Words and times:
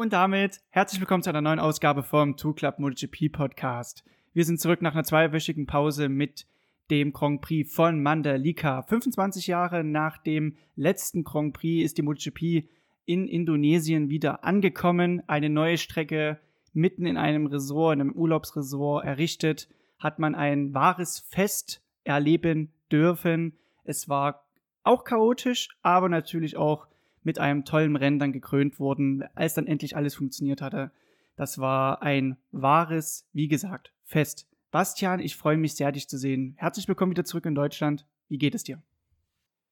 Und 0.00 0.14
damit 0.14 0.62
herzlich 0.70 0.98
willkommen 0.98 1.22
zu 1.22 1.28
einer 1.28 1.42
neuen 1.42 1.58
Ausgabe 1.58 2.02
vom 2.02 2.38
Two 2.38 2.54
Club 2.54 2.78
MotoGP 2.78 3.30
Podcast. 3.30 4.02
Wir 4.32 4.46
sind 4.46 4.58
zurück 4.58 4.80
nach 4.80 4.94
einer 4.94 5.04
zweiwöchigen 5.04 5.66
Pause 5.66 6.08
mit 6.08 6.46
dem 6.90 7.12
Grand 7.12 7.42
Prix 7.42 7.70
von 7.70 8.02
Mandalika. 8.02 8.80
25 8.80 9.46
Jahre 9.46 9.84
nach 9.84 10.16
dem 10.16 10.56
letzten 10.74 11.22
Grand 11.22 11.52
Prix 11.52 11.84
ist 11.84 11.98
die 11.98 12.02
MotoGP 12.02 12.66
in 13.04 13.28
Indonesien 13.28 14.08
wieder 14.08 14.42
angekommen. 14.42 15.22
Eine 15.26 15.50
neue 15.50 15.76
Strecke 15.76 16.40
mitten 16.72 17.04
in 17.04 17.18
einem 17.18 17.44
Resort, 17.44 17.96
in 17.96 18.00
einem 18.00 18.12
Urlaubsresort 18.12 19.04
errichtet, 19.04 19.68
hat 19.98 20.18
man 20.18 20.34
ein 20.34 20.72
wahres 20.72 21.18
Fest 21.28 21.82
erleben 22.04 22.72
dürfen. 22.90 23.58
Es 23.84 24.08
war 24.08 24.46
auch 24.82 25.04
chaotisch, 25.04 25.68
aber 25.82 26.08
natürlich 26.08 26.56
auch 26.56 26.86
mit 27.22 27.38
einem 27.38 27.64
tollen 27.64 27.96
Rennen 27.96 28.18
dann 28.18 28.32
gekrönt 28.32 28.78
wurden, 28.78 29.24
als 29.34 29.54
dann 29.54 29.66
endlich 29.66 29.96
alles 29.96 30.14
funktioniert 30.14 30.62
hatte. 30.62 30.90
Das 31.36 31.58
war 31.58 32.02
ein 32.02 32.36
wahres, 32.50 33.26
wie 33.32 33.48
gesagt, 33.48 33.92
Fest. 34.04 34.46
Bastian, 34.70 35.20
ich 35.20 35.36
freue 35.36 35.56
mich 35.56 35.74
sehr, 35.74 35.90
dich 35.92 36.08
zu 36.08 36.16
sehen. 36.16 36.54
Herzlich 36.58 36.86
willkommen 36.86 37.10
wieder 37.10 37.24
zurück 37.24 37.46
in 37.46 37.54
Deutschland. 37.54 38.06
Wie 38.28 38.38
geht 38.38 38.54
es 38.54 38.62
dir? 38.64 38.80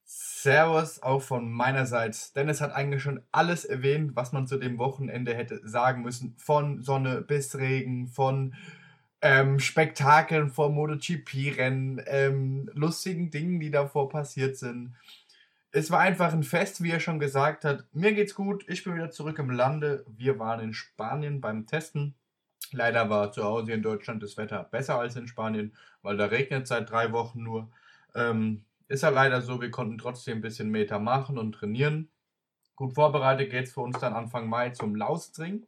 Servus 0.04 1.02
auch 1.02 1.20
von 1.20 1.50
meiner 1.52 1.86
Seite. 1.86 2.18
Dennis 2.34 2.60
hat 2.60 2.72
eigentlich 2.72 3.02
schon 3.02 3.20
alles 3.30 3.64
erwähnt, 3.64 4.16
was 4.16 4.32
man 4.32 4.46
zu 4.46 4.56
dem 4.56 4.78
Wochenende 4.78 5.34
hätte 5.34 5.60
sagen 5.68 6.02
müssen. 6.02 6.34
Von 6.38 6.82
Sonne 6.82 7.20
bis 7.20 7.56
Regen, 7.56 8.08
von 8.08 8.54
ähm, 9.20 9.58
Spektakeln 9.58 10.48
vor 10.48 10.70
MotoGP-Rennen, 10.70 12.00
ähm, 12.06 12.70
lustigen 12.72 13.30
Dingen, 13.30 13.60
die 13.60 13.70
davor 13.70 14.08
passiert 14.08 14.56
sind 14.56 14.94
es 15.70 15.90
war 15.90 16.00
einfach 16.00 16.32
ein 16.32 16.42
Fest, 16.42 16.82
wie 16.82 16.90
er 16.90 17.00
schon 17.00 17.18
gesagt 17.18 17.64
hat. 17.64 17.84
Mir 17.92 18.12
geht's 18.14 18.34
gut, 18.34 18.64
ich 18.68 18.84
bin 18.84 18.94
wieder 18.94 19.10
zurück 19.10 19.38
im 19.38 19.50
Lande. 19.50 20.04
Wir 20.08 20.38
waren 20.38 20.60
in 20.60 20.72
Spanien 20.72 21.40
beim 21.40 21.66
Testen. 21.66 22.14
Leider 22.72 23.08
war 23.10 23.32
zu 23.32 23.44
Hause 23.44 23.72
in 23.72 23.82
Deutschland 23.82 24.22
das 24.22 24.36
Wetter 24.36 24.64
besser 24.64 24.98
als 24.98 25.16
in 25.16 25.28
Spanien, 25.28 25.74
weil 26.02 26.16
da 26.16 26.26
regnet 26.26 26.66
seit 26.66 26.90
drei 26.90 27.12
Wochen 27.12 27.42
nur. 27.42 27.70
Ähm, 28.14 28.64
ist 28.88 29.02
ja 29.02 29.10
leider 29.10 29.42
so, 29.42 29.60
wir 29.60 29.70
konnten 29.70 29.98
trotzdem 29.98 30.38
ein 30.38 30.42
bisschen 30.42 30.70
Meter 30.70 30.98
machen 30.98 31.38
und 31.38 31.52
trainieren. 31.52 32.08
Gut 32.74 32.94
vorbereitet 32.94 33.50
geht's 33.50 33.72
für 33.72 33.80
uns 33.80 33.98
dann 33.98 34.14
Anfang 34.14 34.48
Mai 34.48 34.70
zum 34.70 34.94
Lausdring, 34.94 35.66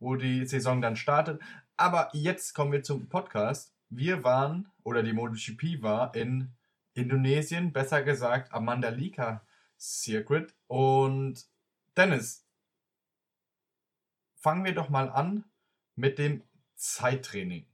wo 0.00 0.16
die 0.16 0.46
Saison 0.46 0.80
dann 0.82 0.96
startet. 0.96 1.40
Aber 1.76 2.08
jetzt 2.12 2.54
kommen 2.54 2.72
wir 2.72 2.82
zum 2.82 3.08
Podcast. 3.08 3.72
Wir 3.88 4.24
waren, 4.24 4.68
oder 4.82 5.02
die 5.02 5.12
MotoGP 5.12 5.82
war 5.82 6.14
in 6.14 6.52
Indonesien, 6.96 7.72
besser 7.72 8.02
gesagt 8.02 8.52
Amanda 8.52 8.88
Lika 8.88 9.44
Circuit. 9.78 10.54
Und 10.66 11.46
Dennis, 11.96 12.46
fangen 14.34 14.64
wir 14.64 14.74
doch 14.74 14.88
mal 14.88 15.10
an 15.10 15.44
mit 15.94 16.18
dem 16.18 16.42
Zeittraining. 16.74 17.66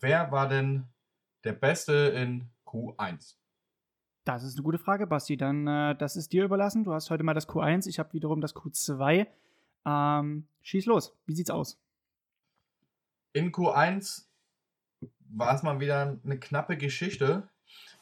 Wer 0.00 0.32
war 0.32 0.48
denn 0.48 0.86
der 1.44 1.52
Beste 1.52 1.92
in 1.92 2.48
Q1? 2.64 3.36
Das 4.24 4.44
ist 4.44 4.54
eine 4.56 4.62
gute 4.62 4.78
Frage, 4.78 5.06
Basti. 5.06 5.36
Dann, 5.36 5.66
äh, 5.66 5.94
das 5.96 6.16
ist 6.16 6.32
dir 6.32 6.44
überlassen. 6.44 6.84
Du 6.84 6.94
hast 6.94 7.10
heute 7.10 7.22
mal 7.22 7.34
das 7.34 7.48
Q1, 7.48 7.86
ich 7.86 7.98
habe 7.98 8.12
wiederum 8.14 8.40
das 8.40 8.54
Q2. 8.54 9.26
Ähm, 9.84 10.46
schieß 10.62 10.86
los. 10.86 11.14
Wie 11.26 11.34
sieht's 11.34 11.50
aus? 11.50 11.78
In 13.32 13.52
Q1 13.52 14.26
war 15.30 15.54
es 15.54 15.62
mal 15.62 15.80
wieder 15.80 16.18
eine 16.24 16.38
knappe 16.38 16.76
Geschichte 16.76 17.48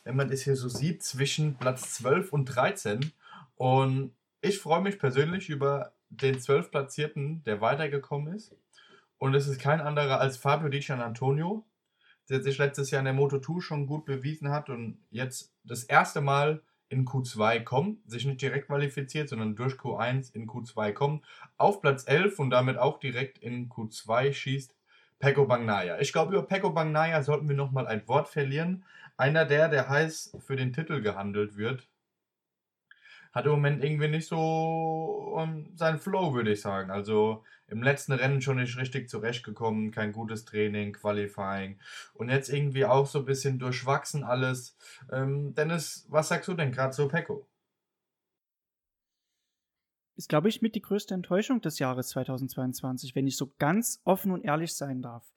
wenn 0.08 0.16
man 0.16 0.30
das 0.30 0.40
hier 0.40 0.56
so 0.56 0.70
sieht, 0.70 1.02
zwischen 1.02 1.56
Platz 1.56 1.92
12 1.96 2.32
und 2.32 2.46
13. 2.46 3.12
Und 3.56 4.14
ich 4.40 4.58
freue 4.58 4.80
mich 4.80 4.98
persönlich 4.98 5.50
über 5.50 5.92
den 6.08 6.40
12 6.40 6.70
Platzierten, 6.70 7.44
der 7.44 7.60
weitergekommen 7.60 8.32
ist. 8.32 8.56
Und 9.18 9.34
es 9.34 9.46
ist 9.46 9.60
kein 9.60 9.82
anderer 9.82 10.18
als 10.18 10.38
Fabio 10.38 10.70
Di 10.70 10.80
Gian 10.80 11.02
Antonio, 11.02 11.66
der 12.30 12.42
sich 12.42 12.56
letztes 12.56 12.90
Jahr 12.90 13.00
in 13.00 13.04
der 13.04 13.14
Moto2 13.14 13.60
schon 13.60 13.86
gut 13.86 14.06
bewiesen 14.06 14.48
hat 14.48 14.70
und 14.70 14.98
jetzt 15.10 15.52
das 15.62 15.84
erste 15.84 16.22
Mal 16.22 16.62
in 16.88 17.04
Q2 17.04 17.62
kommt, 17.64 18.10
sich 18.10 18.24
nicht 18.24 18.40
direkt 18.40 18.68
qualifiziert, 18.68 19.28
sondern 19.28 19.56
durch 19.56 19.74
Q1 19.74 20.34
in 20.34 20.48
Q2 20.48 20.94
kommt, 20.94 21.26
auf 21.58 21.82
Platz 21.82 22.04
11 22.06 22.38
und 22.38 22.48
damit 22.48 22.78
auch 22.78 22.98
direkt 22.98 23.36
in 23.36 23.68
Q2 23.68 24.32
schießt 24.32 24.74
Pecco 25.18 25.46
Bagnaya. 25.46 25.98
Ich 26.00 26.12
glaube, 26.12 26.32
über 26.32 26.46
Pecco 26.46 26.70
Bagnaya 26.70 27.22
sollten 27.22 27.48
wir 27.48 27.56
nochmal 27.56 27.86
ein 27.86 28.06
Wort 28.06 28.28
verlieren, 28.28 28.84
einer 29.16 29.44
der, 29.44 29.68
der 29.68 29.88
heiß 29.88 30.36
für 30.38 30.56
den 30.56 30.72
Titel 30.72 31.00
gehandelt 31.00 31.56
wird, 31.56 31.88
hat 33.32 33.44
im 33.46 33.50
Moment 33.50 33.84
irgendwie 33.84 34.08
nicht 34.08 34.28
so 34.28 34.38
um, 34.38 35.76
seinen 35.76 35.98
Flow, 35.98 36.34
würde 36.34 36.52
ich 36.52 36.60
sagen. 36.60 36.90
Also 36.90 37.44
im 37.66 37.82
letzten 37.82 38.12
Rennen 38.12 38.40
schon 38.40 38.58
nicht 38.58 38.76
richtig 38.78 39.08
zurechtgekommen, 39.08 39.90
kein 39.90 40.12
gutes 40.12 40.44
Training, 40.44 40.92
Qualifying 40.92 41.78
und 42.14 42.30
jetzt 42.30 42.48
irgendwie 42.48 42.84
auch 42.84 43.06
so 43.06 43.20
ein 43.20 43.24
bisschen 43.24 43.58
durchwachsen 43.58 44.24
alles. 44.24 44.76
Ähm, 45.12 45.54
Dennis, 45.54 46.06
was 46.08 46.28
sagst 46.28 46.48
du 46.48 46.54
denn 46.54 46.72
gerade 46.72 46.92
zu 46.92 47.08
Pecco? 47.08 47.47
Ist, 50.18 50.28
glaube 50.28 50.48
ich, 50.48 50.62
mit 50.62 50.74
die 50.74 50.82
größte 50.82 51.14
Enttäuschung 51.14 51.60
des 51.60 51.78
Jahres 51.78 52.08
2022, 52.08 53.14
wenn 53.14 53.28
ich 53.28 53.36
so 53.36 53.52
ganz 53.60 54.00
offen 54.04 54.32
und 54.32 54.44
ehrlich 54.44 54.74
sein 54.74 55.00
darf. 55.00 55.32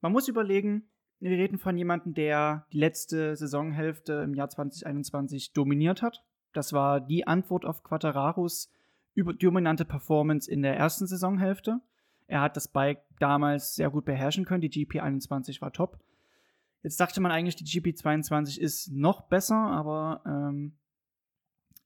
Man 0.00 0.12
muss 0.12 0.28
überlegen, 0.28 0.88
wir 1.18 1.32
reden 1.32 1.58
von 1.58 1.76
jemandem, 1.76 2.14
der 2.14 2.64
die 2.72 2.78
letzte 2.78 3.34
Saisonhälfte 3.34 4.12
im 4.24 4.34
Jahr 4.34 4.48
2021 4.50 5.52
dominiert 5.52 6.00
hat. 6.00 6.22
Das 6.52 6.72
war 6.72 7.00
die 7.00 7.26
Antwort 7.26 7.64
auf 7.64 7.82
Quattararos 7.82 8.70
dominante 9.16 9.84
Performance 9.84 10.48
in 10.48 10.62
der 10.62 10.76
ersten 10.76 11.08
Saisonhälfte. 11.08 11.80
Er 12.28 12.40
hat 12.40 12.56
das 12.56 12.68
Bike 12.68 13.02
damals 13.18 13.74
sehr 13.74 13.90
gut 13.90 14.04
beherrschen 14.04 14.44
können. 14.44 14.60
Die 14.60 14.70
GP21 14.70 15.60
war 15.60 15.72
top. 15.72 15.98
Jetzt 16.84 17.00
dachte 17.00 17.20
man 17.20 17.32
eigentlich, 17.32 17.56
die 17.56 17.64
GP22 17.64 18.60
ist 18.60 18.92
noch 18.92 19.22
besser, 19.22 19.56
aber 19.56 20.22
ähm, 20.24 20.76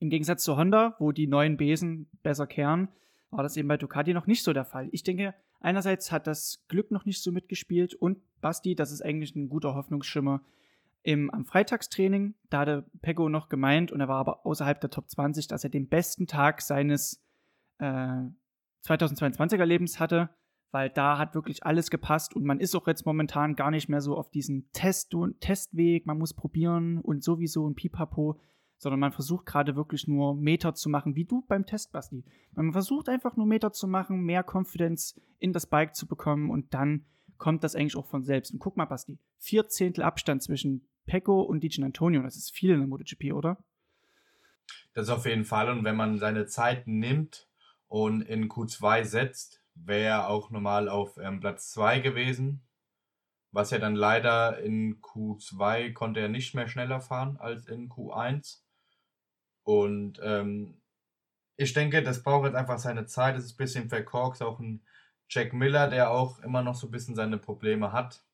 im 0.03 0.11
Gegensatz 0.11 0.43
zu 0.43 0.57
Honda, 0.57 0.97
wo 0.99 1.13
die 1.13 1.29
neuen 1.29 1.57
Besen 1.57 2.09
besser 2.25 2.49
kehren, 2.49 2.89
war 3.31 3.45
das 3.45 3.57
eben 3.57 3.69
bei 3.69 3.77
Ducati 3.77 4.13
noch 4.13 4.27
nicht 4.27 4.43
so 4.43 4.53
der 4.53 4.65
Fall. 4.65 4.89
Ich 4.91 5.05
denke, 5.05 5.33
einerseits 5.61 6.11
hat 6.11 6.27
das 6.27 6.65
Glück 6.69 6.91
noch 6.91 7.05
nicht 7.05 7.23
so 7.23 7.31
mitgespielt 7.31 7.95
und 7.95 8.19
Basti, 8.41 8.75
das 8.75 8.91
ist 8.91 9.03
eigentlich 9.03 9.37
ein 9.37 9.49
guter 9.49 9.77
Hoffnungsschimmer. 9.77 10.43
Im, 11.05 11.31
am 11.31 11.45
Freitagstraining, 11.45 12.35
da 12.51 12.61
hatte 12.61 12.85
Pego 13.01 13.29
noch 13.29 13.49
gemeint, 13.49 13.93
und 13.93 14.01
er 14.01 14.09
war 14.09 14.19
aber 14.19 14.45
außerhalb 14.45 14.81
der 14.81 14.91
Top 14.91 15.09
20, 15.09 15.47
dass 15.47 15.65
er 15.65 15.71
den 15.71 15.89
besten 15.89 16.27
Tag 16.27 16.63
seines 16.63 17.23
äh, 17.79 18.23
2022er 18.85 19.65
Lebens 19.65 20.01
hatte, 20.01 20.31
weil 20.73 20.91
da 20.91 21.17
hat 21.17 21.35
wirklich 21.35 21.65
alles 21.65 21.91
gepasst 21.91 22.35
und 22.35 22.45
man 22.45 22.59
ist 22.59 22.75
auch 22.75 22.89
jetzt 22.89 23.07
momentan 23.07 23.55
gar 23.55 23.71
nicht 23.71 23.89
mehr 23.89 24.01
so 24.01 24.17
auf 24.17 24.31
diesem 24.31 24.71
Test 24.73 25.15
Testweg, 25.39 26.07
man 26.07 26.19
muss 26.19 26.35
probieren 26.35 26.99
und 26.99 27.23
sowieso 27.23 27.69
ein 27.69 27.75
Pipapo, 27.77 28.41
sondern 28.83 28.99
man 28.99 29.13
versucht 29.13 29.47
gerade 29.47 29.77
wirklich 29.77 30.09
nur 30.09 30.35
Meter 30.35 30.75
zu 30.75 30.91
machen, 30.91 31.15
wie 31.15 31.25
du 31.25 31.45
beim 31.47 31.65
Test, 31.65 31.93
Basti. 31.93 32.25
Man 32.51 32.73
versucht 32.73 33.09
einfach 33.09 33.37
nur 33.37 33.47
Meter 33.47 33.73
zu 33.73 33.87
machen, 33.87 34.23
mehr 34.23 34.45
Confidence 34.45 35.21
in 35.39 35.53
das 35.53 35.67
Bike 35.69 35.95
zu 35.95 36.09
bekommen 36.09 36.51
und 36.51 36.75
dann 36.75 37.07
kommt 37.39 37.63
das 37.63 37.77
eigentlich 37.77 37.95
auch 37.95 38.09
von 38.09 38.25
selbst. 38.25 38.53
Und 38.53 38.59
guck 38.59 38.77
mal, 38.77 38.87
Basti, 38.87 39.21
vier 39.39 39.69
Zehntel 39.69 40.03
Abstand 40.03 40.43
zwischen 40.43 40.89
Pecco 41.07 41.43
und 41.43 41.61
Dijan 41.61 41.85
Antonio, 41.85 42.23
das 42.23 42.35
ist 42.35 42.51
viel 42.51 42.71
in 42.71 42.81
der 42.81 42.89
MotoGP, 42.89 43.33
oder? 43.33 43.63
Das 44.95 45.09
auf 45.11 45.27
jeden 45.27 45.45
Fall. 45.45 45.71
Und 45.71 45.85
wenn 45.85 45.95
man 45.95 46.19
seine 46.19 46.47
Zeit 46.47 46.89
nimmt 46.89 47.49
und 47.87 48.23
in 48.23 48.49
Q2 48.49 49.05
setzt, 49.05 49.63
wäre 49.77 50.03
er 50.03 50.29
auch 50.29 50.51
normal 50.51 50.89
auf 50.89 51.19
ähm, 51.19 51.39
Platz 51.39 51.71
2 51.71 52.01
gewesen. 52.01 52.67
Was 53.53 53.71
ja 53.71 53.79
dann 53.79 53.95
leider 53.95 54.59
in 54.59 55.01
Q2 55.01 55.93
konnte 55.93 56.19
er 56.19 56.29
nicht 56.29 56.55
mehr 56.57 56.67
schneller 56.67 57.01
fahren 57.01 57.37
als 57.37 57.67
in 57.67 57.89
Q1. 57.89 58.62
Und 59.65 60.21
ähm, 60.23 60.81
ich 61.57 61.73
denke, 61.73 62.03
das 62.03 62.23
braucht 62.23 62.47
jetzt 62.47 62.57
einfach 62.57 62.79
seine 62.79 63.07
Zeit. 63.07 63.37
Es 63.37 63.45
ist 63.45 63.55
ein 63.55 63.59
bisschen 63.59 63.89
verkorkst, 63.89 64.43
auch 64.43 64.59
ein 64.59 64.85
Jack 65.29 65.53
Miller, 65.53 65.89
der 65.89 66.11
auch 66.11 66.41
immer 66.41 66.63
noch 66.63 66.75
so 66.75 66.89
ein 66.89 66.91
bisschen 66.91 67.15
seine 67.15 67.39
Probleme 67.39 67.93
hat. 67.93 68.25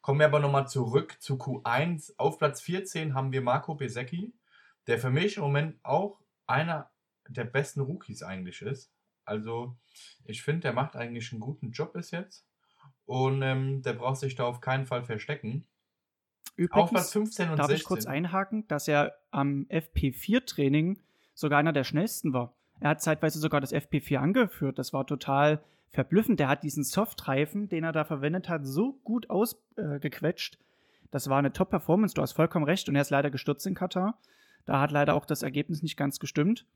Kommen 0.00 0.20
wir 0.20 0.26
aber 0.26 0.40
nochmal 0.40 0.68
zurück 0.68 1.16
zu 1.20 1.34
Q1. 1.36 2.14
Auf 2.16 2.38
Platz 2.38 2.60
14 2.62 3.14
haben 3.14 3.32
wir 3.32 3.42
Marco 3.42 3.74
Besecchi, 3.74 4.34
der 4.86 4.98
für 4.98 5.10
mich 5.10 5.36
im 5.36 5.42
Moment 5.42 5.78
auch 5.84 6.20
einer 6.46 6.90
der 7.28 7.44
besten 7.44 7.80
Rookies 7.80 8.22
eigentlich 8.22 8.62
ist. 8.62 8.92
Also 9.24 9.76
ich 10.24 10.42
finde, 10.42 10.60
der 10.60 10.72
macht 10.72 10.96
eigentlich 10.96 11.30
einen 11.32 11.40
guten 11.40 11.70
Job 11.72 11.92
bis 11.92 12.10
jetzt. 12.10 12.46
Und 13.04 13.42
ähm, 13.42 13.82
der 13.82 13.92
braucht 13.92 14.18
sich 14.18 14.34
da 14.34 14.44
auf 14.44 14.60
keinen 14.60 14.86
Fall 14.86 15.04
verstecken. 15.04 15.66
Übrigens, 16.56 16.84
auf 16.84 16.90
Platz 16.90 17.12
15 17.12 17.50
und 17.50 17.58
darf 17.58 17.66
16. 17.68 17.76
ich 17.76 17.84
kurz 17.84 18.06
einhaken, 18.06 18.66
dass 18.68 18.88
er 18.88 19.14
am 19.30 19.66
FP4-Training 19.70 20.98
sogar 21.34 21.58
einer 21.58 21.72
der 21.72 21.84
schnellsten 21.84 22.32
war. 22.32 22.54
Er 22.80 22.90
hat 22.90 23.02
zeitweise 23.02 23.38
sogar 23.38 23.60
das 23.60 23.72
FP4 23.72 24.18
angeführt. 24.18 24.78
Das 24.78 24.92
war 24.92 25.06
total 25.06 25.60
verblüffend. 25.90 26.40
Der 26.40 26.48
hat 26.48 26.62
diesen 26.62 26.84
Softreifen, 26.84 27.68
den 27.68 27.84
er 27.84 27.92
da 27.92 28.04
verwendet 28.04 28.48
hat, 28.48 28.66
so 28.66 28.94
gut 29.04 29.30
ausgequetscht. 29.30 30.54
Äh, 30.54 30.58
das 31.10 31.28
war 31.28 31.38
eine 31.38 31.52
Top-Performance. 31.52 32.14
Du 32.14 32.22
hast 32.22 32.32
vollkommen 32.32 32.64
recht. 32.64 32.88
Und 32.88 32.94
er 32.94 33.02
ist 33.02 33.10
leider 33.10 33.30
gestürzt 33.30 33.66
in 33.66 33.74
Katar. 33.74 34.18
Da 34.64 34.80
hat 34.80 34.90
leider 34.90 35.14
auch 35.14 35.24
das 35.24 35.42
Ergebnis 35.42 35.82
nicht 35.82 35.96
ganz 35.96 36.18
gestimmt. 36.18 36.66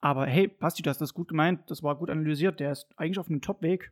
Aber 0.00 0.26
hey, 0.26 0.48
Basti, 0.48 0.82
du 0.82 0.90
hast 0.90 1.00
das 1.00 1.14
gut 1.14 1.28
gemeint, 1.28 1.70
das 1.70 1.82
war 1.82 1.96
gut 1.96 2.10
analysiert. 2.10 2.60
Der 2.60 2.72
ist 2.72 2.86
eigentlich 2.96 3.18
auf 3.18 3.28
einem 3.28 3.40
Top-Weg. 3.40 3.90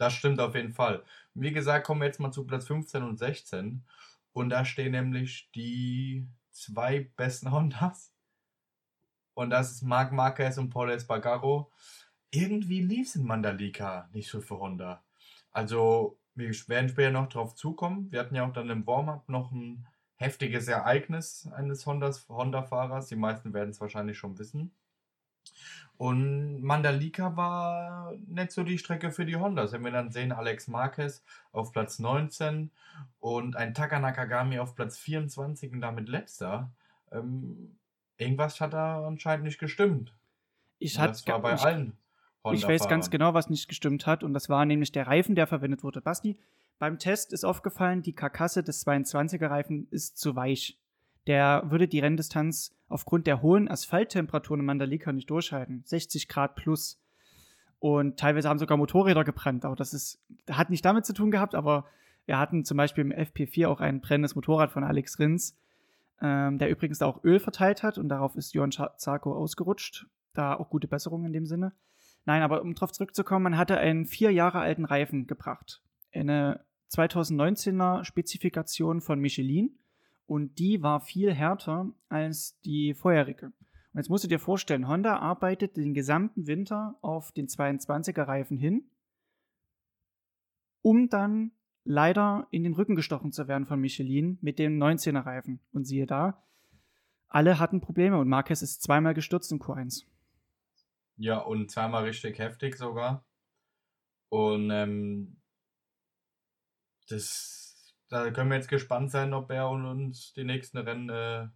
Das 0.00 0.14
stimmt 0.14 0.40
auf 0.40 0.54
jeden 0.54 0.72
Fall. 0.72 1.04
Wie 1.34 1.52
gesagt, 1.52 1.86
kommen 1.86 2.00
wir 2.00 2.06
jetzt 2.06 2.20
mal 2.20 2.32
zu 2.32 2.46
Platz 2.46 2.66
15 2.66 3.02
und 3.02 3.18
16. 3.18 3.84
Und 4.32 4.48
da 4.48 4.64
stehen 4.64 4.92
nämlich 4.92 5.50
die 5.54 6.26
zwei 6.52 7.10
besten 7.16 7.52
Hondas. 7.52 8.10
Und 9.34 9.50
das 9.50 9.72
ist 9.72 9.82
Marc 9.82 10.10
Marquez 10.12 10.56
und 10.56 10.70
Paul 10.70 10.90
Espargaro. 10.90 11.70
Irgendwie 12.30 12.80
lief 12.80 13.08
es 13.08 13.16
in 13.16 13.24
Mandalika 13.24 14.08
nicht 14.14 14.30
so 14.30 14.40
für 14.40 14.58
Honda. 14.58 15.04
Also, 15.52 16.18
wir 16.34 16.48
werden 16.68 16.88
später 16.88 17.10
noch 17.10 17.28
drauf 17.28 17.54
zukommen. 17.54 18.10
Wir 18.10 18.20
hatten 18.20 18.34
ja 18.34 18.48
auch 18.48 18.54
dann 18.54 18.70
im 18.70 18.86
Warm-up 18.86 19.28
noch 19.28 19.52
ein 19.52 19.86
heftiges 20.14 20.66
Ereignis 20.68 21.46
eines 21.52 21.84
Honda-Fahrers. 21.84 23.08
Die 23.08 23.16
meisten 23.16 23.52
werden 23.52 23.70
es 23.70 23.82
wahrscheinlich 23.82 24.16
schon 24.16 24.38
wissen. 24.38 24.74
Und 25.96 26.62
Mandalika 26.62 27.36
war 27.36 28.14
nicht 28.26 28.52
so 28.52 28.62
die 28.62 28.78
Strecke 28.78 29.10
für 29.10 29.26
die 29.26 29.36
Hondas. 29.36 29.72
Wenn 29.72 29.84
wir 29.84 29.90
dann 29.90 30.10
sehen, 30.10 30.32
Alex 30.32 30.66
Marquez 30.66 31.22
auf 31.52 31.72
Platz 31.72 31.98
19 31.98 32.70
und 33.18 33.54
ein 33.54 33.74
Taka 33.74 33.98
Nakagami 33.98 34.58
auf 34.58 34.74
Platz 34.74 34.96
24 34.96 35.72
und 35.72 35.82
damit 35.82 36.08
letzter. 36.08 36.72
Ähm, 37.12 37.76
irgendwas 38.16 38.60
hat 38.62 38.72
da 38.72 39.06
anscheinend 39.06 39.44
nicht 39.44 39.58
gestimmt. 39.58 40.14
Ich 40.78 40.98
hat, 40.98 41.10
das 41.10 41.26
war 41.26 41.40
bei 41.42 41.54
ich, 41.54 41.60
allen 41.60 41.92
honda 42.44 42.56
Ich 42.56 42.66
weiß 42.66 42.88
ganz 42.88 43.10
genau, 43.10 43.34
was 43.34 43.50
nicht 43.50 43.68
gestimmt 43.68 44.06
hat. 44.06 44.24
Und 44.24 44.32
das 44.32 44.48
war 44.48 44.64
nämlich 44.64 44.92
der 44.92 45.06
Reifen, 45.06 45.34
der 45.34 45.46
verwendet 45.46 45.82
wurde. 45.82 46.00
Basti, 46.00 46.38
beim 46.78 46.98
Test 46.98 47.34
ist 47.34 47.44
aufgefallen, 47.44 48.00
die 48.00 48.14
Karkasse 48.14 48.62
des 48.62 48.86
22er 48.86 49.50
Reifen 49.50 49.86
ist 49.90 50.16
zu 50.16 50.34
weich. 50.34 50.78
Der 51.26 51.64
würde 51.66 51.88
die 51.88 52.00
Renndistanz 52.00 52.74
aufgrund 52.88 53.26
der 53.26 53.42
hohen 53.42 53.68
Asphalttemperaturen 53.68 54.60
in 54.60 54.66
Mandalika 54.66 55.12
nicht 55.12 55.30
durchhalten. 55.30 55.82
60 55.84 56.28
Grad 56.28 56.56
plus. 56.56 57.00
Und 57.78 58.18
teilweise 58.18 58.48
haben 58.48 58.58
sogar 58.58 58.76
Motorräder 58.76 59.24
gebrannt. 59.24 59.64
Aber 59.64 59.76
das 59.76 59.94
ist, 59.94 60.22
hat 60.50 60.70
nicht 60.70 60.84
damit 60.84 61.06
zu 61.06 61.14
tun 61.14 61.30
gehabt, 61.30 61.54
aber 61.54 61.86
wir 62.26 62.38
hatten 62.38 62.64
zum 62.64 62.76
Beispiel 62.76 63.04
im 63.04 63.12
FP4 63.12 63.68
auch 63.68 63.80
ein 63.80 64.00
brennendes 64.00 64.34
Motorrad 64.34 64.70
von 64.70 64.84
Alex 64.84 65.18
Rins, 65.18 65.56
ähm, 66.20 66.58
der 66.58 66.70
übrigens 66.70 67.00
auch 67.02 67.24
Öl 67.24 67.40
verteilt 67.40 67.82
hat 67.82 67.98
und 67.98 68.08
darauf 68.08 68.36
ist 68.36 68.54
Johann 68.54 68.70
Zarko 68.70 69.34
ausgerutscht. 69.34 70.06
Da 70.34 70.54
auch 70.54 70.70
gute 70.70 70.86
Besserung 70.86 71.24
in 71.24 71.32
dem 71.32 71.46
Sinne. 71.46 71.72
Nein, 72.26 72.42
aber 72.42 72.62
um 72.62 72.74
darauf 72.74 72.92
zurückzukommen, 72.92 73.44
man 73.44 73.56
hatte 73.56 73.78
einen 73.78 74.04
vier 74.06 74.30
Jahre 74.30 74.60
alten 74.60 74.84
Reifen 74.84 75.26
gebracht. 75.26 75.82
Eine 76.12 76.60
2019er 76.92 78.04
Spezifikation 78.04 79.00
von 79.00 79.18
Michelin 79.18 79.79
und 80.30 80.60
die 80.60 80.80
war 80.80 81.00
viel 81.00 81.34
härter 81.34 81.92
als 82.08 82.60
die 82.60 82.94
vorherige. 82.94 83.46
Und 83.46 83.96
jetzt 83.96 84.10
musst 84.10 84.22
du 84.22 84.28
dir 84.28 84.38
vorstellen, 84.38 84.86
Honda 84.86 85.18
arbeitet 85.18 85.76
den 85.76 85.92
gesamten 85.92 86.46
Winter 86.46 86.96
auf 87.02 87.32
den 87.32 87.48
22er 87.48 88.28
Reifen 88.28 88.56
hin, 88.56 88.88
um 90.82 91.08
dann 91.08 91.50
leider 91.82 92.46
in 92.52 92.62
den 92.62 92.74
Rücken 92.74 92.94
gestochen 92.94 93.32
zu 93.32 93.48
werden 93.48 93.66
von 93.66 93.80
Michelin 93.80 94.38
mit 94.40 94.60
dem 94.60 94.80
19er 94.80 95.26
Reifen. 95.26 95.58
Und 95.72 95.84
siehe 95.84 96.06
da, 96.06 96.46
alle 97.26 97.58
hatten 97.58 97.80
Probleme 97.80 98.16
und 98.16 98.28
Marquez 98.28 98.62
ist 98.62 98.82
zweimal 98.82 99.14
gestürzt 99.14 99.50
im 99.50 99.58
Q1. 99.58 100.04
Ja, 101.16 101.38
und 101.38 101.72
zweimal 101.72 102.04
richtig 102.04 102.38
heftig 102.38 102.76
sogar. 102.76 103.26
Und 104.28 104.70
ähm, 104.70 105.40
das, 107.08 107.69
da 108.10 108.30
können 108.32 108.50
wir 108.50 108.56
jetzt 108.56 108.68
gespannt 108.68 109.10
sein, 109.10 109.32
ob 109.32 109.50
er 109.50 109.70
uns 109.70 110.34
die 110.34 110.44
nächsten 110.44 110.78
Rennen 110.78 111.08
äh, 111.08 111.48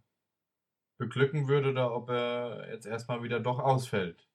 beglücken 0.97 1.47
würde 1.47 1.69
oder 1.71 1.93
ob 1.93 2.09
er 2.09 2.69
jetzt 2.71 2.85
erstmal 2.85 3.21
wieder 3.23 3.39
doch 3.39 3.59
ausfällt. 3.59 4.27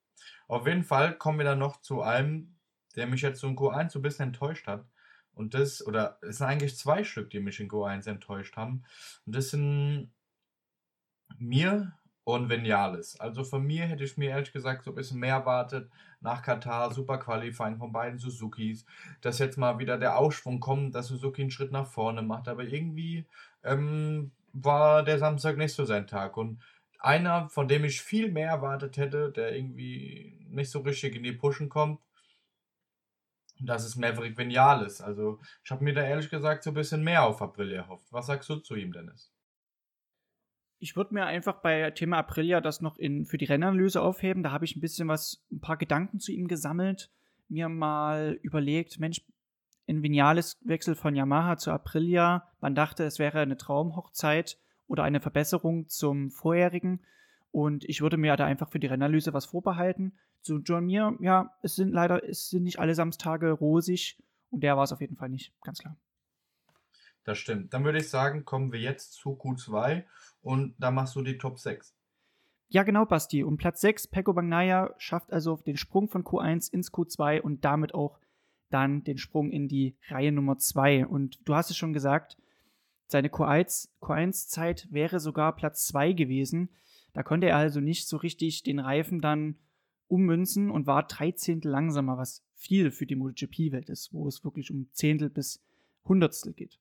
Auf 0.46 0.66
jeden 0.66 0.84
Fall 0.84 1.16
kommen 1.16 1.38
wir 1.38 1.44
dann 1.44 1.58
noch 1.58 1.80
zu 1.80 2.02
einem, 2.02 2.56
der 2.94 3.06
mich 3.06 3.22
jetzt 3.22 3.40
so 3.40 3.48
in 3.48 3.56
Q1 3.56 3.90
so 3.90 3.98
ein 3.98 4.02
bisschen 4.02 4.26
enttäuscht 4.26 4.66
hat. 4.66 4.84
Und 5.32 5.54
das, 5.54 5.84
oder 5.86 6.18
es 6.20 6.38
sind 6.38 6.46
eigentlich 6.46 6.76
zwei 6.76 7.04
Stück, 7.04 7.30
die 7.30 7.40
mich 7.40 7.58
in 7.58 7.70
Q1 7.70 8.08
enttäuscht 8.08 8.56
haben. 8.56 8.84
Und 9.24 9.34
das 9.34 9.50
sind 9.50 10.12
mir 11.38 11.96
und 12.24 12.50
Vinales. 12.50 13.18
Also 13.18 13.44
von 13.44 13.66
mir 13.66 13.86
hätte 13.86 14.04
ich 14.04 14.16
mir 14.16 14.30
ehrlich 14.30 14.52
gesagt 14.52 14.84
so 14.84 14.92
ein 14.92 14.94
bisschen 14.94 15.20
mehr 15.20 15.36
erwartet 15.36 15.90
nach 16.20 16.42
Katar, 16.42 16.92
super 16.92 17.18
Qualifying 17.18 17.78
von 17.78 17.92
beiden 17.92 18.18
Suzukis, 18.18 18.84
dass 19.20 19.38
jetzt 19.38 19.56
mal 19.56 19.78
wieder 19.78 19.98
der 19.98 20.18
Aufschwung 20.18 20.60
kommt, 20.60 20.94
dass 20.94 21.08
Suzuki 21.08 21.42
einen 21.42 21.50
Schritt 21.50 21.72
nach 21.72 21.86
vorne 21.86 22.22
macht, 22.22 22.48
aber 22.48 22.64
irgendwie 22.64 23.26
ähm, 23.64 24.32
war 24.52 25.02
der 25.02 25.18
Samstag 25.18 25.56
nicht 25.56 25.74
so 25.74 25.84
sein 25.84 26.06
Tag 26.06 26.36
und 26.36 26.60
einer, 26.98 27.48
von 27.48 27.66
dem 27.68 27.84
ich 27.84 28.02
viel 28.02 28.30
mehr 28.30 28.50
erwartet 28.50 28.98
hätte, 28.98 29.32
der 29.32 29.56
irgendwie 29.56 30.36
nicht 30.50 30.70
so 30.70 30.80
richtig 30.80 31.16
in 31.16 31.22
die 31.22 31.32
Pushen 31.32 31.70
kommt, 31.70 32.00
das 33.62 33.84
ist 33.84 33.96
Maverick 33.96 34.36
Vinales. 34.38 35.00
Also 35.00 35.40
ich 35.64 35.70
habe 35.70 35.84
mir 35.84 35.94
da 35.94 36.02
ehrlich 36.02 36.30
gesagt 36.30 36.62
so 36.62 36.70
ein 36.70 36.74
bisschen 36.74 37.02
mehr 37.02 37.24
auf 37.24 37.42
April 37.42 37.72
erhofft. 37.72 38.06
Was 38.10 38.26
sagst 38.26 38.48
du 38.48 38.56
zu 38.56 38.74
ihm, 38.74 38.92
Dennis? 38.92 39.32
Ich 40.82 40.96
würde 40.96 41.12
mir 41.12 41.26
einfach 41.26 41.60
bei 41.60 41.90
Thema 41.90 42.16
Aprilia 42.16 42.62
das 42.62 42.80
noch 42.80 42.96
in, 42.96 43.26
für 43.26 43.36
die 43.36 43.44
Rennanalyse 43.44 44.00
aufheben. 44.00 44.42
Da 44.42 44.50
habe 44.50 44.64
ich 44.64 44.76
ein 44.76 44.80
bisschen 44.80 45.08
was, 45.08 45.44
ein 45.52 45.60
paar 45.60 45.76
Gedanken 45.76 46.20
zu 46.20 46.32
ihm 46.32 46.48
gesammelt. 46.48 47.10
Mir 47.48 47.68
mal 47.68 48.38
überlegt, 48.42 48.98
Mensch, 48.98 49.20
ein 49.86 50.02
Vinales 50.02 50.58
Wechsel 50.62 50.94
von 50.94 51.14
Yamaha 51.14 51.58
zu 51.58 51.70
Aprilia. 51.70 52.48
Man 52.60 52.74
dachte, 52.74 53.04
es 53.04 53.18
wäre 53.18 53.40
eine 53.40 53.58
Traumhochzeit 53.58 54.56
oder 54.86 55.02
eine 55.02 55.20
Verbesserung 55.20 55.86
zum 55.88 56.30
vorherigen. 56.30 57.00
Und 57.52 57.84
ich 57.84 58.00
würde 58.00 58.16
mir 58.16 58.36
da 58.36 58.46
einfach 58.46 58.70
für 58.70 58.78
die 58.78 58.86
Rennanalyse 58.86 59.34
was 59.34 59.46
vorbehalten. 59.46 60.14
Zu 60.40 60.60
John 60.60 60.86
Mir, 60.86 61.14
ja, 61.20 61.52
es 61.62 61.76
sind 61.76 61.92
leider, 61.92 62.26
es 62.26 62.48
sind 62.48 62.62
nicht 62.62 62.78
alle 62.78 62.94
Samstage 62.94 63.50
rosig. 63.50 64.18
Und 64.48 64.62
der 64.62 64.78
war 64.78 64.84
es 64.84 64.92
auf 64.92 65.02
jeden 65.02 65.16
Fall 65.16 65.28
nicht, 65.28 65.52
ganz 65.60 65.80
klar. 65.80 65.96
Das 67.24 67.38
stimmt. 67.38 67.74
Dann 67.74 67.84
würde 67.84 67.98
ich 67.98 68.08
sagen, 68.08 68.44
kommen 68.44 68.72
wir 68.72 68.80
jetzt 68.80 69.12
zu 69.12 69.30
Q2 69.30 70.04
und 70.40 70.74
da 70.78 70.90
machst 70.90 71.14
du 71.16 71.22
die 71.22 71.38
Top 71.38 71.58
6. 71.58 71.94
Ja, 72.68 72.84
genau, 72.84 73.04
Basti. 73.04 73.42
Um 73.42 73.56
Platz 73.56 73.80
6, 73.80 74.08
Peko 74.08 74.32
Bagnaya 74.32 74.94
schafft 74.96 75.32
also 75.32 75.56
den 75.56 75.76
Sprung 75.76 76.08
von 76.08 76.22
Q1 76.22 76.72
ins 76.72 76.92
Q2 76.92 77.40
und 77.40 77.64
damit 77.64 77.94
auch 77.94 78.20
dann 78.70 79.02
den 79.02 79.18
Sprung 79.18 79.50
in 79.50 79.66
die 79.66 79.96
Reihe 80.08 80.30
Nummer 80.30 80.56
2. 80.56 81.06
Und 81.06 81.40
du 81.44 81.56
hast 81.56 81.70
es 81.70 81.76
schon 81.76 81.92
gesagt, 81.92 82.36
seine 83.08 83.28
Q1-Zeit 83.28 84.88
wäre 84.92 85.18
sogar 85.18 85.56
Platz 85.56 85.86
2 85.86 86.12
gewesen. 86.12 86.70
Da 87.12 87.24
konnte 87.24 87.48
er 87.48 87.56
also 87.56 87.80
nicht 87.80 88.06
so 88.06 88.16
richtig 88.16 88.62
den 88.62 88.78
Reifen 88.78 89.20
dann 89.20 89.58
ummünzen 90.06 90.70
und 90.70 90.86
war 90.86 91.02
13. 91.02 91.62
langsamer, 91.62 92.18
was 92.18 92.44
viel 92.54 92.92
für 92.92 93.06
die 93.06 93.16
MotoGP-Welt 93.16 93.88
ist, 93.88 94.12
wo 94.12 94.28
es 94.28 94.44
wirklich 94.44 94.70
um 94.70 94.88
Zehntel 94.92 95.28
bis 95.28 95.60
Hundertstel 96.04 96.52
geht. 96.52 96.78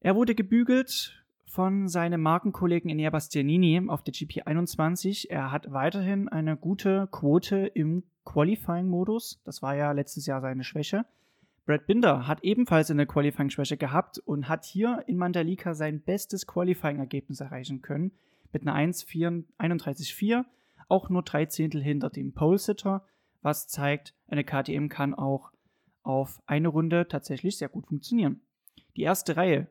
Er 0.00 0.14
wurde 0.14 0.34
gebügelt 0.34 1.24
von 1.46 1.88
seinem 1.88 2.20
Markenkollegen 2.20 2.90
Enea 2.90 3.10
Bastianini 3.10 3.82
auf 3.88 4.02
der 4.02 4.14
GP21. 4.14 5.30
Er 5.30 5.50
hat 5.50 5.72
weiterhin 5.72 6.28
eine 6.28 6.56
gute 6.56 7.08
Quote 7.10 7.66
im 7.66 8.04
Qualifying-Modus. 8.26 9.40
Das 9.44 9.62
war 9.62 9.74
ja 9.74 9.92
letztes 9.92 10.26
Jahr 10.26 10.40
seine 10.40 10.64
Schwäche. 10.64 11.06
Brad 11.64 11.86
Binder 11.86 12.28
hat 12.28 12.44
ebenfalls 12.44 12.90
eine 12.90 13.06
Qualifying-Schwäche 13.06 13.76
gehabt 13.76 14.18
und 14.18 14.48
hat 14.48 14.64
hier 14.64 15.02
in 15.06 15.16
Mandalika 15.16 15.74
sein 15.74 16.00
bestes 16.00 16.46
Qualifying-Ergebnis 16.46 17.40
erreichen 17.40 17.82
können. 17.82 18.12
Mit 18.52 18.62
einer 18.62 18.76
1.31.4, 18.76 20.44
auch 20.88 21.08
nur 21.08 21.22
drei 21.22 21.46
Zehntel 21.46 21.82
hinter 21.82 22.10
dem 22.10 22.32
Pole-Sitter, 22.32 23.04
was 23.42 23.66
zeigt, 23.66 24.14
eine 24.28 24.44
KTM 24.44 24.88
kann 24.88 25.14
auch 25.14 25.50
auf 26.02 26.40
eine 26.46 26.68
Runde 26.68 27.08
tatsächlich 27.08 27.58
sehr 27.58 27.68
gut 27.68 27.86
funktionieren. 27.86 28.40
Die 28.96 29.02
erste 29.02 29.36
Reihe 29.36 29.68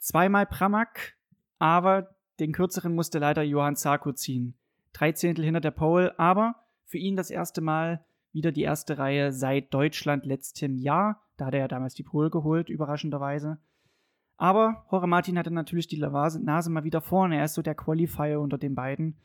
Zweimal 0.00 0.46
Pramak, 0.46 1.16
aber 1.58 2.14
den 2.40 2.52
kürzeren 2.52 2.94
musste 2.94 3.18
leider 3.18 3.42
Johann 3.42 3.76
Zarko 3.76 4.12
ziehen. 4.12 4.54
Drei 4.94 5.12
Zehntel 5.12 5.44
hinter 5.44 5.60
der 5.60 5.70
Pole, 5.70 6.18
aber 6.18 6.56
für 6.86 6.98
ihn 6.98 7.16
das 7.16 7.30
erste 7.30 7.60
Mal 7.60 8.04
wieder 8.32 8.50
die 8.50 8.62
erste 8.62 8.98
Reihe 8.98 9.32
seit 9.32 9.72
Deutschland 9.74 10.24
letztem 10.24 10.78
Jahr. 10.78 11.22
Da 11.36 11.46
hat 11.46 11.54
er 11.54 11.60
ja 11.60 11.68
damals 11.68 11.94
die 11.94 12.02
Pole 12.02 12.30
geholt, 12.30 12.70
überraschenderweise. 12.70 13.58
Aber 14.38 14.86
Jorge 14.90 15.06
Martin 15.06 15.38
hatte 15.38 15.50
natürlich 15.50 15.86
die 15.86 15.98
Nase 15.98 16.70
mal 16.70 16.84
wieder 16.84 17.02
vorne. 17.02 17.36
Er 17.36 17.44
ist 17.44 17.54
so 17.54 17.62
der 17.62 17.74
Qualifier 17.74 18.40
unter 18.40 18.56
den 18.56 18.74
beiden. 18.74 19.18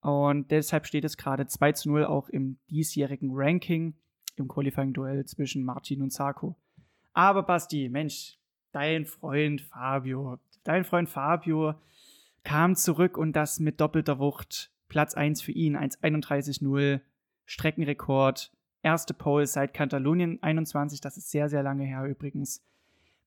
Und 0.00 0.50
deshalb 0.50 0.86
steht 0.86 1.04
es 1.04 1.18
gerade 1.18 1.46
2 1.46 1.72
zu 1.72 1.90
0 1.90 2.06
auch 2.06 2.30
im 2.30 2.58
diesjährigen 2.70 3.30
Ranking 3.32 3.94
im 4.36 4.48
Qualifying-Duell 4.48 5.26
zwischen 5.26 5.64
Martin 5.64 6.00
und 6.00 6.12
Sarko. 6.12 6.56
Aber 7.12 7.42
Basti, 7.42 7.88
Mensch, 7.90 8.38
dein 8.76 9.06
Freund 9.06 9.62
Fabio. 9.62 10.38
Dein 10.62 10.84
Freund 10.84 11.08
Fabio 11.08 11.74
kam 12.44 12.76
zurück 12.76 13.16
und 13.16 13.32
das 13.32 13.58
mit 13.58 13.80
doppelter 13.80 14.18
Wucht. 14.18 14.70
Platz 14.88 15.14
1 15.14 15.40
für 15.40 15.52
ihn, 15.52 15.78
1,31,0, 15.78 17.00
Streckenrekord, 17.46 18.52
erste 18.82 19.14
Pole 19.14 19.46
seit 19.46 19.72
Katalonien 19.72 20.42
21, 20.42 21.00
das 21.00 21.16
ist 21.16 21.30
sehr, 21.30 21.48
sehr 21.48 21.62
lange 21.62 21.84
her 21.84 22.04
übrigens. 22.04 22.62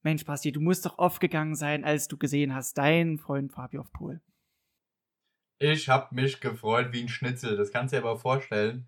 Mensch, 0.03 0.23
Basti, 0.23 0.51
du 0.51 0.61
musst 0.61 0.85
doch 0.85 0.99
aufgegangen 0.99 1.55
sein, 1.55 1.83
als 1.83 2.07
du 2.07 2.17
gesehen 2.17 2.53
hast, 2.53 2.77
dein 2.77 3.17
Freund 3.17 3.51
Fabio 3.51 3.81
auf 3.81 3.91
Pole. 3.91 4.21
Ich 5.57 5.89
habe 5.89 6.13
mich 6.13 6.39
gefreut 6.41 6.93
wie 6.93 7.01
ein 7.01 7.09
Schnitzel. 7.09 7.57
Das 7.57 7.71
kannst 7.71 7.91
du 7.91 7.97
dir 7.97 8.05
aber 8.05 8.19
vorstellen. 8.19 8.87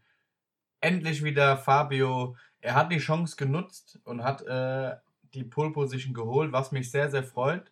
Endlich 0.80 1.24
wieder 1.24 1.58
Fabio. 1.58 2.36
Er 2.62 2.76
hat 2.76 2.92
die 2.92 3.00
Chance 3.00 3.36
genutzt 3.36 4.00
und 4.04 4.24
hat 4.24 4.44
äh, 4.44 4.96
die 5.34 5.44
Pole 5.44 5.72
Position 5.72 6.14
geholt, 6.14 6.52
was 6.52 6.72
mich 6.72 6.92
sehr, 6.92 7.10
sehr 7.10 7.24
freut. 7.24 7.72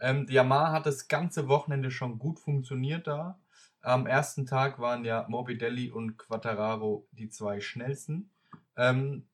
Ähm, 0.00 0.26
die 0.26 0.34
Yamaha 0.34 0.72
hat 0.72 0.86
das 0.86 1.08
ganze 1.08 1.48
Wochenende 1.48 1.90
schon 1.90 2.18
gut 2.18 2.38
funktioniert 2.38 3.06
da. 3.06 3.38
Am 3.80 4.06
ersten 4.06 4.46
Tag 4.46 4.78
waren 4.78 5.04
ja 5.04 5.26
Morbidelli 5.28 5.90
und 5.90 6.18
Quattararo 6.18 7.06
die 7.12 7.28
zwei 7.28 7.60
schnellsten. 7.60 8.30
Ähm, 8.76 9.26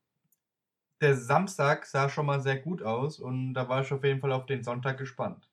der 1.01 1.17
Samstag 1.17 1.87
sah 1.87 2.09
schon 2.09 2.27
mal 2.27 2.41
sehr 2.41 2.59
gut 2.59 2.83
aus 2.83 3.19
und 3.19 3.55
da 3.55 3.69
war 3.69 3.83
ich 3.83 3.93
auf 3.93 4.05
jeden 4.05 4.21
Fall 4.21 4.33
auf 4.33 4.47
den 4.47 4.63
Sonntag 4.63 4.99
gespannt. 4.99 5.49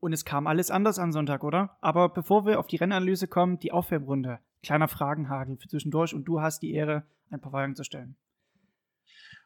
Und 0.00 0.12
es 0.12 0.24
kam 0.24 0.46
alles 0.46 0.70
anders 0.70 0.98
am 0.98 1.12
Sonntag, 1.12 1.44
oder? 1.44 1.76
Aber 1.80 2.08
bevor 2.08 2.44
wir 2.44 2.58
auf 2.58 2.66
die 2.66 2.76
Rennanalyse 2.76 3.28
kommen, 3.28 3.58
die 3.60 3.72
Aufwärmrunde. 3.72 4.40
Kleiner 4.62 4.88
Fragenhagel 4.88 5.56
für 5.56 5.68
zwischendurch 5.68 6.14
und 6.14 6.24
du 6.24 6.40
hast 6.40 6.60
die 6.62 6.72
Ehre, 6.72 7.04
ein 7.30 7.40
paar 7.40 7.52
Fragen 7.52 7.74
zu 7.74 7.84
stellen. 7.84 8.16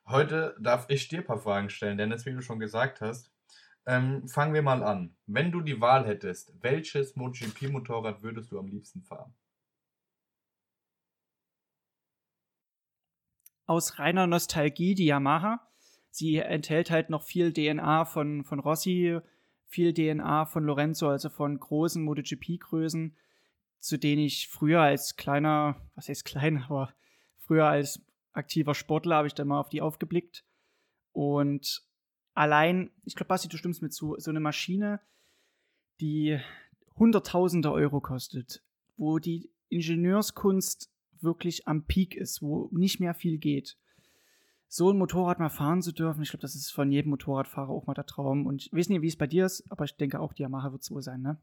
Heute 0.08 0.54
darf 0.60 0.86
ich 0.88 1.08
dir 1.08 1.18
ein 1.18 1.24
paar 1.24 1.38
Fragen 1.38 1.68
stellen, 1.68 1.98
Dennis, 1.98 2.26
wie 2.26 2.32
du 2.32 2.40
schon 2.40 2.60
gesagt 2.60 3.00
hast. 3.00 3.32
Ähm, 3.86 4.28
fangen 4.28 4.54
wir 4.54 4.62
mal 4.62 4.84
an. 4.84 5.16
Wenn 5.26 5.50
du 5.50 5.60
die 5.60 5.80
Wahl 5.80 6.06
hättest, 6.06 6.52
welches 6.62 7.16
MotoGP-Motorrad 7.16 8.22
würdest 8.22 8.52
du 8.52 8.58
am 8.60 8.68
liebsten 8.68 9.02
fahren? 9.02 9.34
Aus 13.66 13.98
reiner 13.98 14.28
Nostalgie 14.28 14.94
die 14.94 15.06
Yamaha. 15.06 15.60
Sie 16.10 16.36
enthält 16.36 16.90
halt 16.92 17.10
noch 17.10 17.24
viel 17.24 17.52
DNA 17.52 18.04
von, 18.04 18.44
von 18.44 18.60
Rossi, 18.60 19.18
viel 19.66 19.92
DNA 19.92 20.46
von 20.46 20.64
Lorenzo, 20.64 21.08
also 21.08 21.30
von 21.30 21.58
großen 21.58 22.02
MotoGP-Größen, 22.04 23.16
zu 23.80 23.98
denen 23.98 24.22
ich 24.22 24.48
früher 24.48 24.82
als 24.82 25.16
kleiner, 25.16 25.76
was 25.96 26.08
heißt 26.08 26.24
klein, 26.24 26.62
aber 26.68 26.94
früher 27.38 27.66
als 27.66 28.05
aktiver 28.36 28.74
Sportler 28.74 29.16
habe 29.16 29.28
ich 29.28 29.34
da 29.34 29.44
mal 29.44 29.60
auf 29.60 29.68
die 29.68 29.82
aufgeblickt. 29.82 30.44
Und 31.12 31.82
allein, 32.34 32.90
ich 33.04 33.14
glaube, 33.14 33.28
Basti, 33.28 33.48
du 33.48 33.56
stimmst 33.56 33.82
mir 33.82 33.90
zu, 33.90 34.16
so 34.18 34.30
eine 34.30 34.40
Maschine, 34.40 35.00
die 36.00 36.38
Hunderttausende 36.96 37.72
Euro 37.72 38.00
kostet, 38.00 38.62
wo 38.96 39.18
die 39.18 39.50
Ingenieurskunst 39.68 40.90
wirklich 41.20 41.66
am 41.66 41.84
Peak 41.84 42.14
ist, 42.14 42.42
wo 42.42 42.68
nicht 42.72 43.00
mehr 43.00 43.14
viel 43.14 43.38
geht. 43.38 43.76
So 44.68 44.90
ein 44.90 44.98
Motorrad 44.98 45.38
mal 45.38 45.48
fahren 45.48 45.82
zu 45.82 45.92
dürfen, 45.92 46.22
ich 46.22 46.30
glaube, 46.30 46.42
das 46.42 46.54
ist 46.54 46.70
von 46.70 46.90
jedem 46.90 47.10
Motorradfahrer 47.10 47.70
auch 47.70 47.86
mal 47.86 47.94
der 47.94 48.06
Traum. 48.06 48.46
Und 48.46 48.66
ich 48.66 48.72
weiß 48.72 48.88
nicht, 48.88 49.02
wie 49.02 49.08
es 49.08 49.16
bei 49.16 49.26
dir 49.26 49.46
ist, 49.46 49.64
aber 49.70 49.84
ich 49.84 49.96
denke 49.96 50.20
auch, 50.20 50.32
die 50.32 50.42
Yamaha 50.42 50.72
wird 50.72 50.82
so 50.82 51.00
sein, 51.00 51.22
ne? 51.22 51.38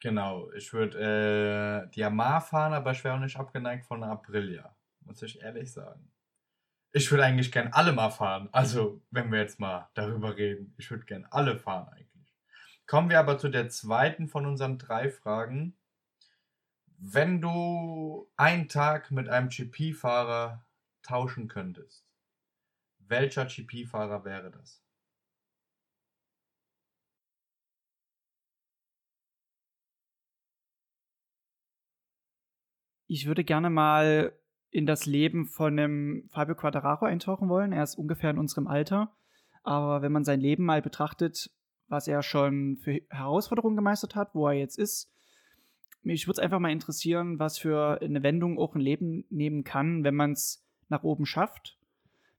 Genau, 0.00 0.50
ich 0.52 0.72
würde 0.72 1.84
äh, 1.86 1.90
die 1.90 2.00
Yamaha 2.00 2.40
fahren, 2.40 2.72
aber 2.72 2.90
ich 2.92 3.04
wäre 3.04 3.14
auch 3.14 3.20
nicht 3.20 3.36
abgeneigt 3.36 3.86
von 3.86 4.02
einer 4.02 4.12
Aprilia, 4.12 4.74
muss 5.04 5.22
ich 5.22 5.40
ehrlich 5.40 5.72
sagen. 5.72 6.10
Ich 6.92 7.10
würde 7.10 7.24
eigentlich 7.24 7.52
gern 7.52 7.72
alle 7.72 7.92
mal 7.92 8.10
fahren. 8.10 8.48
Also, 8.52 9.02
wenn 9.10 9.32
wir 9.32 9.40
jetzt 9.40 9.58
mal 9.58 9.90
darüber 9.94 10.36
reden, 10.36 10.74
ich 10.76 10.90
würde 10.90 11.04
gern 11.06 11.26
alle 11.30 11.58
fahren 11.58 11.88
eigentlich. 11.88 12.34
Kommen 12.86 13.08
wir 13.08 13.18
aber 13.18 13.38
zu 13.38 13.48
der 13.48 13.70
zweiten 13.70 14.28
von 14.28 14.44
unseren 14.44 14.78
drei 14.78 15.10
Fragen. 15.10 15.78
Wenn 16.98 17.40
du 17.40 18.30
einen 18.36 18.68
Tag 18.68 19.10
mit 19.10 19.28
einem 19.28 19.48
GP-Fahrer 19.48 20.64
tauschen 21.02 21.48
könntest, 21.48 22.06
welcher 22.98 23.46
GP-Fahrer 23.46 24.24
wäre 24.24 24.50
das? 24.50 24.82
Ich 33.06 33.26
würde 33.26 33.44
gerne 33.44 33.68
mal 33.68 34.32
in 34.72 34.86
das 34.86 35.04
Leben 35.04 35.46
von 35.46 35.78
einem 35.78 36.28
Fabio 36.32 36.54
Quadraro 36.54 37.04
eintauchen 37.04 37.48
wollen. 37.50 37.72
Er 37.72 37.84
ist 37.84 37.96
ungefähr 37.96 38.30
in 38.30 38.38
unserem 38.38 38.66
Alter. 38.66 39.14
Aber 39.62 40.02
wenn 40.02 40.10
man 40.12 40.24
sein 40.24 40.40
Leben 40.40 40.64
mal 40.64 40.80
betrachtet, 40.80 41.50
was 41.88 42.08
er 42.08 42.22
schon 42.22 42.78
für 42.78 43.02
Herausforderungen 43.10 43.76
gemeistert 43.76 44.16
hat, 44.16 44.34
wo 44.34 44.48
er 44.48 44.54
jetzt 44.54 44.78
ist, 44.78 45.12
mich 46.02 46.26
würde 46.26 46.40
es 46.40 46.44
einfach 46.44 46.58
mal 46.58 46.72
interessieren, 46.72 47.38
was 47.38 47.58
für 47.58 48.00
eine 48.00 48.22
Wendung 48.22 48.58
auch 48.58 48.74
ein 48.74 48.80
Leben 48.80 49.24
nehmen 49.28 49.62
kann, 49.62 50.04
wenn 50.04 50.16
man 50.16 50.32
es 50.32 50.64
nach 50.88 51.04
oben 51.04 51.26
schafft, 51.26 51.78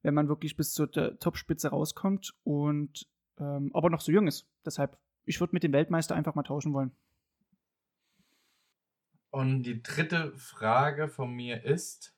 wenn 0.02 0.16
man 0.16 0.28
wirklich 0.28 0.58
bis 0.58 0.74
zur 0.74 0.92
Topspitze 0.92 1.70
rauskommt 1.70 2.34
und 2.44 3.08
ähm, 3.40 3.70
aber 3.74 3.90
noch 3.90 4.02
so 4.02 4.12
jung 4.12 4.28
ist. 4.28 4.48
Deshalb, 4.66 4.98
ich 5.26 5.40
würde 5.40 5.54
mit 5.54 5.64
dem 5.64 5.72
Weltmeister 5.72 6.16
einfach 6.16 6.36
mal 6.36 6.44
tauschen 6.44 6.74
wollen. 6.74 6.92
Und 9.30 9.64
die 9.64 9.82
dritte 9.82 10.34
Frage 10.36 11.08
von 11.08 11.32
mir 11.32 11.64
ist, 11.64 12.13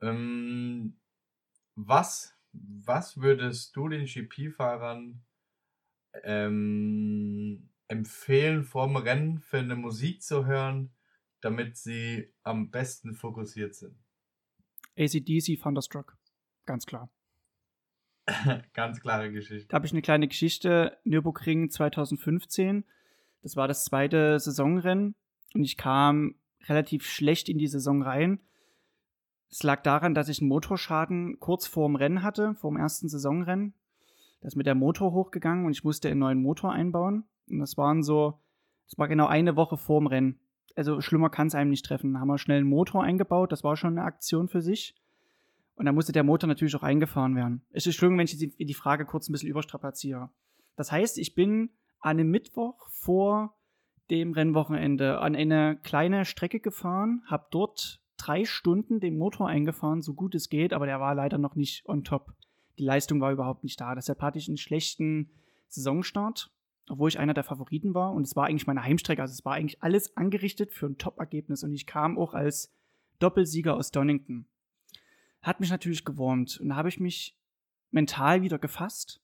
ähm, 0.00 0.98
was, 1.74 2.34
was 2.52 3.20
würdest 3.20 3.76
du 3.76 3.88
den 3.88 4.06
GP-Fahrern 4.06 5.22
ähm, 6.24 7.68
empfehlen, 7.88 8.64
vorm 8.64 8.96
Rennen 8.96 9.40
für 9.40 9.58
eine 9.58 9.76
Musik 9.76 10.22
zu 10.22 10.46
hören, 10.46 10.92
damit 11.40 11.76
sie 11.76 12.32
am 12.42 12.70
besten 12.70 13.14
fokussiert 13.14 13.74
sind? 13.74 13.96
ACDC 14.98 15.60
Thunderstruck. 15.60 16.16
Ganz 16.64 16.86
klar. 16.86 17.10
Ganz 18.72 19.00
klare 19.00 19.30
Geschichte. 19.30 19.68
Da 19.68 19.76
habe 19.76 19.86
ich 19.86 19.92
eine 19.92 20.02
kleine 20.02 20.26
Geschichte. 20.26 20.98
Nürburgring 21.04 21.70
2015. 21.70 22.84
Das 23.42 23.56
war 23.56 23.68
das 23.68 23.84
zweite 23.84 24.40
Saisonrennen 24.40 25.14
und 25.54 25.62
ich 25.62 25.76
kam 25.76 26.34
relativ 26.64 27.06
schlecht 27.06 27.48
in 27.48 27.58
die 27.58 27.68
Saison 27.68 28.02
rein. 28.02 28.40
Es 29.50 29.62
lag 29.62 29.82
daran, 29.82 30.14
dass 30.14 30.28
ich 30.28 30.40
einen 30.40 30.48
Motorschaden 30.48 31.38
kurz 31.40 31.66
vorm 31.66 31.96
Rennen 31.96 32.22
hatte, 32.22 32.54
vorm 32.54 32.76
ersten 32.76 33.08
Saisonrennen. 33.08 33.74
Da 34.40 34.48
ist 34.48 34.56
mit 34.56 34.66
der 34.66 34.74
Motor 34.74 35.12
hochgegangen 35.12 35.64
und 35.64 35.72
ich 35.72 35.84
musste 35.84 36.08
einen 36.08 36.20
neuen 36.20 36.42
Motor 36.42 36.72
einbauen. 36.72 37.24
Und 37.48 37.58
das 37.58 37.76
waren 37.76 38.02
so, 38.02 38.40
das 38.88 38.98
war 38.98 39.08
genau 39.08 39.26
eine 39.26 39.56
Woche 39.56 39.76
vorm 39.76 40.06
Rennen. 40.06 40.40
Also 40.74 41.00
schlimmer 41.00 41.30
kann 41.30 41.46
es 41.46 41.54
einem 41.54 41.70
nicht 41.70 41.86
treffen. 41.86 42.12
Da 42.12 42.20
haben 42.20 42.28
wir 42.28 42.38
schnell 42.38 42.58
einen 42.58 42.68
Motor 42.68 43.02
eingebaut, 43.02 43.52
das 43.52 43.64
war 43.64 43.76
schon 43.76 43.98
eine 43.98 44.06
Aktion 44.06 44.48
für 44.48 44.60
sich. 44.60 44.94
Und 45.76 45.86
dann 45.86 45.94
musste 45.94 46.12
der 46.12 46.24
Motor 46.24 46.48
natürlich 46.48 46.74
auch 46.74 46.82
eingefahren 46.82 47.36
werden. 47.36 47.62
Es 47.70 47.86
ist 47.86 47.96
schlimm, 47.96 48.16
wenn 48.18 48.24
ich 48.24 48.36
die 48.36 48.74
Frage 48.74 49.04
kurz 49.04 49.28
ein 49.28 49.32
bisschen 49.32 49.50
überstrapaziere. 49.50 50.30
Das 50.74 50.90
heißt, 50.90 51.18
ich 51.18 51.34
bin 51.34 51.70
an 52.00 52.18
einem 52.18 52.30
Mittwoch 52.30 52.88
vor 52.90 53.56
dem 54.10 54.32
Rennwochenende 54.32 55.18
an 55.18 55.34
eine 55.34 55.76
kleine 55.82 56.24
Strecke 56.24 56.60
gefahren, 56.60 57.22
habe 57.26 57.46
dort 57.50 58.00
drei 58.16 58.44
Stunden 58.44 59.00
den 59.00 59.18
Motor 59.18 59.48
eingefahren, 59.48 60.02
so 60.02 60.14
gut 60.14 60.34
es 60.34 60.48
geht, 60.48 60.72
aber 60.72 60.86
der 60.86 61.00
war 61.00 61.14
leider 61.14 61.38
noch 61.38 61.54
nicht 61.54 61.86
on 61.86 62.04
top. 62.04 62.34
Die 62.78 62.84
Leistung 62.84 63.20
war 63.20 63.32
überhaupt 63.32 63.64
nicht 63.64 63.80
da. 63.80 63.94
Deshalb 63.94 64.20
hatte 64.20 64.38
ich 64.38 64.48
einen 64.48 64.58
schlechten 64.58 65.30
Saisonstart, 65.68 66.50
obwohl 66.88 67.08
ich 67.08 67.18
einer 67.18 67.34
der 67.34 67.44
Favoriten 67.44 67.94
war. 67.94 68.12
Und 68.12 68.26
es 68.26 68.36
war 68.36 68.46
eigentlich 68.46 68.66
meine 68.66 68.82
Heimstrecke. 68.82 69.22
Also 69.22 69.32
es 69.32 69.44
war 69.44 69.54
eigentlich 69.54 69.82
alles 69.82 70.16
angerichtet 70.16 70.72
für 70.72 70.86
ein 70.86 70.98
Top-Ergebnis. 70.98 71.62
Und 71.62 71.72
ich 71.72 71.86
kam 71.86 72.18
auch 72.18 72.34
als 72.34 72.74
Doppelsieger 73.18 73.74
aus 73.76 73.90
Donington. 73.90 74.46
Hat 75.40 75.60
mich 75.60 75.70
natürlich 75.70 76.04
gewurmt. 76.04 76.58
Und 76.60 76.68
da 76.68 76.76
habe 76.76 76.88
ich 76.88 77.00
mich 77.00 77.36
mental 77.90 78.42
wieder 78.42 78.58
gefasst 78.58 79.22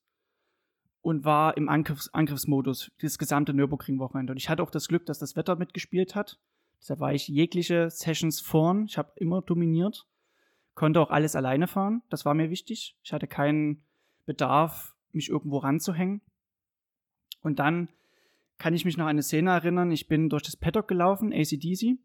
und 1.03 1.25
war 1.25 1.57
im 1.57 1.69
Angriffs 1.69 2.09
Angriffsmodus 2.09 2.91
das 3.01 3.19
gesamte 3.19 3.53
Nürburgring-Wochenende. 3.53 4.33
Und 4.33 4.37
ich 4.39 4.49
hatte 4.49 4.63
auch 4.63 4.71
das 4.71 4.89
Glück, 4.89 5.05
dass 5.05 5.19
das 5.19 5.37
Wetter 5.37 5.57
mitgespielt 5.57 6.15
hat. 6.15 6.39
Deshalb 6.83 6.99
war 6.99 7.15
ich 7.15 7.29
jegliche 7.29 7.91
Sessions 7.91 8.41
vorn. 8.41 8.87
Ich 8.87 8.99
habe 8.99 9.12
immer 9.15 9.41
dominiert. 9.41 10.09
Konnte 10.75 11.01
auch 11.01 11.11
alles 11.11 11.37
alleine 11.37 11.69
fahren. 11.69 12.03
Das 12.11 12.25
war 12.25 12.35
mir 12.35 12.51
wichtig. 12.51 12.97
Ich 13.05 13.12
hatte 13.12 13.29
keinen 13.29 13.85
Bedarf, 14.27 14.97
mich 15.12 15.29
irgendwo 15.29 15.59
ranzuhängen. 15.59 16.23
Und 17.41 17.61
dann 17.61 17.89
kann 18.59 18.75
ich 18.75 18.85
mich 18.85 18.97
noch 18.97 19.05
an 19.05 19.11
eine 19.11 19.23
Szene 19.23 19.51
erinnern. 19.51 19.93
Ich 19.93 20.09
bin 20.09 20.29
durch 20.29 20.43
das 20.43 20.57
Paddock 20.57 20.89
gelaufen, 20.89 21.33
ACDC, 21.33 21.99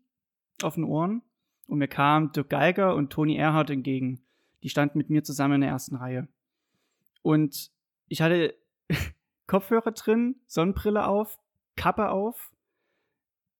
auf 0.61 0.75
den 0.75 0.83
Ohren. 0.83 1.23
Und 1.65 1.79
mir 1.79 1.87
kamen 1.87 2.31
Dirk 2.31 2.49
Geiger 2.49 2.95
und 2.95 3.11
Toni 3.11 3.35
Erhardt 3.35 3.71
entgegen. 3.71 4.21
Die 4.61 4.69
standen 4.69 4.99
mit 4.99 5.09
mir 5.09 5.23
zusammen 5.23 5.55
in 5.55 5.61
der 5.61 5.71
ersten 5.71 5.95
Reihe. 5.95 6.27
Und 7.23 7.71
ich 8.07 8.21
hatte 8.21 8.55
Kopfhörer 9.47 9.91
drin, 9.91 10.35
Sonnenbrille 10.45 11.07
auf, 11.07 11.39
Kappe 11.75 12.09
auf. 12.09 12.51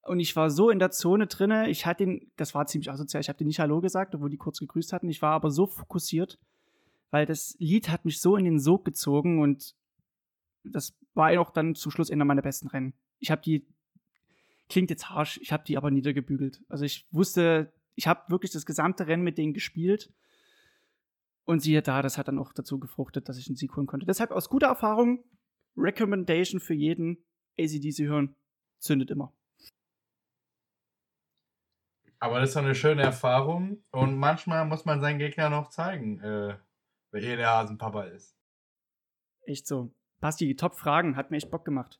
Und 0.08 0.20
ich 0.20 0.36
war 0.36 0.50
so 0.50 0.70
in 0.70 0.80
der 0.80 0.92
Zone 0.92 1.28
drinne, 1.28 1.70
ich 1.70 1.86
hatte 1.86 2.06
den, 2.06 2.32
das 2.38 2.56
war 2.56 2.66
ziemlich 2.66 2.90
asozial, 2.90 3.22
ich 3.22 3.30
habe 3.30 3.38
den 3.38 3.48
nicht 3.48 3.60
Hallo 3.60 3.82
gesagt, 3.82 4.16
obwohl 4.16 4.30
die 4.30 4.38
kurz 4.38 4.60
gegrüßt 4.60 4.94
hatten. 4.94 5.10
Ich 5.10 5.22
war 5.22 5.34
aber 5.34 5.52
so 5.52 5.68
fokussiert, 5.68 6.40
weil 7.12 7.26
das 7.26 7.56
Lied 7.60 7.90
hat 7.90 8.06
mich 8.06 8.22
so 8.22 8.38
in 8.38 8.46
den 8.46 8.60
Sog 8.60 8.86
gezogen 8.86 9.42
und 9.42 9.76
das 10.64 10.98
war 11.14 11.38
auch 11.40 11.52
dann 11.52 11.76
zum 11.76 11.92
Schluss 11.92 12.10
einer 12.10 12.26
meiner 12.26 12.42
besten 12.42 12.68
Rennen. 12.68 12.94
Ich 13.20 13.32
habe 13.32 13.42
die, 13.42 13.68
klingt 14.70 14.90
jetzt 14.90 15.10
harsch, 15.10 15.40
ich 15.42 15.52
habe 15.52 15.64
die 15.66 15.78
aber 15.78 15.92
niedergebügelt. 15.92 16.62
Also 16.70 16.86
ich 16.86 17.08
wusste, 17.12 17.74
ich 17.96 18.08
habe 18.08 18.30
wirklich 18.30 18.52
das 18.52 18.66
gesamte 18.66 19.08
Rennen 19.08 19.24
mit 19.24 19.38
denen 19.38 19.54
gespielt. 19.54 20.14
Und 21.44 21.62
siehe 21.62 21.82
da, 21.82 22.02
das 22.02 22.18
hat 22.18 22.28
dann 22.28 22.40
auch 22.40 22.52
dazu 22.52 22.78
gefruchtet, 22.78 23.30
dass 23.30 23.38
ich 23.38 23.48
einen 23.48 23.56
Sieg 23.56 23.76
holen 23.76 23.88
konnte. 23.88 24.06
Deshalb 24.06 24.32
aus 24.32 24.50
guter 24.50 24.68
Erfahrung, 24.68 25.24
Recommendation 25.78 26.60
für 26.60 26.74
jeden, 26.74 27.24
ACDC 27.58 28.00
hören. 28.00 28.36
zündet 28.80 29.12
immer. 29.12 29.34
Aber 32.20 32.40
das 32.40 32.50
ist 32.50 32.56
doch 32.56 32.64
eine 32.64 32.76
schöne 32.76 33.04
Erfahrung 33.04 33.84
und 33.92 34.18
manchmal 34.18 34.66
muss 34.66 34.86
man 34.86 35.02
seinen 35.02 35.20
Gegner 35.20 35.50
noch 35.50 35.70
zeigen, 35.70 36.20
äh, 36.22 36.58
wer 37.12 37.22
hier 37.22 37.38
der 37.38 37.50
Hasenpapa 37.50 38.04
ist. 38.06 38.36
Echt 39.46 39.68
so. 39.68 39.92
Basti, 40.20 40.48
die 40.48 40.56
Top-Fragen, 40.56 41.16
hat 41.16 41.30
mir 41.30 41.38
echt 41.38 41.52
Bock 41.52 41.64
gemacht. 41.64 42.00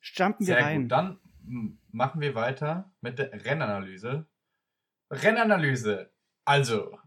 Jumpen 0.00 0.46
wir 0.46 0.54
Sehr 0.54 0.64
rein. 0.64 0.82
gut, 0.82 0.92
dann 0.92 1.20
mm, 1.44 1.78
machen 1.92 2.20
wir 2.20 2.34
weiter 2.34 2.92
mit 3.00 3.18
der 3.18 3.32
Rennanalyse. 3.44 4.26
Rennanalyse. 5.10 6.10
Also, 6.44 6.98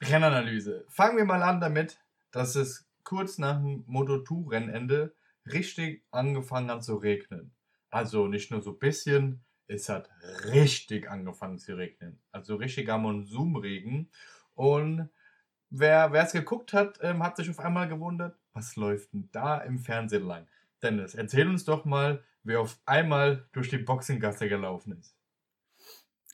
Rennanalyse. 0.00 0.84
Fangen 0.88 1.16
wir 1.16 1.24
mal 1.24 1.42
an 1.42 1.60
damit, 1.60 1.98
dass 2.30 2.54
es 2.54 2.88
kurz 3.02 3.38
nach 3.38 3.56
dem 3.56 3.84
Moto2-Rennende 3.86 5.14
richtig 5.46 6.04
angefangen 6.12 6.70
hat 6.70 6.84
zu 6.84 6.96
regnen. 6.96 7.52
Also 7.90 8.28
nicht 8.28 8.52
nur 8.52 8.62
so 8.62 8.70
ein 8.70 8.78
bisschen, 8.78 9.44
es 9.70 9.88
hat 9.88 10.10
richtig 10.52 11.08
angefangen 11.08 11.58
zu 11.58 11.76
regnen. 11.76 12.18
Also 12.32 12.56
richtiger 12.56 12.98
Monsumregen. 12.98 14.10
Und 14.54 15.08
wer 15.70 16.12
es 16.12 16.32
geguckt 16.32 16.72
hat, 16.72 16.98
ähm, 17.02 17.22
hat 17.22 17.36
sich 17.36 17.48
auf 17.48 17.60
einmal 17.60 17.88
gewundert, 17.88 18.36
was 18.52 18.76
läuft 18.76 19.12
denn 19.12 19.28
da 19.32 19.58
im 19.58 19.78
Fernsehen 19.78 20.24
lang? 20.24 20.46
Dennis, 20.82 21.14
erzähl 21.14 21.48
uns 21.48 21.64
doch 21.64 21.84
mal, 21.84 22.24
wer 22.42 22.60
auf 22.60 22.80
einmal 22.84 23.48
durch 23.52 23.68
die 23.68 23.78
Boxengasse 23.78 24.48
gelaufen 24.48 24.96
ist. 24.98 25.16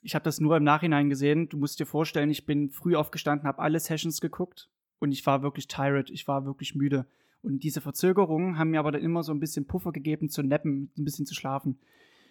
Ich 0.01 0.15
habe 0.15 0.23
das 0.23 0.39
nur 0.39 0.57
im 0.57 0.63
Nachhinein 0.63 1.09
gesehen. 1.09 1.49
Du 1.49 1.57
musst 1.57 1.79
dir 1.79 1.85
vorstellen, 1.85 2.29
ich 2.29 2.45
bin 2.45 2.69
früh 2.69 2.95
aufgestanden, 2.95 3.47
habe 3.47 3.61
alle 3.61 3.79
Sessions 3.79 4.21
geguckt 4.21 4.69
und 4.99 5.11
ich 5.11 5.25
war 5.25 5.43
wirklich 5.43 5.67
tired, 5.67 6.09
ich 6.09 6.27
war 6.27 6.45
wirklich 6.45 6.75
müde. 6.75 7.05
Und 7.41 7.63
diese 7.63 7.81
Verzögerungen 7.81 8.57
haben 8.57 8.71
mir 8.71 8.79
aber 8.79 8.91
dann 8.91 9.01
immer 9.01 9.23
so 9.23 9.31
ein 9.31 9.39
bisschen 9.39 9.67
Puffer 9.67 9.91
gegeben 9.91 10.29
zu 10.29 10.43
nappen, 10.43 10.91
ein 10.97 11.03
bisschen 11.03 11.25
zu 11.25 11.35
schlafen. 11.35 11.79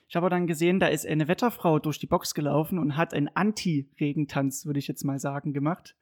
Ich 0.09 0.15
habe 0.15 0.31
dann 0.31 0.47
gesehen, 0.47 0.79
da 0.79 0.87
ist 0.87 1.07
eine 1.07 1.27
Wetterfrau 1.27 1.79
durch 1.79 1.99
die 1.99 2.07
Box 2.07 2.35
gelaufen 2.35 2.79
und 2.79 2.97
hat 2.97 3.13
einen 3.13 3.29
Anti-Regentanz, 3.29 4.65
würde 4.65 4.79
ich 4.79 4.87
jetzt 4.87 5.05
mal 5.05 5.19
sagen, 5.19 5.53
gemacht. 5.53 5.97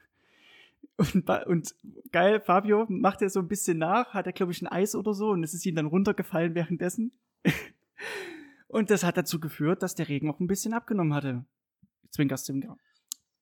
Und, 0.96 1.28
und, 1.46 1.75
geil, 2.12 2.40
Fabio 2.40 2.87
macht 2.88 3.23
er 3.23 3.30
so 3.30 3.40
ein 3.40 3.49
bisschen 3.49 3.78
nach, 3.78 4.12
hat 4.12 4.26
er, 4.26 4.32
glaube 4.32 4.52
ich, 4.52 4.61
ein 4.62 4.68
Eis 4.68 4.94
oder 4.94 5.14
so 5.14 5.30
und 5.30 5.42
es 5.42 5.54
ist 5.54 5.64
ihm 5.64 5.75
dann 5.75 5.87
runtergefallen 5.87 6.54
währenddessen. 6.54 7.12
und 8.68 8.90
das 8.90 9.02
hat 9.02 9.16
dazu 9.16 9.40
geführt, 9.40 9.82
dass 9.82 9.94
der 9.94 10.08
Regen 10.08 10.30
auch 10.30 10.38
ein 10.38 10.46
bisschen 10.46 10.75
abgenommen 10.75 11.14
hatte. 11.14 11.44
Zwinker, 12.11 12.37
Zwinker. 12.37 12.76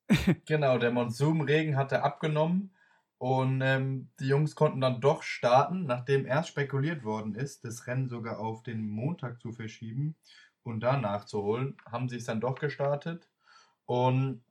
genau, 0.47 0.79
der 0.79 0.93
Monsunregen 0.93 1.77
hatte 1.77 2.05
abgenommen 2.05 2.71
und 3.19 3.61
ähm, 3.63 4.11
die 4.21 4.29
Jungs 4.29 4.55
konnten 4.55 4.81
dann 4.81 5.01
doch 5.01 5.23
starten, 5.23 5.85
nachdem 5.85 6.25
erst 6.25 6.51
spekuliert 6.51 7.05
worden 7.05 7.35
ist, 7.35 7.65
das 7.65 7.87
Rennen 7.87 8.09
sogar 8.09 8.39
auf 8.39 8.63
den 8.63 8.89
Montag 8.89 9.41
zu 9.41 9.53
verschieben 9.53 10.17
und 10.65 10.81
da 10.81 10.97
nachzuholen, 10.97 11.77
haben 11.91 12.09
sie 12.09 12.17
es 12.17 12.25
dann 12.25 12.41
doch 12.41 12.59
gestartet. 12.59 13.29
Und 13.87 14.43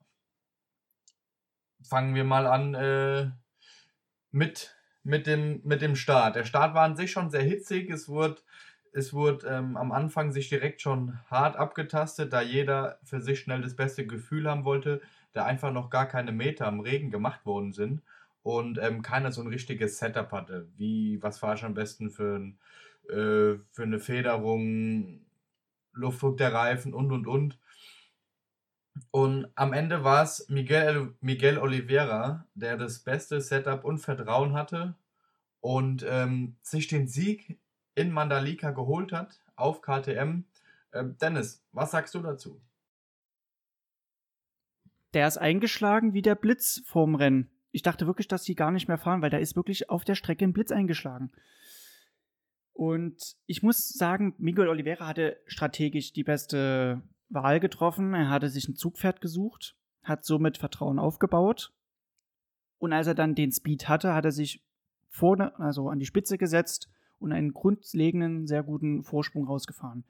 fangen 1.87 2.15
wir 2.15 2.23
mal 2.23 2.47
an 2.47 2.73
äh, 2.75 3.31
mit, 4.31 4.75
mit, 5.03 5.27
dem, 5.27 5.61
mit 5.63 5.81
dem 5.81 5.95
Start. 5.95 6.35
Der 6.35 6.45
Start 6.45 6.73
war 6.73 6.83
an 6.83 6.95
sich 6.95 7.11
schon 7.11 7.29
sehr 7.29 7.43
hitzig. 7.43 7.89
Es 7.89 8.07
wurde, 8.07 8.41
es 8.93 9.13
wurde 9.13 9.47
ähm, 9.47 9.77
am 9.77 9.91
Anfang 9.91 10.31
sich 10.31 10.49
direkt 10.49 10.81
schon 10.81 11.19
hart 11.29 11.55
abgetastet, 11.55 12.33
da 12.33 12.41
jeder 12.41 12.99
für 13.03 13.21
sich 13.21 13.39
schnell 13.39 13.61
das 13.61 13.75
beste 13.75 14.05
Gefühl 14.05 14.49
haben 14.49 14.65
wollte, 14.65 15.01
da 15.33 15.45
einfach 15.45 15.71
noch 15.71 15.89
gar 15.89 16.07
keine 16.07 16.31
Meter 16.31 16.67
im 16.67 16.81
Regen 16.81 17.09
gemacht 17.09 17.45
worden 17.45 17.73
sind 17.73 18.01
und 18.43 18.79
ähm, 18.79 19.01
keiner 19.01 19.31
so 19.31 19.41
ein 19.41 19.47
richtiges 19.47 19.97
Setup 19.97 20.31
hatte. 20.31 20.67
Wie, 20.77 21.21
was 21.21 21.41
war 21.41 21.57
schon 21.57 21.67
am 21.67 21.74
besten 21.74 22.09
für, 22.09 22.37
ein, 22.37 22.57
äh, 23.09 23.59
für 23.71 23.83
eine 23.83 24.00
Federung, 24.00 25.21
Luftdruck 25.93 26.37
der 26.37 26.53
Reifen 26.53 26.93
und 26.93 27.11
und 27.11 27.27
und. 27.27 27.59
Und 29.11 29.47
am 29.55 29.73
Ende 29.73 30.03
war 30.03 30.23
es 30.23 30.47
Miguel, 30.49 31.15
Miguel 31.21 31.57
Oliveira, 31.57 32.45
der 32.55 32.77
das 32.77 32.99
beste 32.99 33.41
Setup 33.41 33.83
und 33.83 33.99
Vertrauen 33.99 34.53
hatte 34.53 34.95
und 35.59 36.05
ähm, 36.07 36.57
sich 36.61 36.87
den 36.87 37.07
Sieg 37.07 37.59
in 37.95 38.11
Mandalika 38.11 38.71
geholt 38.71 39.11
hat 39.11 39.39
auf 39.55 39.81
KTM. 39.81 40.43
Ähm, 40.93 41.17
Dennis, 41.21 41.63
was 41.71 41.91
sagst 41.91 42.15
du 42.15 42.19
dazu? 42.19 42.61
Der 45.13 45.27
ist 45.27 45.37
eingeschlagen 45.37 46.13
wie 46.13 46.21
der 46.21 46.35
Blitz 46.35 46.81
vorm 46.85 47.15
Rennen. 47.15 47.49
Ich 47.71 47.81
dachte 47.81 48.07
wirklich, 48.07 48.27
dass 48.27 48.43
sie 48.43 48.55
gar 48.55 48.71
nicht 48.71 48.87
mehr 48.87 48.97
fahren, 48.97 49.21
weil 49.21 49.29
da 49.29 49.37
ist 49.37 49.55
wirklich 49.55 49.89
auf 49.89 50.03
der 50.03 50.15
Strecke 50.15 50.45
ein 50.45 50.53
Blitz 50.53 50.71
eingeschlagen. 50.71 51.31
Und 52.74 53.36
ich 53.46 53.64
muss 53.64 53.90
sagen, 53.90 54.34
Miguel 54.38 54.68
Oliveira 54.68 55.07
hatte 55.07 55.38
strategisch 55.46 56.14
die 56.14 56.24
beste 56.24 57.01
Wahl 57.29 57.60
getroffen. 57.60 58.14
Er 58.14 58.29
hatte 58.29 58.50
sich 58.50 58.68
ein 58.68 58.75
Zugpferd 58.75 59.22
gesucht, 59.22 59.75
hat 60.03 60.25
somit 60.25 60.57
Vertrauen 60.57 61.00
aufgebaut. 61.00 61.72
Und 62.79 62.94
als 62.94 63.07
er 63.07 63.16
dann 63.16 63.36
den 63.36 63.51
Speed 63.51 63.88
hatte, 63.88 64.14
hat 64.14 64.25
er 64.25 64.31
sich 64.31 64.64
vorne, 65.10 65.57
also 65.60 65.90
an 65.90 66.00
die 66.00 66.05
Spitze 66.05 66.38
gesetzt 66.38 66.90
und 67.20 67.31
einen 67.31 67.53
grundlegenden, 67.53 68.48
sehr 68.48 68.64
guten 68.64 69.03
Vorsprung 69.03 69.46
rausgefahren. 69.46 70.03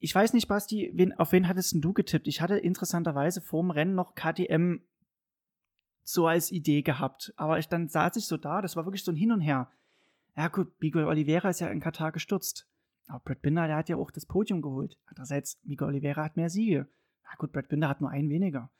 Ich 0.00 0.14
weiß 0.14 0.32
nicht, 0.32 0.48
Basti, 0.48 0.90
wen, 0.94 1.12
auf 1.14 1.32
wen 1.32 1.48
hattest 1.48 1.74
du 1.76 1.92
getippt? 1.92 2.26
Ich 2.26 2.40
hatte 2.40 2.58
interessanterweise 2.58 3.40
vorm 3.40 3.70
Rennen 3.70 3.94
noch 3.94 4.14
KTM 4.14 4.80
so 6.04 6.26
als 6.26 6.52
Idee 6.52 6.82
gehabt. 6.82 7.32
Aber 7.36 7.58
ich, 7.58 7.68
dann 7.68 7.88
saß 7.88 8.16
ich 8.16 8.26
so 8.26 8.36
da, 8.36 8.60
das 8.60 8.76
war 8.76 8.84
wirklich 8.84 9.04
so 9.04 9.12
ein 9.12 9.16
Hin 9.16 9.32
und 9.32 9.40
Her. 9.40 9.70
Ja, 10.36 10.48
gut, 10.48 10.72
Miguel 10.80 11.04
Oliveira 11.04 11.48
ist 11.48 11.60
ja 11.60 11.68
in 11.68 11.80
Katar 11.80 12.12
gestürzt. 12.12 12.68
Aber 13.08 13.20
Brad 13.20 13.40
Binder, 13.40 13.66
der 13.66 13.76
hat 13.76 13.88
ja 13.88 13.96
auch 13.96 14.10
das 14.10 14.26
Podium 14.26 14.60
geholt. 14.60 14.98
Andererseits, 15.06 15.58
Miguel 15.64 15.88
Oliveira 15.88 16.24
hat 16.24 16.36
mehr 16.36 16.50
Siege. 16.50 16.88
Ja 17.24 17.30
gut, 17.38 17.52
Brad 17.52 17.68
Binder 17.68 17.88
hat 17.88 18.00
nur 18.00 18.10
einen 18.10 18.28
weniger. 18.28 18.70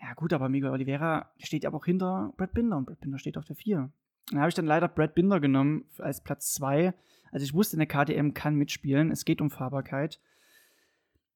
Ja 0.00 0.14
gut, 0.14 0.32
aber 0.32 0.48
Miguel 0.48 0.70
Oliveira 0.70 1.30
steht 1.38 1.64
aber 1.64 1.76
auch 1.76 1.84
hinter 1.84 2.32
Brad 2.36 2.52
Binder 2.52 2.76
und 2.76 2.86
Brad 2.86 3.00
Binder 3.00 3.18
steht 3.18 3.38
auf 3.38 3.44
der 3.44 3.54
4. 3.54 3.92
Dann 4.30 4.38
habe 4.40 4.48
ich 4.48 4.54
dann 4.54 4.66
leider 4.66 4.88
Brad 4.88 5.14
Binder 5.14 5.38
genommen 5.38 5.84
als 5.98 6.22
Platz 6.22 6.52
2. 6.54 6.94
Also 7.30 7.44
ich 7.44 7.54
wusste, 7.54 7.76
eine 7.76 7.86
KTM 7.86 8.34
kann 8.34 8.56
mitspielen. 8.56 9.12
Es 9.12 9.24
geht 9.24 9.40
um 9.40 9.50
Fahrbarkeit. 9.50 10.20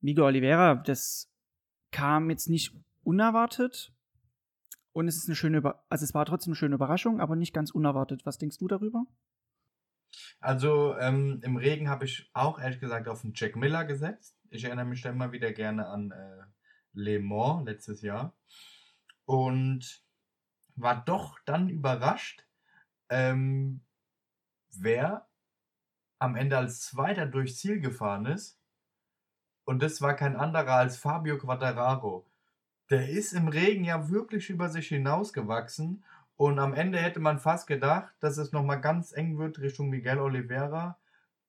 Miguel 0.00 0.24
Oliveira, 0.24 0.74
das 0.74 1.30
kam 1.92 2.30
jetzt 2.30 2.48
nicht 2.48 2.74
unerwartet. 3.04 3.92
Und 4.92 5.08
es 5.08 5.16
ist 5.16 5.28
eine 5.28 5.36
schöne, 5.36 5.62
also 5.88 6.04
es 6.04 6.14
war 6.14 6.24
trotzdem 6.24 6.52
eine 6.52 6.56
schöne 6.56 6.74
Überraschung, 6.74 7.20
aber 7.20 7.36
nicht 7.36 7.52
ganz 7.52 7.70
unerwartet. 7.70 8.26
Was 8.26 8.38
denkst 8.38 8.58
du 8.58 8.66
darüber? 8.66 9.06
Also 10.40 10.96
ähm, 10.98 11.40
im 11.42 11.56
Regen 11.56 11.88
habe 11.88 12.04
ich 12.04 12.30
auch 12.32 12.58
ehrlich 12.58 12.80
gesagt 12.80 13.08
auf 13.08 13.22
den 13.22 13.32
Jack 13.34 13.56
Miller 13.56 13.84
gesetzt. 13.84 14.38
Ich 14.50 14.64
erinnere 14.64 14.86
mich 14.86 15.02
dann 15.02 15.16
mal 15.16 15.32
wieder 15.32 15.52
gerne 15.52 15.88
an 15.88 16.10
äh, 16.10 16.44
Le 16.92 17.20
Mans 17.20 17.66
letztes 17.66 18.02
Jahr. 18.02 18.34
Und 19.24 20.02
war 20.76 21.04
doch 21.04 21.38
dann 21.44 21.68
überrascht, 21.68 22.46
ähm, 23.08 23.80
wer 24.72 25.26
am 26.18 26.36
Ende 26.36 26.56
als 26.58 26.80
Zweiter 26.80 27.26
durchs 27.26 27.58
Ziel 27.58 27.80
gefahren 27.80 28.26
ist. 28.26 28.58
Und 29.64 29.82
das 29.82 30.00
war 30.00 30.14
kein 30.14 30.36
anderer 30.36 30.74
als 30.74 30.96
Fabio 30.96 31.38
Quattararo. 31.38 32.26
Der 32.88 33.08
ist 33.08 33.32
im 33.32 33.48
Regen 33.48 33.84
ja 33.84 34.10
wirklich 34.10 34.48
über 34.48 34.68
sich 34.68 34.88
hinausgewachsen 34.88 36.04
und 36.36 36.58
am 36.58 36.74
Ende 36.74 36.98
hätte 36.98 37.20
man 37.20 37.38
fast 37.38 37.66
gedacht, 37.66 38.12
dass 38.20 38.36
es 38.36 38.52
nochmal 38.52 38.80
ganz 38.80 39.12
eng 39.12 39.38
wird 39.38 39.58
Richtung 39.58 39.88
Miguel 39.88 40.18
Oliveira, 40.18 40.98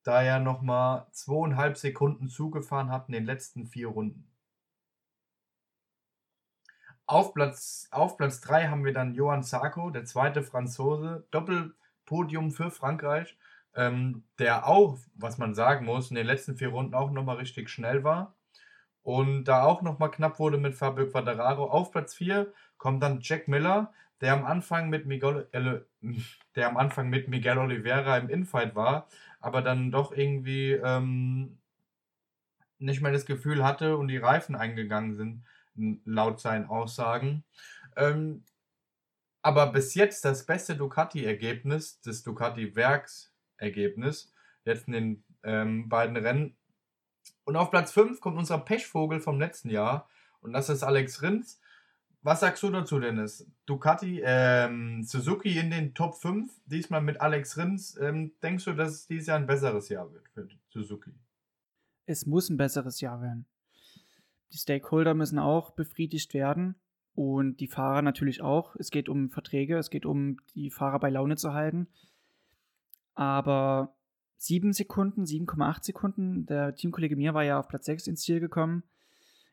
da 0.02 0.22
er 0.22 0.40
nochmal 0.40 1.06
zweieinhalb 1.12 1.76
Sekunden 1.76 2.28
zugefahren 2.28 2.90
hat 2.90 3.08
in 3.08 3.12
den 3.12 3.26
letzten 3.26 3.66
vier 3.66 3.88
Runden. 3.88 4.28
Auf 7.06 7.34
Platz, 7.34 7.88
auf 7.90 8.16
Platz 8.16 8.40
3 8.42 8.68
haben 8.68 8.84
wir 8.84 8.92
dann 8.92 9.14
Johann 9.14 9.42
Sarko, 9.42 9.90
der 9.90 10.04
zweite 10.04 10.42
Franzose, 10.42 11.26
Doppelpodium 11.30 12.50
für 12.50 12.70
Frankreich, 12.70 13.36
ähm, 13.74 14.24
der 14.38 14.66
auch, 14.66 14.98
was 15.14 15.38
man 15.38 15.54
sagen 15.54 15.86
muss, 15.86 16.10
in 16.10 16.16
den 16.16 16.26
letzten 16.26 16.56
vier 16.56 16.68
Runden 16.68 16.94
auch 16.94 17.10
nochmal 17.10 17.36
richtig 17.36 17.70
schnell 17.70 18.04
war. 18.04 18.34
Und 19.02 19.44
da 19.44 19.62
auch 19.64 19.82
nochmal 19.82 20.10
knapp 20.10 20.38
wurde 20.38 20.58
mit 20.58 20.74
Fabio 20.74 21.08
Quadraro. 21.08 21.70
Auf 21.70 21.92
Platz 21.92 22.14
4 22.14 22.52
kommt 22.76 23.02
dann 23.02 23.20
Jack 23.22 23.48
Miller, 23.48 23.92
der 24.20 24.32
am 24.32 24.44
Anfang 24.44 24.88
mit 24.88 25.06
Miguel, 25.06 25.48
der 26.56 26.68
am 26.68 26.76
Anfang 26.76 27.08
mit 27.08 27.28
Miguel 27.28 27.58
Oliveira 27.58 28.18
im 28.18 28.28
Infight 28.28 28.74
war, 28.74 29.08
aber 29.40 29.62
dann 29.62 29.90
doch 29.90 30.12
irgendwie 30.12 30.72
ähm, 30.72 31.58
nicht 32.78 33.00
mehr 33.00 33.12
das 33.12 33.26
Gefühl 33.26 33.64
hatte 33.64 33.96
und 33.96 34.08
die 34.08 34.18
Reifen 34.18 34.54
eingegangen 34.54 35.14
sind, 35.14 35.44
laut 36.04 36.40
seinen 36.40 36.66
Aussagen. 36.66 37.44
Ähm, 37.96 38.44
aber 39.42 39.72
bis 39.72 39.94
jetzt 39.94 40.24
das 40.24 40.46
beste 40.46 40.76
Ducati-Ergebnis, 40.76 42.00
das 42.00 42.22
Ducati-Werksergebnis, 42.22 44.32
jetzt 44.64 44.88
in 44.88 44.92
den 44.92 45.24
ähm, 45.44 45.88
beiden 45.88 46.16
Rennen. 46.16 46.56
Und 47.44 47.56
auf 47.56 47.70
Platz 47.70 47.92
5 47.92 48.20
kommt 48.20 48.36
unser 48.36 48.58
Pechvogel 48.58 49.20
vom 49.20 49.38
letzten 49.38 49.70
Jahr 49.70 50.08
und 50.40 50.52
das 50.52 50.68
ist 50.68 50.82
Alex 50.82 51.22
Rins 51.22 51.60
was 52.22 52.40
sagst 52.40 52.62
du 52.62 52.70
dazu, 52.70 52.98
Dennis? 52.98 53.46
Ducati, 53.66 54.20
ähm, 54.24 55.02
Suzuki 55.02 55.58
in 55.58 55.70
den 55.70 55.94
Top 55.94 56.16
5, 56.16 56.52
diesmal 56.66 57.00
mit 57.00 57.20
Alex 57.20 57.56
Rins. 57.56 57.96
Ähm, 58.00 58.32
denkst 58.42 58.64
du, 58.64 58.72
dass 58.72 58.92
es 58.92 59.06
dieses 59.06 59.28
Jahr 59.28 59.38
ein 59.38 59.46
besseres 59.46 59.88
Jahr 59.88 60.12
wird 60.12 60.28
für 60.28 60.48
Suzuki? 60.68 61.12
es 62.08 62.24
muss 62.24 62.48
ein 62.48 62.56
besseres 62.56 63.00
Jahr 63.00 63.20
werden. 63.20 63.46
Die 64.52 64.56
Stakeholder 64.56 65.12
müssen 65.12 65.38
auch 65.38 65.72
befriedigt 65.72 66.32
werden 66.32 66.74
und 67.14 67.60
die 67.60 67.68
Fahrer 67.68 68.00
natürlich 68.00 68.40
auch. 68.40 68.74
Es 68.76 68.90
geht 68.90 69.10
um 69.10 69.28
Verträge, 69.28 69.76
es 69.76 69.90
geht 69.90 70.06
um 70.06 70.38
die 70.54 70.70
Fahrer 70.70 71.00
bei 71.00 71.10
Laune 71.10 71.36
zu 71.36 71.52
halten. 71.52 71.86
Aber 73.14 73.94
sieben 74.38 74.72
Sekunden, 74.72 75.24
7,8 75.24 75.84
Sekunden, 75.84 76.46
der 76.46 76.74
Teamkollege 76.74 77.14
mir 77.14 77.34
war 77.34 77.44
ja 77.44 77.60
auf 77.60 77.68
Platz 77.68 77.84
6 77.84 78.06
ins 78.06 78.22
Ziel 78.22 78.40
gekommen, 78.40 78.84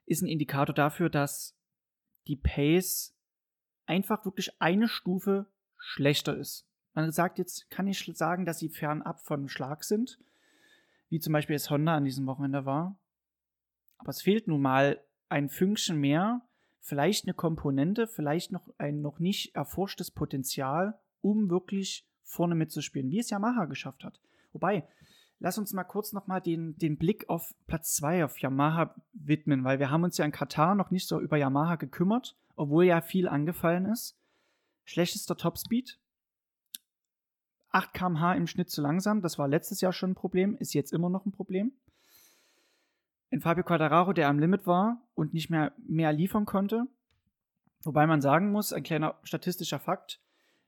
ist 0.05 0.21
ein 0.21 0.27
Indikator 0.27 0.73
dafür, 0.73 1.09
dass 1.09 1.57
die 2.27 2.35
Pace 2.35 3.15
einfach 3.85 4.25
wirklich 4.25 4.61
eine 4.61 4.87
Stufe 4.87 5.47
schlechter 5.77 6.35
ist. 6.35 6.67
Man 6.93 7.11
sagt 7.11 7.37
jetzt, 7.37 7.69
kann 7.69 7.87
ich 7.87 8.09
sagen, 8.15 8.45
dass 8.45 8.59
sie 8.59 8.69
fernab 8.69 9.21
von 9.21 9.49
Schlag 9.49 9.83
sind, 9.83 10.17
wie 11.09 11.19
zum 11.19 11.33
Beispiel 11.33 11.55
es 11.55 11.69
Honda 11.69 11.95
an 11.95 12.05
diesem 12.05 12.25
Wochenende 12.25 12.65
war. 12.65 12.97
Aber 13.97 14.09
es 14.09 14.21
fehlt 14.21 14.47
nun 14.47 14.61
mal 14.61 15.01
ein 15.29 15.49
Fünkchen 15.49 15.99
mehr, 15.99 16.41
vielleicht 16.79 17.25
eine 17.25 17.33
Komponente, 17.33 18.07
vielleicht 18.07 18.51
noch 18.51 18.69
ein 18.77 19.01
noch 19.01 19.19
nicht 19.19 19.55
erforschtes 19.55 20.11
Potenzial, 20.11 20.97
um 21.21 21.49
wirklich 21.49 22.07
vorne 22.23 22.55
mitzuspielen, 22.55 23.09
wie 23.09 23.19
es 23.19 23.29
Yamaha 23.29 23.65
geschafft 23.65 24.03
hat. 24.03 24.19
Wobei, 24.53 24.87
lass 25.39 25.57
uns 25.57 25.73
mal 25.73 25.83
kurz 25.83 26.13
nochmal 26.13 26.41
den, 26.41 26.77
den 26.77 26.97
Blick 26.97 27.29
auf 27.29 27.53
Platz 27.67 27.93
2 27.95 28.25
auf 28.25 28.39
Yamaha 28.39 28.95
widmen, 29.13 29.63
weil 29.63 29.79
wir 29.79 29.89
haben 29.89 30.03
uns 30.03 30.17
ja 30.17 30.25
in 30.25 30.31
Katar 30.31 30.75
noch 30.75 30.91
nicht 30.91 31.07
so 31.07 31.19
über 31.19 31.37
Yamaha 31.37 31.75
gekümmert, 31.75 32.35
obwohl 32.55 32.85
ja 32.85 33.01
viel 33.01 33.27
angefallen 33.27 33.85
ist. 33.85 34.17
Schlechtester 34.85 35.35
Topspeed. 35.35 35.99
8 37.69 37.93
km/h 37.93 38.33
im 38.35 38.47
Schnitt 38.47 38.69
zu 38.69 38.81
langsam, 38.81 39.21
das 39.21 39.37
war 39.37 39.49
letztes 39.49 39.81
Jahr 39.81 39.91
schon 39.91 40.11
ein 40.11 40.15
Problem, 40.15 40.55
ist 40.57 40.73
jetzt 40.73 40.93
immer 40.93 41.09
noch 41.09 41.25
ein 41.25 41.33
Problem. 41.33 41.73
In 43.29 43.41
Fabio 43.41 43.65
Quadraro, 43.65 44.13
der 44.13 44.29
am 44.29 44.39
Limit 44.39 44.65
war 44.65 45.01
und 45.13 45.33
nicht 45.33 45.49
mehr 45.49 45.73
mehr 45.85 46.13
liefern 46.13 46.45
konnte. 46.45 46.87
Wobei 47.83 48.07
man 48.07 48.21
sagen 48.21 48.51
muss, 48.51 48.71
ein 48.71 48.83
kleiner 48.83 49.19
statistischer 49.23 49.79
Fakt, 49.79 50.21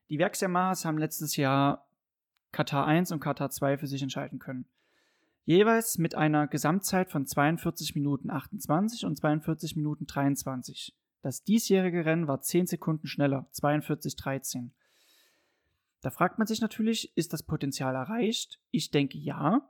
die 0.09 0.19
Werks-Yamahas 0.19 0.85
haben 0.85 0.97
letztes 0.97 1.35
Jahr 1.37 1.86
Katar 2.51 2.85
1 2.85 3.11
und 3.11 3.19
Katar 3.19 3.49
2 3.49 3.77
für 3.77 3.87
sich 3.87 4.01
entscheiden 4.01 4.39
können. 4.39 4.65
Jeweils 5.45 5.97
mit 5.97 6.15
einer 6.15 6.47
Gesamtzeit 6.47 7.09
von 7.09 7.25
42 7.25 7.95
Minuten 7.95 8.29
28 8.29 9.05
und 9.05 9.17
42 9.17 9.75
Minuten 9.75 10.05
23. 10.05 10.93
Das 11.21 11.43
diesjährige 11.43 12.05
Rennen 12.05 12.27
war 12.27 12.41
10 12.41 12.67
Sekunden 12.67 13.07
schneller, 13.07 13.47
42,13. 13.53 14.71
Da 16.01 16.09
fragt 16.09 16.37
man 16.37 16.47
sich 16.47 16.61
natürlich, 16.61 17.15
ist 17.17 17.33
das 17.33 17.43
Potenzial 17.43 17.95
erreicht? 17.95 18.59
Ich 18.71 18.91
denke 18.91 19.17
ja. 19.17 19.69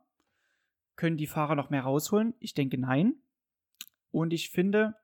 Können 0.95 1.17
die 1.17 1.27
Fahrer 1.27 1.55
noch 1.55 1.69
mehr 1.69 1.83
rausholen? 1.83 2.33
Ich 2.39 2.53
denke 2.53 2.77
nein. 2.77 3.13
Und 4.11 4.33
ich 4.33 4.49
finde, 4.49 4.95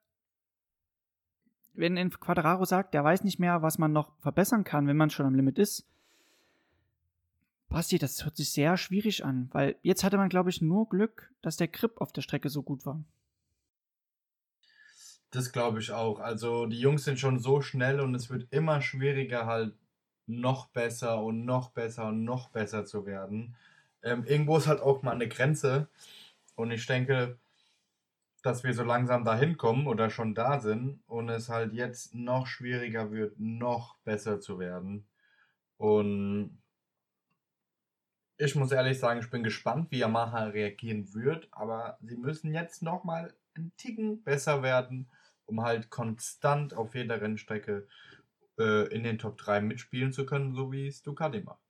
wenn 1.72 1.96
ein 1.96 2.10
Quadraro 2.10 2.64
sagt, 2.64 2.94
der 2.94 3.04
weiß 3.04 3.24
nicht 3.24 3.38
mehr, 3.38 3.62
was 3.62 3.78
man 3.78 3.92
noch 3.92 4.16
verbessern 4.18 4.64
kann, 4.64 4.86
wenn 4.86 4.96
man 4.96 5.10
schon 5.10 5.26
am 5.26 5.34
Limit 5.34 5.58
ist, 5.58 5.88
Basti, 7.74 7.98
das 7.98 8.24
hört 8.24 8.36
sich 8.36 8.52
sehr 8.52 8.76
schwierig 8.76 9.24
an, 9.24 9.48
weil 9.50 9.74
jetzt 9.82 10.04
hatte 10.04 10.16
man, 10.16 10.28
glaube 10.28 10.48
ich, 10.48 10.62
nur 10.62 10.88
Glück, 10.88 11.32
dass 11.42 11.56
der 11.56 11.66
Grip 11.66 12.00
auf 12.00 12.12
der 12.12 12.22
Strecke 12.22 12.48
so 12.48 12.62
gut 12.62 12.86
war. 12.86 13.02
Das 15.32 15.50
glaube 15.50 15.80
ich 15.80 15.90
auch. 15.90 16.20
Also 16.20 16.66
die 16.66 16.78
Jungs 16.78 17.02
sind 17.02 17.18
schon 17.18 17.40
so 17.40 17.62
schnell 17.62 17.98
und 17.98 18.14
es 18.14 18.30
wird 18.30 18.46
immer 18.52 18.80
schwieriger, 18.80 19.46
halt 19.46 19.74
noch 20.26 20.68
besser 20.68 21.20
und 21.20 21.44
noch 21.44 21.70
besser 21.70 22.06
und 22.06 22.22
noch 22.22 22.50
besser 22.50 22.84
zu 22.84 23.06
werden. 23.06 23.56
Ähm, 24.04 24.24
irgendwo 24.24 24.56
ist 24.56 24.68
halt 24.68 24.80
auch 24.80 25.02
mal 25.02 25.10
eine 25.10 25.26
Grenze. 25.26 25.88
Und 26.54 26.70
ich 26.70 26.86
denke, 26.86 27.38
dass 28.44 28.62
wir 28.62 28.72
so 28.72 28.84
langsam 28.84 29.24
dahin 29.24 29.56
kommen 29.56 29.88
oder 29.88 30.10
schon 30.10 30.36
da 30.36 30.60
sind 30.60 31.00
und 31.08 31.28
es 31.28 31.48
halt 31.48 31.72
jetzt 31.72 32.14
noch 32.14 32.46
schwieriger 32.46 33.10
wird, 33.10 33.40
noch 33.40 33.96
besser 34.04 34.38
zu 34.38 34.60
werden. 34.60 35.08
Und 35.76 36.56
ich 38.36 38.54
muss 38.54 38.72
ehrlich 38.72 38.98
sagen, 38.98 39.20
ich 39.20 39.30
bin 39.30 39.42
gespannt, 39.42 39.90
wie 39.90 39.98
Yamaha 39.98 40.44
reagieren 40.44 41.12
wird, 41.14 41.48
aber 41.52 41.98
sie 42.00 42.16
müssen 42.16 42.52
jetzt 42.52 42.82
nochmal 42.82 43.34
einen 43.54 43.72
Ticken 43.76 44.22
besser 44.22 44.62
werden, 44.62 45.08
um 45.46 45.62
halt 45.62 45.90
konstant 45.90 46.74
auf 46.74 46.94
jeder 46.94 47.20
Rennstrecke 47.20 47.86
äh, 48.58 48.88
in 48.92 49.04
den 49.04 49.18
Top 49.18 49.36
3 49.38 49.60
mitspielen 49.60 50.12
zu 50.12 50.26
können, 50.26 50.54
so 50.54 50.72
wie 50.72 50.86
es 50.86 51.02
Ducati 51.02 51.42
macht. 51.42 51.60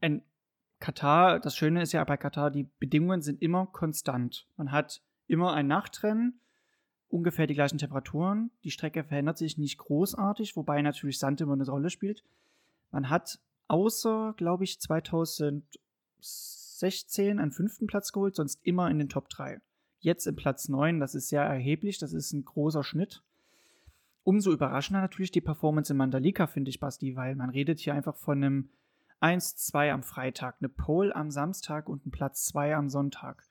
In 0.00 0.22
Katar, 0.80 1.40
das 1.40 1.56
Schöne 1.56 1.82
ist 1.82 1.92
ja 1.92 2.02
bei 2.04 2.16
Katar, 2.16 2.50
die 2.50 2.68
Bedingungen 2.78 3.22
sind 3.22 3.42
immer 3.42 3.66
konstant. 3.66 4.46
Man 4.56 4.72
hat 4.72 5.02
immer 5.26 5.52
ein 5.54 5.66
Nachtrennen, 5.66 6.40
ungefähr 7.08 7.46
die 7.46 7.54
gleichen 7.54 7.78
Temperaturen. 7.78 8.50
Die 8.64 8.70
Strecke 8.70 9.04
verändert 9.04 9.38
sich 9.38 9.58
nicht 9.58 9.78
großartig, 9.78 10.56
wobei 10.56 10.80
natürlich 10.82 11.18
Sand 11.18 11.40
immer 11.40 11.54
eine 11.54 11.68
Rolle 11.68 11.90
spielt. 11.90 12.24
Man 12.90 13.10
hat 13.10 13.40
außer, 13.66 14.34
glaube 14.36 14.64
ich, 14.64 14.80
2016 16.20 17.38
einen 17.38 17.52
fünften 17.52 17.86
Platz 17.86 18.12
geholt, 18.12 18.36
sonst 18.36 18.60
immer 18.64 18.90
in 18.90 18.98
den 18.98 19.08
Top 19.08 19.28
3. 19.28 19.60
Jetzt 20.00 20.26
im 20.26 20.36
Platz 20.36 20.68
9, 20.68 21.00
das 21.00 21.14
ist 21.14 21.28
sehr 21.28 21.42
erheblich, 21.42 21.98
das 21.98 22.12
ist 22.12 22.32
ein 22.32 22.44
großer 22.44 22.84
Schnitt. 22.84 23.22
Umso 24.22 24.52
überraschender 24.52 25.00
natürlich 25.00 25.30
die 25.30 25.40
Performance 25.40 25.92
in 25.92 25.96
Mandalika, 25.96 26.46
finde 26.46 26.70
ich, 26.70 26.80
Basti, 26.80 27.16
weil 27.16 27.34
man 27.34 27.50
redet 27.50 27.80
hier 27.80 27.94
einfach 27.94 28.16
von 28.16 28.44
einem 28.44 28.68
1-2 29.20 29.90
am 29.90 30.02
Freitag, 30.02 30.56
eine 30.60 30.68
Pole 30.68 31.14
am 31.16 31.30
Samstag 31.30 31.88
und 31.88 32.06
ein 32.06 32.10
Platz 32.10 32.44
2 32.46 32.76
am 32.76 32.88
Sonntag 32.88 33.44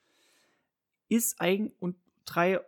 ist 1.10 1.40
eigen 1.40 1.72
und 1.80 1.96
drei 2.26 2.60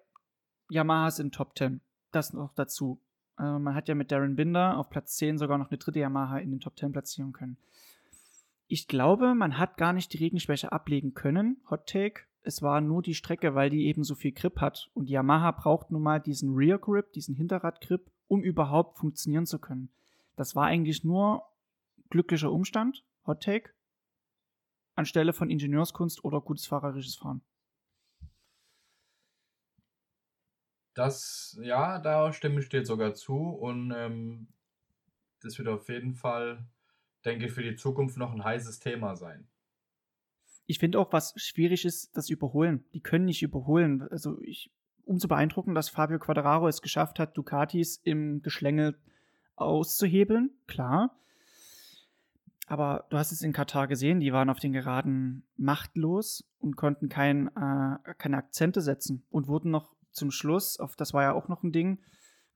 Yamahas 0.70 1.20
in 1.20 1.32
Top 1.32 1.58
10. 1.58 1.82
Das 2.12 2.34
noch 2.34 2.54
dazu. 2.54 3.00
Also 3.36 3.60
man 3.60 3.76
hat 3.76 3.88
ja 3.88 3.96
mit 3.96 4.12
Darren 4.12 4.36
Binder 4.36 4.78
auf 4.78 4.90
Platz 4.90 5.16
10 5.18 5.38
sogar 5.38 5.58
noch 5.58 5.70
eine 5.70 5.78
dritte 5.78 6.00
Yamaha 6.00 6.40
in 6.40 6.52
den 6.52 6.60
Top 6.60 6.78
10 6.78 6.92
platzieren 6.92 7.34
können. 7.34 7.58
Ich 8.72 8.88
glaube, 8.88 9.34
man 9.34 9.58
hat 9.58 9.78
gar 9.78 9.94
nicht 9.94 10.14
die 10.14 10.20
Regenschwäche 10.20 10.72
ablegen 10.72 11.16
können. 11.16 11.58
Hot 11.72 11.88
Take. 11.88 12.22
Es 12.44 12.62
war 12.62 12.82
nur 12.82 13.02
die 13.02 13.16
Strecke, 13.16 13.56
weil 13.56 13.72
die 13.72 13.88
eben 13.88 14.04
so 14.04 14.14
viel 14.14 14.32
Grip 14.32 14.62
hat. 14.62 14.92
Und 14.94 15.10
Yamaha 15.10 15.52
braucht 15.52 15.90
nun 15.90 16.04
mal 16.04 16.20
diesen 16.20 16.54
Rear 16.54 16.78
Grip, 16.78 17.12
diesen 17.14 17.34
Hinterrad-Grip, 17.34 18.12
um 18.28 18.44
überhaupt 18.44 19.00
funktionieren 19.00 19.48
zu 19.48 19.58
können. 19.58 19.92
Das 20.36 20.56
war 20.56 20.68
eigentlich 20.68 21.04
nur 21.04 21.44
glücklicher 22.12 22.52
Umstand, 22.52 23.04
Hot 23.26 23.42
Take, 23.42 23.72
anstelle 24.94 25.34
von 25.34 25.50
Ingenieurskunst 25.50 26.24
oder 26.24 26.40
gutes 26.40 26.68
fahrerisches 26.68 27.16
Fahren. 27.16 27.42
Das, 30.94 31.58
ja, 31.64 31.98
da 31.98 32.32
stimme 32.34 32.60
ich 32.60 32.70
dir 32.70 32.86
sogar 32.86 33.16
zu 33.16 33.36
und 33.36 33.92
ähm, 33.96 34.48
das 35.42 35.58
wird 35.58 35.70
auf 35.70 35.90
jeden 35.90 36.14
Fall, 36.14 36.68
denke 37.26 37.46
ich, 37.46 37.52
für 37.52 37.64
die 37.64 37.76
Zukunft 37.76 38.18
noch 38.18 38.34
ein 38.34 38.44
heißes 38.44 38.80
Thema 38.80 39.16
sein. 39.16 39.48
Ich 40.66 40.80
finde 40.80 41.00
auch, 41.00 41.12
was 41.12 41.34
schwierig 41.36 41.86
ist, 41.86 42.16
das 42.16 42.30
Überholen. 42.30 42.86
Die 42.94 43.02
können 43.02 43.26
nicht 43.26 43.42
überholen. 43.42 44.04
Also 44.10 44.40
ich, 44.42 44.72
umso 45.04 45.28
beeindruckend, 45.28 45.76
dass 45.76 45.90
Fabio 45.90 46.20
Quadraro 46.20 46.68
es 46.68 46.82
geschafft 46.82 47.20
hat, 47.20 47.36
Ducatis 47.36 48.00
im 48.04 48.42
Geschlängel 48.42 48.98
auszuhebeln, 49.56 50.52
klar. 50.68 51.16
Aber 52.68 53.08
du 53.10 53.18
hast 53.18 53.32
es 53.32 53.42
in 53.42 53.52
Katar 53.52 53.88
gesehen, 53.88 54.20
die 54.20 54.32
waren 54.32 54.50
auf 54.50 54.60
den 54.60 54.74
Geraden 54.74 55.44
machtlos 55.58 56.48
und 56.60 56.76
konnten 56.76 57.10
kein, 57.10 57.48
äh, 57.48 58.14
keine 58.20 58.38
Akzente 58.38 58.82
setzen 58.82 59.26
und 59.32 59.48
wurden 59.48 59.72
noch 59.72 59.96
zum 60.12 60.30
Schluss, 60.30 60.80
auf, 60.80 60.96
das 60.96 61.14
war 61.14 61.24
ja 61.24 61.34
auch 61.34 61.48
noch 61.48 61.64
ein 61.64 61.72
Ding, 61.72 62.00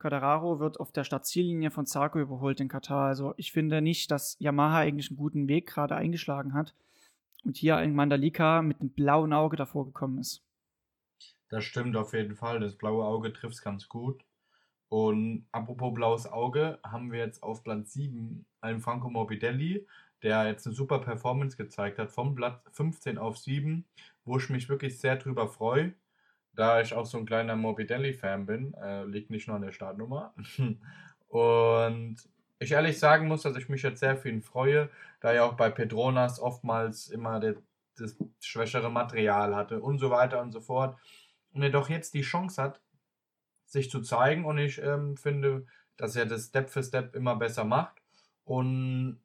Quadraro 0.04 0.60
wird 0.60 0.82
auf 0.82 0.92
der 0.92 1.06
Startziellinie 1.06 1.72
von 1.72 1.86
Zarco 1.86 2.20
überholt 2.20 2.60
in 2.60 2.68
Katar. 2.68 3.08
Also 3.08 3.34
ich 3.38 3.54
finde 3.54 3.82
nicht, 3.82 4.12
dass 4.12 4.36
Yamaha 4.38 4.80
eigentlich 4.80 5.10
einen 5.10 5.18
guten 5.18 5.48
Weg 5.48 5.66
gerade 5.66 5.96
eingeschlagen 5.96 6.54
hat 6.54 6.76
und 7.46 7.56
hier 7.56 7.78
ein 7.78 7.96
Mandalika 7.96 8.62
mit 8.62 8.82
einem 8.82 8.90
blauen 8.90 9.32
Auge 9.32 9.56
davor 9.56 9.86
gekommen 9.86 10.18
ist. 10.18 10.44
Das 11.48 11.64
stimmt 11.64 11.96
auf 11.96 12.12
jeden 12.12 12.36
Fall. 12.36 12.60
Das 12.60 12.76
blaue 12.76 13.06
Auge 13.06 13.32
trifft 13.32 13.54
es 13.54 13.62
ganz 13.62 13.88
gut. 13.88 14.26
Und 14.90 15.48
apropos 15.54 15.94
blaues 15.94 16.30
Auge, 16.30 16.80
haben 16.84 17.14
wir 17.14 17.20
jetzt 17.20 17.42
auf 17.42 17.64
Platz 17.64 17.94
7 17.94 18.46
einen 18.60 18.82
Franco 18.82 19.10
Morbidelli, 19.10 19.88
der 20.22 20.48
jetzt 20.48 20.68
eine 20.68 20.76
super 20.76 21.00
Performance 21.00 21.56
gezeigt 21.56 21.98
hat, 21.98 22.12
vom 22.12 22.36
Platz 22.36 22.62
15 22.74 23.18
auf 23.18 23.38
7, 23.38 23.86
wo 24.26 24.38
ich 24.38 24.50
mich 24.50 24.68
wirklich 24.68 25.00
sehr 25.00 25.16
drüber 25.16 25.48
freue 25.48 25.94
da 26.56 26.82
ich 26.82 26.94
auch 26.94 27.06
so 27.06 27.18
ein 27.18 27.26
kleiner 27.26 27.56
Morbidelli-Fan 27.56 28.46
bin, 28.46 28.74
äh, 28.76 29.04
liegt 29.06 29.30
nicht 29.30 29.48
nur 29.48 29.56
an 29.56 29.64
der 29.64 29.72
Startnummer. 29.72 30.34
und 31.28 32.18
ich 32.60 32.72
ehrlich 32.72 33.00
sagen 33.00 33.28
muss, 33.28 33.42
dass 33.42 33.58
ich 33.58 33.70
mich 33.70 33.82
jetzt 33.82 34.00
sehr 34.00 34.16
für 34.16 34.30
ihn 34.30 34.42
freue, 34.42 34.90
da 35.20 35.32
er 35.32 35.46
auch 35.46 35.54
bei 35.54 35.70
Pedronas 35.70 36.40
oftmals 36.40 37.08
immer 37.08 37.40
der, 37.40 37.56
das 37.98 38.16
schwächere 38.40 38.90
Material 38.90 39.56
hatte 39.56 39.82
und 39.82 40.00
so 40.00 40.10
weiter 40.10 40.42
und 40.42 40.52
so 40.52 40.62
fort. 40.62 40.98
Und 41.54 41.64
er 41.64 41.70
doch 41.70 41.90
jetzt 41.90 42.14
die 42.14 42.22
Chance 42.22 42.62
hat, 42.62 42.82
sich 43.66 43.90
zu 43.90 44.02
zeigen 44.02 44.46
und 44.46 44.58
ich 44.58 44.82
ähm, 44.82 45.18
finde, 45.18 45.66
dass 45.98 46.16
er 46.16 46.26
das 46.26 46.46
Step 46.46 46.70
für 46.70 46.84
Step 46.84 47.16
immer 47.16 47.36
besser 47.36 47.64
macht 47.64 48.02
und 48.46 49.20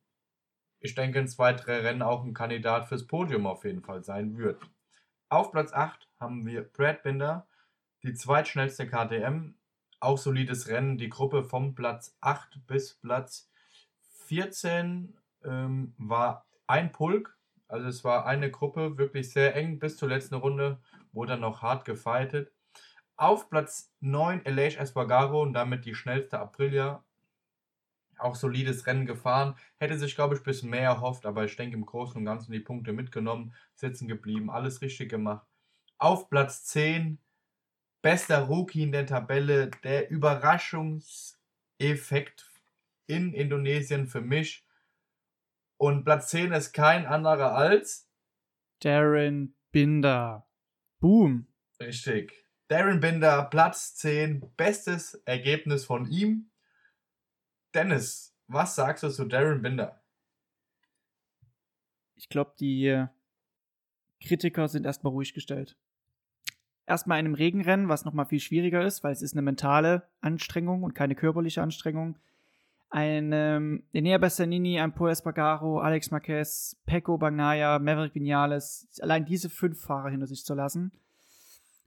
ich 0.80 0.94
denke, 0.94 1.18
ins 1.18 1.38
weitere 1.38 1.80
Rennen 1.80 2.02
auch 2.02 2.24
ein 2.24 2.34
Kandidat 2.34 2.88
fürs 2.88 3.06
Podium 3.06 3.46
auf 3.46 3.64
jeden 3.64 3.82
Fall 3.82 4.04
sein 4.04 4.36
wird. 4.38 4.62
Auf 5.28 5.50
Platz 5.50 5.72
8 5.72 6.07
haben 6.20 6.46
wir 6.46 6.62
Brad 6.62 7.02
Binder, 7.02 7.46
die 8.02 8.14
zweitschnellste 8.14 8.86
KTM, 8.86 9.54
auch 10.00 10.18
solides 10.18 10.68
Rennen, 10.68 10.98
die 10.98 11.08
Gruppe 11.08 11.42
vom 11.42 11.74
Platz 11.74 12.16
8 12.20 12.66
bis 12.66 12.94
Platz 12.94 13.50
14 14.26 15.16
ähm, 15.44 15.94
war 15.98 16.46
ein 16.66 16.92
Pulk, 16.92 17.36
also 17.66 17.88
es 17.88 18.04
war 18.04 18.26
eine 18.26 18.50
Gruppe, 18.50 18.98
wirklich 18.98 19.30
sehr 19.30 19.54
eng 19.54 19.78
bis 19.78 19.96
zur 19.96 20.08
letzten 20.08 20.36
Runde, 20.36 20.78
wurde 21.12 21.32
dann 21.32 21.40
noch 21.40 21.62
hart 21.62 21.84
gefightet. 21.84 22.52
Auf 23.16 23.50
Platz 23.50 23.92
9 24.00 24.46
Aleix 24.46 24.76
Espargaro 24.76 25.42
und 25.42 25.52
damit 25.52 25.84
die 25.84 25.94
schnellste 25.94 26.38
Aprilia. 26.38 27.02
Auch 28.16 28.36
solides 28.36 28.86
Rennen 28.86 29.06
gefahren. 29.06 29.56
Hätte 29.76 29.98
sich, 29.98 30.14
glaube 30.14 30.34
ich, 30.34 30.40
ein 30.40 30.44
bisschen 30.44 30.70
mehr 30.70 30.82
erhofft, 30.82 31.26
aber 31.26 31.44
ich 31.44 31.56
denke 31.56 31.76
im 31.76 31.86
Großen 31.86 32.16
und 32.16 32.24
Ganzen 32.24 32.52
die 32.52 32.60
Punkte 32.60 32.92
mitgenommen, 32.92 33.52
sitzen 33.74 34.08
geblieben, 34.08 34.50
alles 34.50 34.80
richtig 34.80 35.08
gemacht. 35.08 35.46
Auf 35.98 36.30
Platz 36.30 36.64
10 36.64 37.18
bester 38.02 38.42
Rookie 38.42 38.84
in 38.84 38.92
der 38.92 39.06
Tabelle, 39.06 39.70
der 39.82 40.08
Überraschungseffekt 40.10 42.48
in 43.06 43.32
Indonesien 43.34 44.06
für 44.06 44.20
mich. 44.20 44.64
Und 45.76 46.04
Platz 46.04 46.28
10 46.30 46.52
ist 46.52 46.72
kein 46.72 47.06
anderer 47.06 47.54
als 47.54 48.08
Darren 48.80 49.56
Binder. 49.72 50.48
Boom. 51.00 51.48
Richtig. 51.80 52.44
Darren 52.68 53.00
Binder, 53.00 53.44
Platz 53.44 53.96
10, 53.96 54.54
bestes 54.56 55.14
Ergebnis 55.24 55.84
von 55.84 56.08
ihm. 56.10 56.50
Dennis, 57.74 58.36
was 58.46 58.74
sagst 58.74 59.02
du 59.02 59.10
zu 59.10 59.24
Darren 59.24 59.62
Binder? 59.62 60.02
Ich 62.14 62.28
glaube, 62.28 62.54
die 62.60 63.06
Kritiker 64.22 64.68
sind 64.68 64.86
erstmal 64.86 65.12
ruhig 65.12 65.34
gestellt. 65.34 65.76
Erstmal 66.88 67.20
in 67.20 67.26
einem 67.26 67.34
Regenrennen, 67.34 67.88
was 67.88 68.04
nochmal 68.04 68.26
viel 68.26 68.40
schwieriger 68.40 68.84
ist, 68.84 69.04
weil 69.04 69.12
es 69.12 69.22
ist 69.22 69.34
eine 69.34 69.42
mentale 69.42 70.04
Anstrengung 70.20 70.82
und 70.82 70.94
keine 70.94 71.14
körperliche 71.14 71.62
Anstrengung 71.62 72.16
ein 72.90 73.32
ähm, 73.32 73.82
Enea 73.92 74.18
Bassanini, 74.18 74.80
ein 74.80 74.94
Paul 74.94 75.10
Espargaro, 75.10 75.78
Alex 75.78 76.10
Marquez, 76.10 76.76
Pecco 76.86 77.18
Bagnaia, 77.18 77.78
Maverick 77.78 78.14
Vinales, 78.14 78.88
allein 79.00 79.26
diese 79.26 79.50
fünf 79.50 79.80
Fahrer 79.80 80.10
hinter 80.10 80.26
sich 80.26 80.44
zu 80.44 80.54
lassen. 80.54 80.92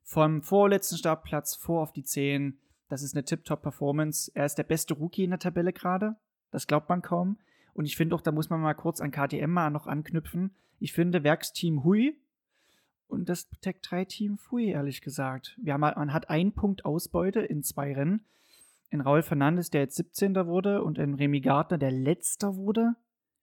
Vom 0.04 0.42
vorletzten 0.44 0.98
Startplatz 0.98 1.56
vor 1.56 1.82
auf 1.82 1.94
die 1.94 2.04
10, 2.04 2.60
das 2.90 3.02
ist 3.02 3.16
eine 3.16 3.24
Tip-Top-Performance. 3.24 4.32
Er 4.36 4.46
ist 4.46 4.56
der 4.56 4.64
beste 4.64 4.94
Rookie 4.94 5.24
in 5.24 5.32
der 5.32 5.40
Tabelle 5.40 5.74
gerade, 5.74 6.18
das 6.52 6.68
glaubt 6.68 6.90
man 6.90 7.02
kaum. 7.02 7.38
Und 7.74 7.86
ich 7.86 7.96
finde 7.96 8.16
auch, 8.16 8.22
da 8.22 8.32
muss 8.32 8.50
man 8.50 8.60
mal 8.60 8.74
kurz 8.74 9.00
an 9.00 9.12
KTM 9.12 9.50
mal 9.50 9.70
noch 9.70 9.88
anknüpfen. 9.88 10.54
Ich 10.80 10.94
finde 10.94 11.24
Werksteam 11.24 11.84
Hui 11.84 12.18
und 13.12 13.30
das 13.30 13.50
Tech 13.62 13.78
3 13.82 14.06
Team 14.06 14.38
Fui, 14.38 14.69
ehrlich 14.69 15.02
gesagt. 15.02 15.58
Wir 15.62 15.74
haben, 15.74 15.82
man 15.82 16.13
hat 16.13 16.30
einen 16.30 16.54
Punkt 16.54 16.86
Ausbeute 16.86 17.41
in 17.41 17.63
zwei 17.63 17.93
Rennen 17.93 18.26
in 18.91 19.02
Raul 19.02 19.24
Fernandes, 19.24 19.69
der 19.69 19.82
jetzt 19.82 19.95
17. 19.95 20.36
wurde, 20.45 20.84
und 20.84 20.97
in 20.97 21.15
Remy 21.15 21.39
Gardner, 21.39 21.78
der 21.78 21.91
letzter 21.91 22.58
wurde. 22.58 22.95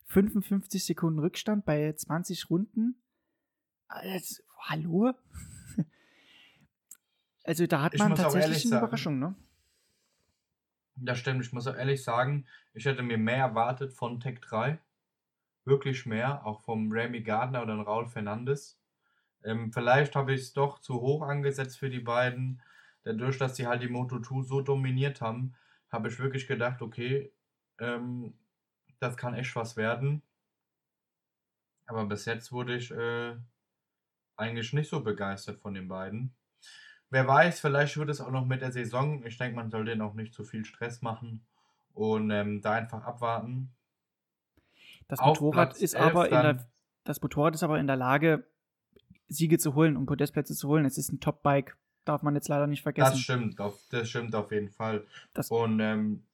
55 0.06 0.84
Sekunden 0.84 1.18
Rückstand 1.18 1.64
bei 1.64 1.92
20 1.92 2.50
Runden. 2.50 3.02
Also, 3.88 4.42
hallo? 4.60 5.12
Also 7.44 7.66
da 7.66 7.80
hat 7.80 7.96
man 7.96 8.14
tatsächlich 8.14 8.64
eine 8.64 8.70
sagen, 8.72 8.84
Überraschung, 8.84 9.18
ne? 9.18 9.34
Das 10.96 11.18
stimmt, 11.18 11.42
ich 11.42 11.50
muss 11.50 11.66
auch 11.66 11.76
ehrlich 11.76 12.04
sagen, 12.04 12.44
ich 12.74 12.84
hätte 12.84 13.02
mir 13.02 13.16
mehr 13.16 13.38
erwartet 13.38 13.94
von 13.94 14.20
Tech 14.20 14.40
3. 14.42 14.78
Wirklich 15.64 16.04
mehr, 16.04 16.44
auch 16.44 16.60
vom 16.60 16.92
Remy 16.92 17.22
Gardner 17.22 17.62
oder 17.62 17.74
Raul 17.76 18.06
Fernandes. 18.06 18.77
Ähm, 19.44 19.72
vielleicht 19.72 20.16
habe 20.16 20.32
ich 20.34 20.40
es 20.40 20.52
doch 20.52 20.80
zu 20.80 21.00
hoch 21.00 21.22
angesetzt 21.22 21.78
für 21.78 21.90
die 21.90 22.00
beiden 22.00 22.60
dadurch, 23.08 23.38
dass 23.38 23.56
sie 23.56 23.66
halt 23.66 23.82
die 23.82 23.88
Moto2 23.88 24.44
so 24.44 24.60
dominiert 24.60 25.20
haben, 25.20 25.54
habe 25.90 26.08
ich 26.08 26.18
wirklich 26.18 26.46
gedacht, 26.46 26.82
okay, 26.82 27.32
ähm, 27.78 28.34
das 29.00 29.16
kann 29.16 29.34
echt 29.34 29.54
was 29.56 29.76
werden. 29.76 30.22
Aber 31.86 32.04
bis 32.04 32.26
jetzt 32.26 32.52
wurde 32.52 32.76
ich 32.76 32.90
äh, 32.90 33.36
eigentlich 34.36 34.72
nicht 34.72 34.90
so 34.90 35.02
begeistert 35.02 35.58
von 35.60 35.74
den 35.74 35.88
beiden. 35.88 36.34
Wer 37.10 37.26
weiß, 37.26 37.60
vielleicht 37.60 37.96
wird 37.96 38.10
es 38.10 38.20
auch 38.20 38.30
noch 38.30 38.44
mit 38.44 38.60
der 38.60 38.72
Saison. 38.72 39.24
Ich 39.24 39.38
denke, 39.38 39.56
man 39.56 39.70
sollte 39.70 40.04
auch 40.04 40.12
nicht 40.12 40.34
zu 40.34 40.44
viel 40.44 40.66
Stress 40.66 41.00
machen 41.00 41.46
und 41.94 42.30
ähm, 42.30 42.60
da 42.60 42.72
einfach 42.72 43.04
abwarten. 43.04 43.74
Das 45.06 45.20
Motorrad 45.20 45.78
ist 45.78 45.96
aber 45.96 46.26
in 46.26 46.42
der, 46.42 46.70
das 47.04 47.22
Motorrad 47.22 47.54
ist 47.54 47.62
aber 47.62 47.80
in 47.80 47.86
der 47.86 47.96
Lage, 47.96 48.46
Siege 49.28 49.58
zu 49.58 49.74
holen 49.74 49.96
und 49.96 50.06
Podestplätze 50.06 50.54
zu 50.54 50.68
holen. 50.68 50.84
Es 50.84 50.98
ist 50.98 51.12
ein 51.12 51.20
Top-Bike 51.20 51.76
darf 52.08 52.22
man 52.22 52.34
jetzt 52.34 52.48
leider 52.48 52.66
nicht 52.66 52.82
vergessen. 52.82 53.10
Das 53.10 53.20
stimmt, 53.20 53.60
auf, 53.60 53.78
das 53.90 54.08
stimmt 54.08 54.34
auf 54.34 54.50
jeden 54.50 54.70
Fall. 54.70 55.06
Das 55.34 55.50
und 55.50 55.78
ähm, 55.80 56.24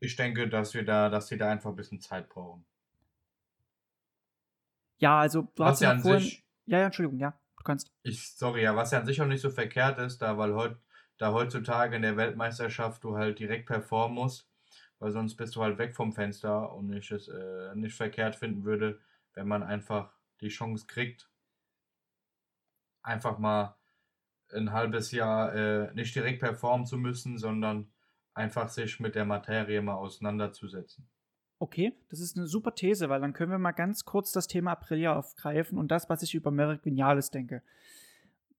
ich 0.00 0.16
denke, 0.16 0.48
dass 0.48 0.74
wir 0.74 0.84
da, 0.84 1.08
dass 1.08 1.28
sie 1.28 1.38
da 1.38 1.50
einfach 1.50 1.70
ein 1.70 1.76
bisschen 1.76 2.00
Zeit 2.00 2.28
brauchen. 2.28 2.64
Ja, 4.98 5.20
also 5.20 5.42
du 5.54 5.62
was 5.62 5.72
hast 5.72 5.80
ja 5.80 5.98
vorhin. 5.98 6.20
Sich, 6.20 6.44
ja, 6.66 6.78
ja, 6.78 6.86
Entschuldigung, 6.86 7.18
ja, 7.18 7.38
du 7.56 7.62
kannst. 7.62 7.92
Ich, 8.02 8.32
sorry, 8.32 8.62
ja, 8.62 8.74
was 8.74 8.90
ja 8.90 8.98
an 8.98 9.06
sich 9.06 9.20
auch 9.22 9.26
nicht 9.26 9.40
so 9.40 9.50
verkehrt 9.50 9.98
ist, 9.98 10.22
da 10.22 10.36
weil 10.38 10.54
heut, 10.54 10.76
da 11.18 11.32
heutzutage 11.32 11.96
in 11.96 12.02
der 12.02 12.16
Weltmeisterschaft 12.16 13.04
du 13.04 13.16
halt 13.16 13.38
direkt 13.38 13.66
performen 13.66 14.16
musst, 14.16 14.48
weil 14.98 15.12
sonst 15.12 15.36
bist 15.36 15.54
du 15.54 15.62
halt 15.62 15.78
weg 15.78 15.94
vom 15.94 16.12
Fenster 16.12 16.72
und 16.72 16.92
ich 16.92 17.10
es 17.10 17.28
äh, 17.28 17.74
nicht 17.74 17.94
verkehrt 17.94 18.34
finden 18.36 18.64
würde, 18.64 19.00
wenn 19.34 19.46
man 19.46 19.62
einfach 19.62 20.12
die 20.40 20.48
Chance 20.48 20.86
kriegt, 20.86 21.28
einfach 23.02 23.38
mal 23.38 23.76
ein 24.52 24.72
halbes 24.72 25.12
Jahr 25.12 25.54
äh, 25.54 25.94
nicht 25.94 26.14
direkt 26.14 26.40
performen 26.40 26.86
zu 26.86 26.98
müssen, 26.98 27.38
sondern 27.38 27.90
einfach 28.34 28.68
sich 28.68 29.00
mit 29.00 29.14
der 29.14 29.24
Materie 29.24 29.80
mal 29.82 29.94
auseinanderzusetzen. 29.94 31.08
Okay, 31.58 31.94
das 32.10 32.20
ist 32.20 32.36
eine 32.36 32.46
super 32.46 32.74
These, 32.74 33.08
weil 33.08 33.20
dann 33.20 33.32
können 33.32 33.52
wir 33.52 33.58
mal 33.58 33.72
ganz 33.72 34.04
kurz 34.04 34.32
das 34.32 34.48
Thema 34.48 34.72
Aprilia 34.72 35.16
aufgreifen 35.16 35.78
und 35.78 35.90
das, 35.90 36.08
was 36.08 36.22
ich 36.22 36.34
über 36.34 36.50
Merrick 36.50 36.84
Vinales 36.84 37.30
denke. 37.30 37.62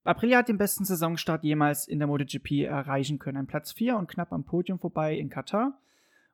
Aprilia 0.06 0.40
hat 0.40 0.50
den 0.50 0.58
besten 0.58 0.84
Saisonstart 0.86 1.44
jemals 1.44 1.88
in 1.88 2.00
der 2.00 2.08
MotoGP 2.08 2.64
erreichen 2.64 3.20
können. 3.20 3.38
Ein 3.38 3.48
Platz 3.48 3.72
4 3.72 3.98
und 3.98 4.08
knapp 4.08 4.34
am 4.34 4.44
Podium 4.44 4.80
vorbei 4.80 5.18
in 5.18 5.30
Katar. 5.30 5.80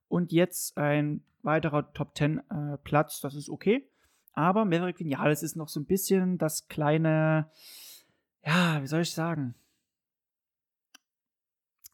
Und 0.08 0.32
jetzt 0.32 0.78
ein 0.78 1.24
weiterer 1.44 1.94
Top 1.94 2.16
10 2.18 2.38
äh, 2.38 2.78
Platz, 2.84 3.22
das 3.22 3.36
ist 3.36 3.50
okay. 3.50 3.88
Aber 4.34 4.66
Maverick 4.66 5.00
Vinales 5.00 5.44
ist 5.44 5.56
noch 5.56 5.70
so 5.70 5.80
ein 5.80 5.86
bisschen 5.86 6.38
das 6.38 6.68
kleine, 6.68 7.50
ja, 8.46 8.82
wie 8.82 8.88
soll 8.88 9.02
ich 9.02 9.12
sagen? 9.12 9.56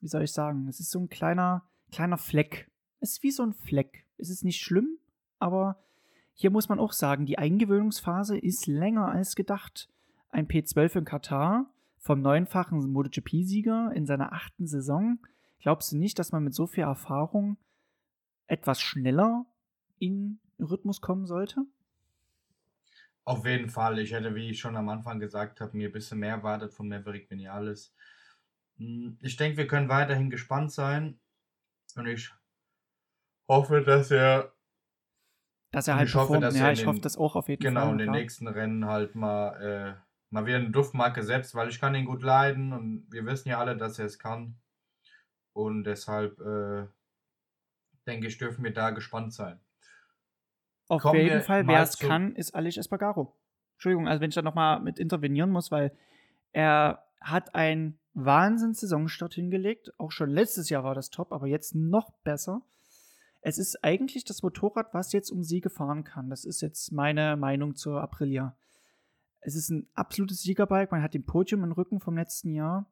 Wie 0.01 0.07
soll 0.07 0.23
ich 0.23 0.31
sagen? 0.31 0.67
Es 0.67 0.79
ist 0.79 0.91
so 0.91 0.99
ein 0.99 1.09
kleiner, 1.09 1.63
kleiner 1.91 2.17
Fleck. 2.17 2.69
Es 2.99 3.13
ist 3.13 3.23
wie 3.23 3.31
so 3.31 3.43
ein 3.43 3.53
Fleck. 3.53 4.05
Es 4.17 4.29
ist 4.29 4.43
nicht 4.43 4.61
schlimm, 4.61 4.97
aber 5.39 5.83
hier 6.33 6.51
muss 6.51 6.69
man 6.69 6.79
auch 6.79 6.91
sagen, 6.91 7.25
die 7.25 7.37
Eingewöhnungsphase 7.37 8.37
ist 8.37 8.67
länger 8.67 9.07
als 9.07 9.35
gedacht. 9.35 9.89
Ein 10.29 10.47
P12 10.47 10.99
in 10.99 11.05
Katar 11.05 11.73
vom 11.97 12.21
neunfachen 12.21 12.91
MotoGP-Sieger 12.91 13.91
in 13.93 14.05
seiner 14.05 14.33
achten 14.33 14.67
Saison. 14.67 15.19
Glaubst 15.59 15.91
du 15.91 15.97
nicht, 15.97 16.19
dass 16.19 16.31
man 16.31 16.43
mit 16.43 16.53
so 16.53 16.67
viel 16.67 16.83
Erfahrung 16.83 17.57
etwas 18.47 18.81
schneller 18.81 19.45
in 19.97 20.39
Rhythmus 20.59 21.01
kommen 21.01 21.25
sollte? 21.25 21.65
Auf 23.25 23.45
jeden 23.45 23.69
Fall. 23.69 23.97
Ich 23.97 24.13
hätte, 24.13 24.35
wie 24.35 24.51
ich 24.51 24.59
schon 24.59 24.77
am 24.77 24.87
Anfang 24.87 25.19
gesagt 25.19 25.59
habe, 25.59 25.75
mir 25.75 25.89
ein 25.89 25.91
bisschen 25.91 26.19
mehr 26.19 26.35
erwartet 26.35 26.73
von 26.73 26.87
Maverick 26.87 27.29
Vinales. 27.29 27.95
Hm, 28.77 29.17
ich 29.19 29.35
denke, 29.35 29.57
wir 29.57 29.67
können 29.67 29.89
weiterhin 29.89 30.29
gespannt 30.29 30.71
sein. 30.71 31.19
Und 31.95 32.05
ich 32.05 32.31
hoffe, 33.49 33.81
dass 33.81 34.11
er. 34.11 34.53
Dass 35.71 35.87
er 35.87 35.95
halt 35.95 36.07
ich 36.07 36.15
hoffe, 36.15 36.39
dass 36.39 36.55
ja, 36.55 36.67
er 36.67 36.73
ich 36.73 36.79
den, 36.79 36.87
hoffe 36.87 37.01
das 37.01 37.17
auch 37.17 37.35
auf 37.35 37.49
jeden 37.49 37.63
genau, 37.63 37.81
Fall. 37.81 37.89
Genau, 37.89 38.03
in 38.03 38.11
den 38.11 38.11
nächsten 38.11 38.47
Rennen 38.47 38.85
halt 38.85 39.15
mal, 39.15 39.61
äh, 39.61 39.95
mal 40.29 40.45
wieder 40.45 40.57
eine 40.57 40.69
Duftmarke 40.69 41.23
setzt, 41.23 41.55
weil 41.55 41.69
ich 41.69 41.81
kann 41.81 41.95
ihn 41.95 42.05
gut 42.05 42.21
leiden 42.21 42.73
und 42.73 43.07
wir 43.11 43.25
wissen 43.25 43.49
ja 43.49 43.59
alle, 43.59 43.75
dass 43.75 43.97
er 43.97 44.05
es 44.05 44.19
kann. 44.19 44.55
Und 45.53 45.83
deshalb 45.83 46.39
äh, 46.39 46.87
denke 48.05 48.27
ich, 48.27 48.37
dürfen 48.37 48.63
wir 48.63 48.73
da 48.73 48.91
gespannt 48.91 49.33
sein. 49.33 49.59
Auf 50.87 51.01
Kommen 51.01 51.19
jeden 51.19 51.41
Fall, 51.41 51.67
wer 51.67 51.81
es 51.81 51.97
kann, 51.97 52.35
ist 52.35 52.53
Alice 52.53 52.77
Espargaro. 52.77 53.33
Entschuldigung, 53.73 54.07
also 54.07 54.21
wenn 54.21 54.29
ich 54.29 54.35
da 54.35 54.41
nochmal 54.41 54.79
mit 54.79 54.99
intervenieren 54.99 55.49
muss, 55.49 55.71
weil 55.71 55.91
er 56.51 57.03
hat 57.19 57.55
einen 57.55 57.99
Wahnsinns-Saisonstart 58.13 59.33
hingelegt. 59.33 59.91
Auch 59.97 60.11
schon 60.11 60.29
letztes 60.29 60.69
Jahr 60.69 60.83
war 60.83 60.95
das 60.95 61.09
top, 61.09 61.31
aber 61.31 61.47
jetzt 61.47 61.75
noch 61.75 62.11
besser. 62.23 62.61
Es 63.41 63.57
ist 63.57 63.83
eigentlich 63.83 64.23
das 64.23 64.41
Motorrad, 64.41 64.93
was 64.93 65.11
jetzt 65.11 65.31
um 65.31 65.43
Siege 65.43 65.69
fahren 65.69 66.03
kann. 66.03 66.29
Das 66.29 66.45
ist 66.45 66.61
jetzt 66.61 66.91
meine 66.91 67.35
Meinung 67.35 67.75
zur 67.75 68.01
Aprilia. 68.01 68.55
Es 69.41 69.55
ist 69.55 69.69
ein 69.69 69.87
absolutes 69.93 70.41
Siegerbike. 70.41 70.91
Man 70.91 71.03
hat 71.03 71.13
den 71.13 71.25
Podium 71.25 71.63
im 71.63 71.71
Rücken 71.71 71.99
vom 71.99 72.17
letzten 72.17 72.51
Jahr. 72.51 72.87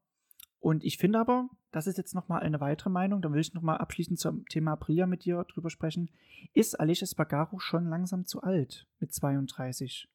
Und 0.64 0.86
ich 0.86 0.98
finde 0.98 1.20
aber, 1.20 1.50
das 1.72 1.88
ist 1.88 1.98
jetzt 1.98 2.16
nochmal 2.16 2.42
eine 2.42 2.62
weitere 2.62 2.90
Meinung, 2.90 3.22
da 3.22 3.30
will 3.34 3.42
ich 3.42 3.54
nochmal 3.54 3.80
abschließend 3.80 4.18
zum 4.18 4.46
Thema 4.48 4.72
Aprilia 4.72 5.06
mit 5.08 5.26
dir 5.26 5.44
drüber 5.44 5.70
sprechen. 5.70 6.10
Ist 6.54 6.80
Alicia 6.80 7.06
Spagaro 7.06 7.60
schon 7.60 7.90
langsam 7.90 8.26
zu 8.26 8.42
alt 8.42 8.88
mit 9.02 9.14
32? 9.14 10.08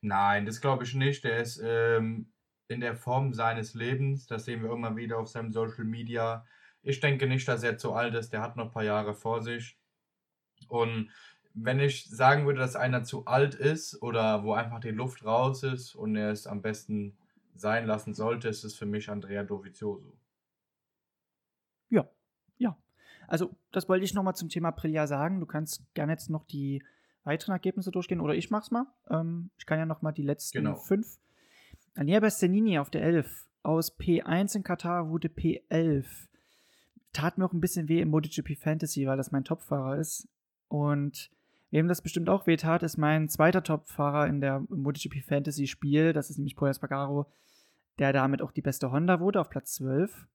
Nein, 0.00 0.46
das 0.46 0.62
glaube 0.62 0.84
ich 0.84 0.94
nicht. 0.94 1.24
Der 1.24 1.42
ist 1.42 1.60
ähm, 1.62 2.32
in 2.68 2.80
der 2.80 2.96
Form 2.96 3.34
seines 3.34 3.74
Lebens. 3.74 4.28
Das 4.28 4.46
sehen 4.46 4.62
wir 4.62 4.72
immer 4.72 4.96
wieder 4.96 5.18
auf 5.18 5.28
seinem 5.28 5.52
Social 5.52 5.84
Media. 5.84 6.46
Ich 6.80 7.00
denke 7.00 7.26
nicht, 7.26 7.46
dass 7.46 7.62
er 7.62 7.76
zu 7.76 7.92
alt 7.92 8.14
ist. 8.14 8.32
Der 8.32 8.40
hat 8.40 8.56
noch 8.56 8.64
ein 8.64 8.72
paar 8.72 8.84
Jahre 8.84 9.12
vor 9.12 9.42
sich. 9.42 9.76
Und 10.68 11.10
wenn 11.52 11.80
ich 11.80 12.08
sagen 12.08 12.46
würde, 12.46 12.60
dass 12.60 12.76
einer 12.76 13.04
zu 13.04 13.26
alt 13.26 13.54
ist 13.56 14.00
oder 14.00 14.42
wo 14.42 14.54
einfach 14.54 14.80
die 14.80 14.88
Luft 14.88 15.22
raus 15.26 15.64
ist 15.64 15.94
und 15.94 16.16
er 16.16 16.30
es 16.30 16.46
am 16.46 16.62
besten 16.62 17.18
sein 17.60 17.86
lassen 17.86 18.14
sollte, 18.14 18.48
ist 18.48 18.64
es 18.64 18.76
für 18.76 18.86
mich 18.86 19.08
Andrea 19.10 19.44
Dovizioso. 19.44 20.12
Ja, 21.88 22.08
ja. 22.58 22.76
Also, 23.28 23.56
das 23.72 23.88
wollte 23.88 24.04
ich 24.04 24.14
nochmal 24.14 24.34
zum 24.34 24.48
Thema 24.48 24.68
Aprilia 24.68 25.06
sagen. 25.06 25.40
Du 25.40 25.46
kannst 25.46 25.82
gerne 25.94 26.12
jetzt 26.12 26.30
noch 26.30 26.44
die 26.44 26.82
weiteren 27.24 27.52
Ergebnisse 27.52 27.90
durchgehen 27.90 28.20
oder 28.20 28.34
ich 28.34 28.50
mach's 28.50 28.70
mal. 28.70 28.86
Ähm, 29.10 29.50
ich 29.58 29.66
kann 29.66 29.78
ja 29.78 29.86
nochmal 29.86 30.12
die 30.12 30.22
letzten 30.22 30.58
genau. 30.58 30.76
fünf. 30.76 31.18
Ania 31.94 32.20
Bastianini 32.20 32.78
auf 32.78 32.90
der 32.90 33.02
11. 33.02 33.48
Aus 33.62 33.98
P1 33.98 34.56
in 34.56 34.62
Katar 34.62 35.08
wurde 35.10 35.28
P11. 35.28 36.06
Tat 37.12 37.36
mir 37.36 37.46
auch 37.46 37.52
ein 37.52 37.60
bisschen 37.60 37.88
weh 37.88 38.00
im 38.00 38.10
MotoGP 38.10 38.56
Fantasy, 38.56 39.06
weil 39.06 39.16
das 39.16 39.32
mein 39.32 39.44
Topfahrer 39.44 39.98
ist. 39.98 40.28
Und 40.68 41.30
wem 41.70 41.88
das 41.88 42.02
bestimmt 42.02 42.28
auch 42.28 42.46
weh 42.46 42.56
tat, 42.56 42.82
ist 42.82 42.96
mein 42.96 43.28
zweiter 43.28 43.62
Topfahrer 43.62 44.28
in 44.28 44.40
der 44.40 44.60
MotoGP 44.68 45.24
Fantasy 45.24 45.66
Spiel. 45.66 46.12
Das 46.12 46.30
ist 46.30 46.36
nämlich 46.36 46.54
Poya 46.54 46.74
Spagaro, 46.74 47.26
der 47.98 48.12
damit 48.12 48.42
auch 48.42 48.52
die 48.52 48.62
beste 48.62 48.90
Honda 48.90 49.20
wurde, 49.20 49.40
auf 49.40 49.50
Platz 49.50 49.74
12. 49.74 50.26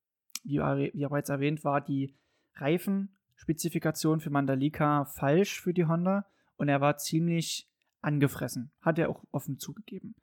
Wie, 0.43 0.59
wie 0.59 1.05
bereits 1.05 1.29
erwähnt, 1.29 1.63
war 1.63 1.81
die 1.81 2.15
Reifenspezifikation 2.55 4.19
für 4.19 4.29
Mandalika 4.29 5.05
falsch 5.05 5.61
für 5.61 5.73
die 5.73 5.85
Honda 5.85 6.25
und 6.57 6.69
er 6.69 6.81
war 6.81 6.97
ziemlich 6.97 7.67
angefressen. 8.01 8.71
Hat 8.81 8.99
er 8.99 9.09
auch 9.09 9.23
offen 9.31 9.59
zugegeben. 9.59 10.15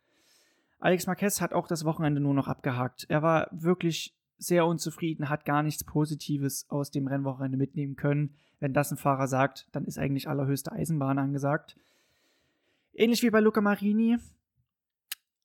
Alex 0.80 1.06
Marquez 1.06 1.40
hat 1.40 1.52
auch 1.52 1.66
das 1.66 1.84
Wochenende 1.84 2.20
nur 2.20 2.34
noch 2.34 2.48
abgehakt. 2.48 3.06
Er 3.08 3.22
war 3.22 3.48
wirklich 3.50 4.14
sehr 4.38 4.66
unzufrieden, 4.66 5.28
hat 5.28 5.44
gar 5.44 5.62
nichts 5.62 5.82
Positives 5.82 6.66
aus 6.70 6.90
dem 6.90 7.08
Rennwochenende 7.08 7.58
mitnehmen 7.58 7.96
können. 7.96 8.34
Wenn 8.60 8.72
das 8.72 8.90
ein 8.90 8.96
Fahrer 8.96 9.26
sagt, 9.26 9.68
dann 9.72 9.84
ist 9.84 9.98
eigentlich 9.98 10.28
allerhöchste 10.28 10.72
Eisenbahn 10.72 11.18
angesagt. 11.18 11.76
Ähnlich 12.94 13.22
wie 13.22 13.30
bei 13.30 13.40
Luca 13.40 13.60
Marini 13.60 14.18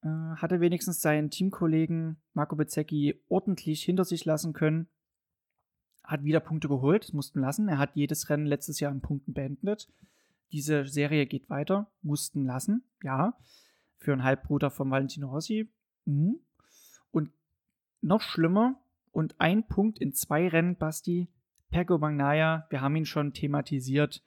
äh, 0.03 0.35
hat 0.35 0.51
er 0.51 0.61
wenigstens 0.61 1.01
seinen 1.01 1.29
Teamkollegen 1.29 2.17
Marco 2.33 2.55
Bezzecchi 2.55 3.21
ordentlich 3.29 3.83
hinter 3.83 4.05
sich 4.05 4.25
lassen 4.25 4.53
können. 4.53 4.87
Hat 6.03 6.23
wieder 6.23 6.39
Punkte 6.39 6.67
geholt, 6.67 7.13
mussten 7.13 7.39
lassen. 7.39 7.69
Er 7.69 7.77
hat 7.77 7.95
jedes 7.95 8.29
Rennen 8.29 8.45
letztes 8.45 8.79
Jahr 8.79 8.91
in 8.91 9.01
Punkten 9.01 9.33
beendet. 9.33 9.89
Diese 10.51 10.85
Serie 10.85 11.25
geht 11.25 11.49
weiter, 11.49 11.89
mussten 12.01 12.45
lassen, 12.45 12.83
ja 13.01 13.35
für 14.03 14.11
einen 14.11 14.23
Halbbruder 14.23 14.69
von 14.69 14.91
Valentino 14.91 15.29
Rossi. 15.29 15.69
Mhm. 16.05 16.39
Und 17.11 17.31
noch 18.01 18.21
schlimmer, 18.21 18.79
und 19.11 19.35
ein 19.39 19.65
Punkt 19.67 19.99
in 19.99 20.13
zwei 20.13 20.47
Rennen, 20.47 20.75
Basti, 20.75 21.27
Pego 21.69 21.97
Magnaya, 21.97 22.65
wir 22.69 22.81
haben 22.81 22.95
ihn 22.95 23.05
schon 23.05 23.33
thematisiert. 23.33 24.23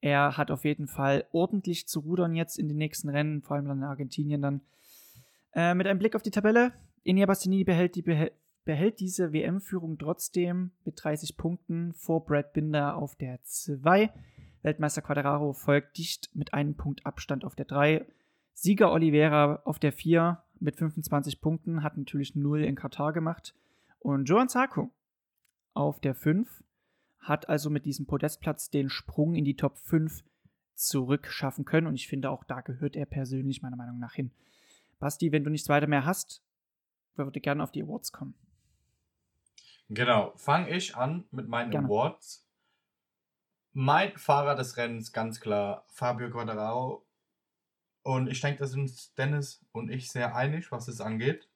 Er 0.00 0.36
hat 0.36 0.50
auf 0.50 0.64
jeden 0.64 0.86
Fall 0.86 1.26
ordentlich 1.32 1.88
zu 1.88 2.00
rudern 2.00 2.34
jetzt 2.34 2.58
in 2.58 2.68
den 2.68 2.76
nächsten 2.76 3.08
Rennen, 3.08 3.42
vor 3.42 3.56
allem 3.56 3.66
dann 3.66 3.78
in 3.78 3.84
Argentinien 3.84 4.40
dann. 4.40 4.60
Äh, 5.54 5.74
mit 5.74 5.86
einem 5.86 5.98
Blick 5.98 6.14
auf 6.14 6.22
die 6.22 6.30
Tabelle, 6.30 6.72
Enia 7.04 7.26
Bastianini 7.26 7.64
behält, 7.64 7.94
die, 7.94 8.02
behält 8.02 9.00
diese 9.00 9.32
WM-Führung 9.32 9.98
trotzdem 9.98 10.72
mit 10.84 11.02
30 11.02 11.36
Punkten 11.36 11.94
vor 11.94 12.24
Brad 12.24 12.52
Binder 12.52 12.96
auf 12.96 13.16
der 13.16 13.42
2. 13.42 14.10
Weltmeister 14.62 15.02
Quadraro 15.02 15.52
folgt 15.52 15.98
dicht 15.98 16.30
mit 16.34 16.52
einem 16.52 16.74
Punkt 16.74 17.06
Abstand 17.06 17.44
auf 17.44 17.54
der 17.54 17.64
3 17.64 18.06
Sieger 18.60 18.90
Oliveira 18.90 19.62
auf 19.64 19.78
der 19.78 19.92
4 19.92 20.42
mit 20.58 20.74
25 20.74 21.40
Punkten, 21.40 21.84
hat 21.84 21.96
natürlich 21.96 22.34
0 22.34 22.64
in 22.64 22.74
Katar 22.74 23.12
gemacht. 23.12 23.54
Und 24.00 24.24
Joan 24.24 24.48
Zarco 24.48 24.90
auf 25.74 26.00
der 26.00 26.16
5 26.16 26.64
hat 27.20 27.48
also 27.48 27.70
mit 27.70 27.84
diesem 27.84 28.06
Podestplatz 28.06 28.68
den 28.68 28.88
Sprung 28.88 29.36
in 29.36 29.44
die 29.44 29.54
Top 29.54 29.78
5 29.78 30.24
zurückschaffen 30.74 31.64
können. 31.64 31.86
Und 31.86 31.94
ich 31.94 32.08
finde, 32.08 32.30
auch 32.30 32.42
da 32.42 32.60
gehört 32.60 32.96
er 32.96 33.06
persönlich 33.06 33.62
meiner 33.62 33.76
Meinung 33.76 34.00
nach 34.00 34.14
hin. 34.14 34.32
Basti, 34.98 35.32
wenn 35.32 35.44
du 35.44 35.50
nichts 35.50 35.68
weiter 35.68 35.86
mehr 35.86 36.04
hast, 36.04 36.42
würde 37.14 37.40
gerne 37.40 37.62
auf 37.62 37.72
die 37.72 37.82
Awards 37.82 38.12
kommen. 38.12 38.34
Genau, 39.88 40.32
fange 40.36 40.70
ich 40.70 40.96
an 40.96 41.24
mit 41.30 41.48
meinen 41.48 41.70
gerne. 41.70 41.86
Awards. 41.86 42.46
Mein 43.72 44.16
Fahrer 44.16 44.54
des 44.54 44.76
Rennens, 44.76 45.12
ganz 45.12 45.40
klar, 45.40 45.84
Fabio 45.88 46.30
Quadraro 46.30 47.06
und 48.08 48.28
ich 48.28 48.40
denke, 48.40 48.60
da 48.60 48.66
sind 48.66 49.18
Dennis 49.18 49.64
und 49.72 49.90
ich 49.90 50.10
sehr 50.10 50.34
einig, 50.34 50.72
was 50.72 50.88
es 50.88 51.00
angeht. 51.00 51.46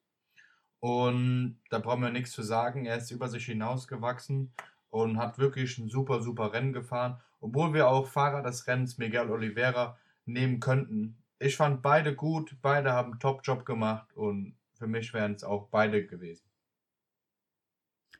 Und 0.80 1.60
da 1.70 1.78
brauchen 1.78 2.02
wir 2.02 2.10
nichts 2.10 2.32
zu 2.32 2.42
sagen. 2.42 2.84
Er 2.84 2.98
ist 2.98 3.10
über 3.10 3.28
sich 3.28 3.46
hinausgewachsen 3.46 4.52
und 4.90 5.16
hat 5.16 5.38
wirklich 5.38 5.78
ein 5.78 5.88
super, 5.88 6.20
super 6.20 6.52
Rennen 6.52 6.74
gefahren. 6.74 7.20
Obwohl 7.40 7.72
wir 7.72 7.88
auch 7.88 8.06
Fahrer 8.06 8.42
des 8.42 8.66
Rennens 8.66 8.98
Miguel 8.98 9.30
Oliveira 9.30 9.96
nehmen 10.26 10.60
könnten. 10.60 11.21
Ich 11.42 11.56
fand 11.56 11.82
beide 11.82 12.14
gut, 12.14 12.56
beide 12.62 12.92
haben 12.92 13.12
einen 13.12 13.20
Top-Job 13.20 13.64
gemacht 13.64 14.14
und 14.14 14.54
für 14.74 14.86
mich 14.86 15.12
wären 15.12 15.34
es 15.34 15.42
auch 15.42 15.68
beide 15.70 16.06
gewesen. 16.06 16.44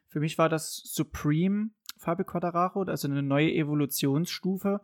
Für 0.09 0.19
mich 0.19 0.39
war 0.39 0.49
das 0.49 0.83
Supreme 0.85 1.71
Fabio 1.97 2.25
Quadraro, 2.25 2.83
also 2.83 3.07
eine 3.07 3.23
neue 3.23 3.53
Evolutionsstufe. 3.53 4.81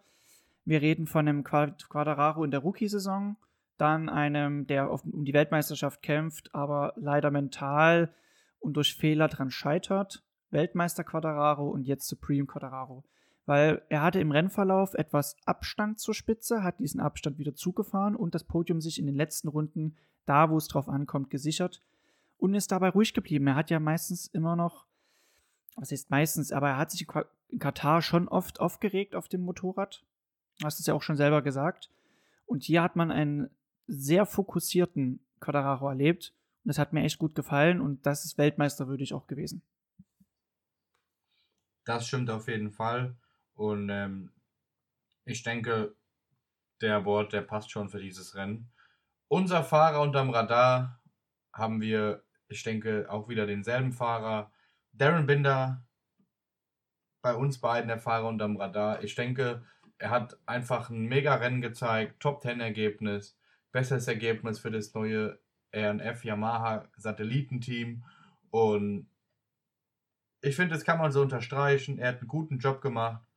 Wir 0.64 0.80
reden 0.80 1.08
von 1.08 1.26
einem 1.26 1.42
Quadraro 1.42 2.44
in 2.44 2.52
der 2.52 2.60
Rookie-Saison, 2.60 3.36
dann 3.76 4.08
einem, 4.08 4.68
der 4.68 4.92
um 4.92 5.24
die 5.24 5.34
Weltmeisterschaft 5.34 6.00
kämpft, 6.02 6.54
aber 6.54 6.92
leider 6.96 7.32
mental 7.32 8.14
und 8.60 8.74
durch 8.74 8.94
Fehler 8.94 9.26
dran 9.26 9.50
scheitert. 9.50 10.22
Weltmeister 10.50 11.02
Quadraro 11.02 11.68
und 11.68 11.82
jetzt 11.88 12.06
Supreme 12.06 12.46
Quadraro. 12.46 13.04
Weil 13.48 13.80
er 13.88 14.02
hatte 14.02 14.20
im 14.20 14.30
Rennverlauf 14.30 14.92
etwas 14.92 15.34
Abstand 15.46 15.98
zur 15.98 16.12
Spitze, 16.12 16.62
hat 16.62 16.80
diesen 16.80 17.00
Abstand 17.00 17.38
wieder 17.38 17.54
zugefahren 17.54 18.14
und 18.14 18.34
das 18.34 18.44
Podium 18.44 18.82
sich 18.82 18.98
in 18.98 19.06
den 19.06 19.14
letzten 19.14 19.48
Runden, 19.48 19.96
da 20.26 20.50
wo 20.50 20.58
es 20.58 20.68
drauf 20.68 20.86
ankommt, 20.86 21.30
gesichert 21.30 21.82
und 22.36 22.52
ist 22.52 22.70
dabei 22.70 22.90
ruhig 22.90 23.14
geblieben. 23.14 23.46
Er 23.46 23.54
hat 23.54 23.70
ja 23.70 23.80
meistens 23.80 24.26
immer 24.26 24.54
noch, 24.54 24.84
was 25.76 25.92
heißt 25.92 26.10
meistens, 26.10 26.52
aber 26.52 26.68
er 26.68 26.76
hat 26.76 26.90
sich 26.90 27.06
in 27.48 27.58
Katar 27.58 28.02
schon 28.02 28.28
oft 28.28 28.60
aufgeregt 28.60 29.14
auf 29.14 29.28
dem 29.28 29.40
Motorrad, 29.40 30.04
Du 30.58 30.66
hast 30.66 30.80
es 30.80 30.86
ja 30.86 30.92
auch 30.92 31.02
schon 31.02 31.16
selber 31.16 31.40
gesagt. 31.40 31.90
Und 32.44 32.64
hier 32.64 32.82
hat 32.82 32.96
man 32.96 33.10
einen 33.10 33.48
sehr 33.86 34.26
fokussierten 34.26 35.20
Quadraro 35.40 35.88
erlebt. 35.88 36.34
Und 36.64 36.68
das 36.68 36.78
hat 36.78 36.92
mir 36.92 37.04
echt 37.04 37.18
gut 37.18 37.34
gefallen 37.34 37.80
und 37.80 38.04
das 38.04 38.24
ist 38.24 38.36
weltmeisterwürdig 38.36 39.14
auch 39.14 39.26
gewesen. 39.26 39.62
Das 41.84 42.06
stimmt 42.06 42.28
auf 42.28 42.48
jeden 42.48 42.70
Fall. 42.70 43.16
Und 43.58 43.88
ähm, 43.90 44.30
ich 45.24 45.42
denke, 45.42 45.96
der 46.80 46.98
Award, 46.98 47.32
der 47.32 47.42
passt 47.42 47.72
schon 47.72 47.88
für 47.88 47.98
dieses 47.98 48.36
Rennen. 48.36 48.70
Unser 49.26 49.64
Fahrer 49.64 50.00
unterm 50.00 50.30
Radar 50.30 51.02
haben 51.52 51.80
wir, 51.80 52.22
ich 52.46 52.62
denke, 52.62 53.06
auch 53.10 53.28
wieder 53.28 53.46
denselben 53.46 53.92
Fahrer. 53.92 54.52
Darren 54.92 55.26
Binder, 55.26 55.84
bei 57.20 57.34
uns 57.34 57.60
beiden 57.60 57.88
der 57.88 57.98
Fahrer 57.98 58.28
unterm 58.28 58.56
Radar. 58.56 59.02
Ich 59.02 59.16
denke, 59.16 59.66
er 59.98 60.10
hat 60.10 60.38
einfach 60.46 60.88
ein 60.88 61.06
Mega-Rennen 61.06 61.60
gezeigt, 61.60 62.20
Top-10-Ergebnis, 62.20 63.36
besseres 63.72 64.06
Ergebnis 64.06 64.60
für 64.60 64.70
das 64.70 64.94
neue 64.94 65.40
RNF 65.74 66.24
Yamaha 66.24 66.88
Satellitenteam 66.96 68.04
und 68.50 69.10
ich 70.42 70.54
finde, 70.54 70.76
das 70.76 70.84
kann 70.84 70.98
man 70.98 71.10
so 71.10 71.20
unterstreichen. 71.20 71.98
Er 71.98 72.10
hat 72.10 72.20
einen 72.20 72.28
guten 72.28 72.58
Job 72.58 72.80
gemacht 72.80 73.27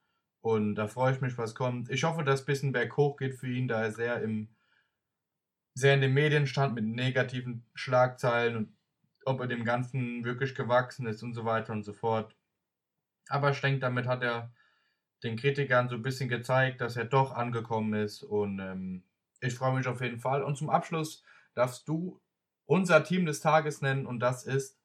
und 0.42 0.76
da 0.76 0.88
freue 0.88 1.14
ich 1.14 1.22
mich, 1.22 1.38
was 1.38 1.56
kommt. 1.56 1.90
Ich 1.90 2.04
hoffe, 2.04 2.24
dass 2.24 2.42
ein 2.42 2.46
bisschen 2.46 2.72
berghoch 2.72 3.18
geht 3.18 3.36
für 3.36 3.48
ihn, 3.48 3.68
da 3.68 3.82
er 3.82 3.92
sehr 3.92 4.22
im 4.22 4.50
sehr 5.74 5.94
in 5.94 6.02
den 6.02 6.14
Medien 6.14 6.48
stand 6.48 6.76
mit 6.76 6.84
negativen 6.84 7.66
Schlagzeilen 7.74 8.56
und 8.58 8.76
ob 9.26 9.40
er 9.40 9.48
dem 9.48 9.64
Ganzen 9.64 10.24
wirklich 10.24 10.56
gewachsen 10.56 11.08
ist 11.08 11.24
und 11.24 11.34
so 11.34 11.46
weiter 11.46 11.74
und 11.74 11.84
so 11.84 11.94
fort. 11.94 12.36
Aber 13.30 13.52
ich 13.52 13.62
denke, 13.62 13.80
damit 13.80 14.08
hat 14.08 14.24
er 14.24 14.52
den 15.24 15.38
Kritikern 15.38 15.90
so 15.90 15.96
ein 15.96 16.02
bisschen 16.02 16.30
gezeigt, 16.30 16.82
dass 16.82 16.98
er 16.98 17.06
doch 17.06 17.32
angekommen 17.32 17.94
ist. 17.94 18.24
Und 18.24 18.60
ähm, 18.60 19.04
ich 19.40 19.56
freue 19.56 19.76
mich 19.76 19.88
auf 19.88 20.02
jeden 20.02 20.20
Fall. 20.20 20.44
Und 20.44 20.58
zum 20.58 20.70
Abschluss 20.70 21.24
darfst 21.54 21.88
du 21.88 22.20
unser 22.66 23.04
Team 23.04 23.26
des 23.26 23.42
Tages 23.42 23.82
nennen 23.82 24.06
und 24.06 24.20
das 24.20 24.46
ist. 24.46 24.80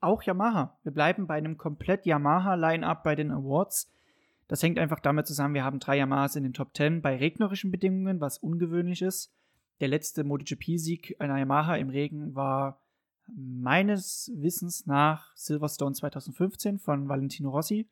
Auch 0.00 0.22
Yamaha. 0.22 0.78
Wir 0.82 0.92
bleiben 0.92 1.26
bei 1.26 1.36
einem 1.36 1.58
komplett 1.58 2.06
Yamaha-Line-Up 2.06 3.04
bei 3.04 3.14
den 3.14 3.30
Awards. 3.30 3.90
Das 4.50 4.64
hängt 4.64 4.80
einfach 4.80 4.98
damit 4.98 5.28
zusammen, 5.28 5.54
wir 5.54 5.62
haben 5.62 5.78
drei 5.78 5.96
Yamahas 5.98 6.34
in 6.34 6.42
den 6.42 6.52
Top 6.52 6.76
10 6.76 7.02
bei 7.02 7.16
regnerischen 7.16 7.70
Bedingungen, 7.70 8.20
was 8.20 8.36
ungewöhnlich 8.38 9.00
ist. 9.00 9.32
Der 9.78 9.86
letzte 9.86 10.24
MotoGP-Sieg 10.24 11.14
einer 11.20 11.38
Yamaha 11.38 11.76
im 11.76 11.88
Regen 11.88 12.34
war 12.34 12.82
meines 13.28 14.32
Wissens 14.34 14.86
nach 14.86 15.36
Silverstone 15.36 15.94
2015 15.94 16.80
von 16.80 17.08
Valentino 17.08 17.50
Rossi. 17.50 17.88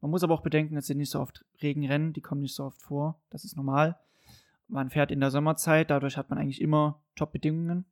Man 0.00 0.10
muss 0.10 0.24
aber 0.24 0.34
auch 0.34 0.42
bedenken, 0.42 0.76
es 0.76 0.88
sind 0.88 0.98
nicht 0.98 1.10
so 1.10 1.20
oft 1.20 1.44
Regenrennen, 1.62 2.12
die 2.12 2.20
kommen 2.20 2.40
nicht 2.40 2.56
so 2.56 2.64
oft 2.64 2.82
vor. 2.82 3.20
Das 3.30 3.44
ist 3.44 3.56
normal. 3.56 3.96
man 4.66 4.90
fährt 4.90 5.12
in 5.12 5.20
der 5.20 5.30
Sommerzeit, 5.30 5.88
dadurch 5.88 6.16
hat 6.16 6.30
man 6.30 6.38
eigentlich 6.40 6.60
immer 6.60 7.00
Top-Bedingungen. 7.14 7.84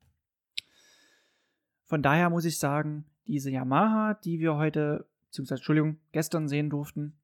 Von 1.85 2.03
daher 2.03 2.29
muss 2.29 2.45
ich 2.45 2.59
sagen, 2.59 3.05
diese 3.29 3.53
Yamaha, 3.53 4.15
die 4.15 4.41
wir 4.41 4.57
heute, 4.57 5.07
beziehungsweise 5.27 5.61
Entschuldigung, 5.61 5.99
gestern 6.11 6.49
sehen 6.49 6.71
durften, 6.71 7.20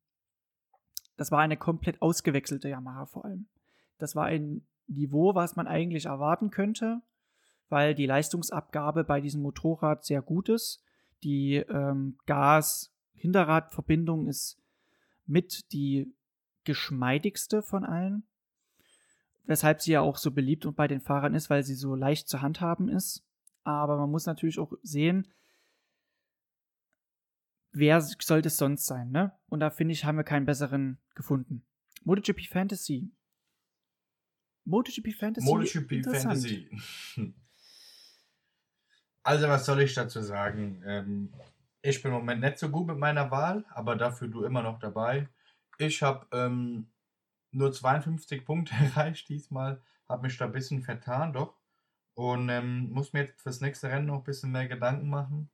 das 1.16 1.30
war 1.30 1.40
eine 1.40 1.56
komplett 1.56 2.02
ausgewechselte 2.02 2.68
Yamaha 2.68 3.06
vor 3.06 3.24
allem. 3.24 3.46
Das 3.98 4.14
war 4.14 4.26
ein 4.26 4.66
Niveau, 4.86 5.34
was 5.34 5.56
man 5.56 5.66
eigentlich 5.66 6.06
erwarten 6.06 6.50
könnte, 6.50 7.00
weil 7.68 7.94
die 7.94 8.06
Leistungsabgabe 8.06 9.04
bei 9.04 9.20
diesem 9.20 9.42
Motorrad 9.42 10.04
sehr 10.04 10.22
gut 10.22 10.48
ist. 10.48 10.82
Die 11.22 11.56
ähm, 11.56 12.18
Gas-Hinterradverbindung 12.26 14.28
ist 14.28 14.58
mit 15.24 15.72
die 15.72 16.12
geschmeidigste 16.64 17.62
von 17.62 17.84
allen. 17.84 18.26
Weshalb 19.44 19.80
sie 19.80 19.92
ja 19.92 20.00
auch 20.00 20.18
so 20.18 20.32
beliebt 20.32 20.66
und 20.66 20.76
bei 20.76 20.88
den 20.88 21.00
Fahrern 21.00 21.34
ist, 21.34 21.50
weil 21.50 21.62
sie 21.62 21.74
so 21.74 21.94
leicht 21.94 22.28
zu 22.28 22.42
handhaben 22.42 22.88
ist. 22.88 23.24
Aber 23.64 23.96
man 23.96 24.10
muss 24.10 24.26
natürlich 24.26 24.58
auch 24.58 24.72
sehen, 24.82 25.28
wer 27.76 28.00
sollte 28.00 28.48
es 28.48 28.56
sonst 28.56 28.86
sein, 28.86 29.10
ne? 29.10 29.32
Und 29.48 29.60
da 29.60 29.70
finde 29.70 29.92
ich, 29.92 30.04
haben 30.04 30.16
wir 30.16 30.24
keinen 30.24 30.46
besseren 30.46 30.98
gefunden. 31.14 31.64
MotoGP 32.04 32.46
Fantasy. 32.48 33.12
MotoGP 34.64 35.12
Fantasy. 35.14 35.46
MotoGP 35.46 36.04
Fantasy. 36.04 36.70
Also, 39.22 39.48
was 39.48 39.66
soll 39.66 39.80
ich 39.80 39.92
dazu 39.92 40.22
sagen? 40.22 40.84
Ähm, 40.86 41.32
ich 41.82 42.00
bin 42.00 42.12
im 42.12 42.18
Moment 42.18 42.42
nicht 42.42 42.60
so 42.60 42.68
gut 42.68 42.86
mit 42.86 42.96
meiner 42.96 43.28
Wahl, 43.32 43.64
aber 43.70 43.96
dafür 43.96 44.28
du 44.28 44.44
immer 44.44 44.62
noch 44.62 44.78
dabei. 44.78 45.28
Ich 45.78 46.00
habe 46.00 46.28
ähm, 46.30 46.92
nur 47.50 47.72
52 47.72 48.44
Punkte 48.44 48.72
erreicht 48.80 49.28
diesmal, 49.28 49.82
habe 50.08 50.22
mich 50.22 50.38
da 50.38 50.44
ein 50.44 50.52
bisschen 50.52 50.80
vertan, 50.80 51.32
doch. 51.32 51.56
Und 52.14 52.48
ähm, 52.50 52.90
muss 52.92 53.12
mir 53.12 53.24
jetzt 53.24 53.42
fürs 53.42 53.60
nächste 53.60 53.88
Rennen 53.88 54.06
noch 54.06 54.18
ein 54.18 54.22
bisschen 54.22 54.52
mehr 54.52 54.68
Gedanken 54.68 55.08
machen. 55.08 55.50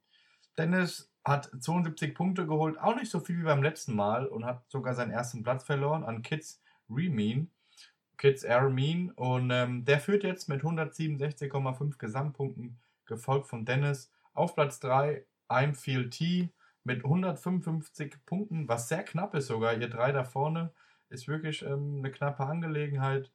Dennis 0.58 1.11
hat 1.24 1.50
72 1.58 2.14
Punkte 2.14 2.46
geholt, 2.46 2.78
auch 2.78 2.96
nicht 2.96 3.10
so 3.10 3.20
viel 3.20 3.38
wie 3.38 3.44
beim 3.44 3.62
letzten 3.62 3.94
Mal 3.94 4.26
und 4.26 4.44
hat 4.44 4.70
sogar 4.70 4.94
seinen 4.94 5.12
ersten 5.12 5.42
Platz 5.42 5.64
verloren 5.64 6.04
an 6.04 6.22
Kids 6.22 6.60
Remean. 6.90 7.48
Kids 8.22 8.44
Air 8.44 8.70
Mean. 8.70 9.10
Und 9.10 9.50
ähm, 9.50 9.84
der 9.84 10.00
führt 10.00 10.24
jetzt 10.24 10.48
mit 10.48 10.62
167,5 10.62 11.98
Gesamtpunkten, 11.98 12.78
gefolgt 13.04 13.48
von 13.48 13.64
Dennis. 13.64 14.12
Auf 14.32 14.54
Platz 14.54 14.78
3 14.80 15.24
I'm 15.48 15.74
Feel 15.74 16.08
T 16.08 16.50
mit 16.84 17.04
155 17.04 18.24
Punkten, 18.24 18.68
was 18.68 18.88
sehr 18.88 19.04
knapp 19.04 19.34
ist 19.34 19.48
sogar. 19.48 19.74
Ihr 19.74 19.88
drei 19.88 20.12
da 20.12 20.24
vorne 20.24 20.72
ist 21.08 21.28
wirklich 21.28 21.62
ähm, 21.62 21.98
eine 21.98 22.10
knappe 22.10 22.44
Angelegenheit. 22.44 23.30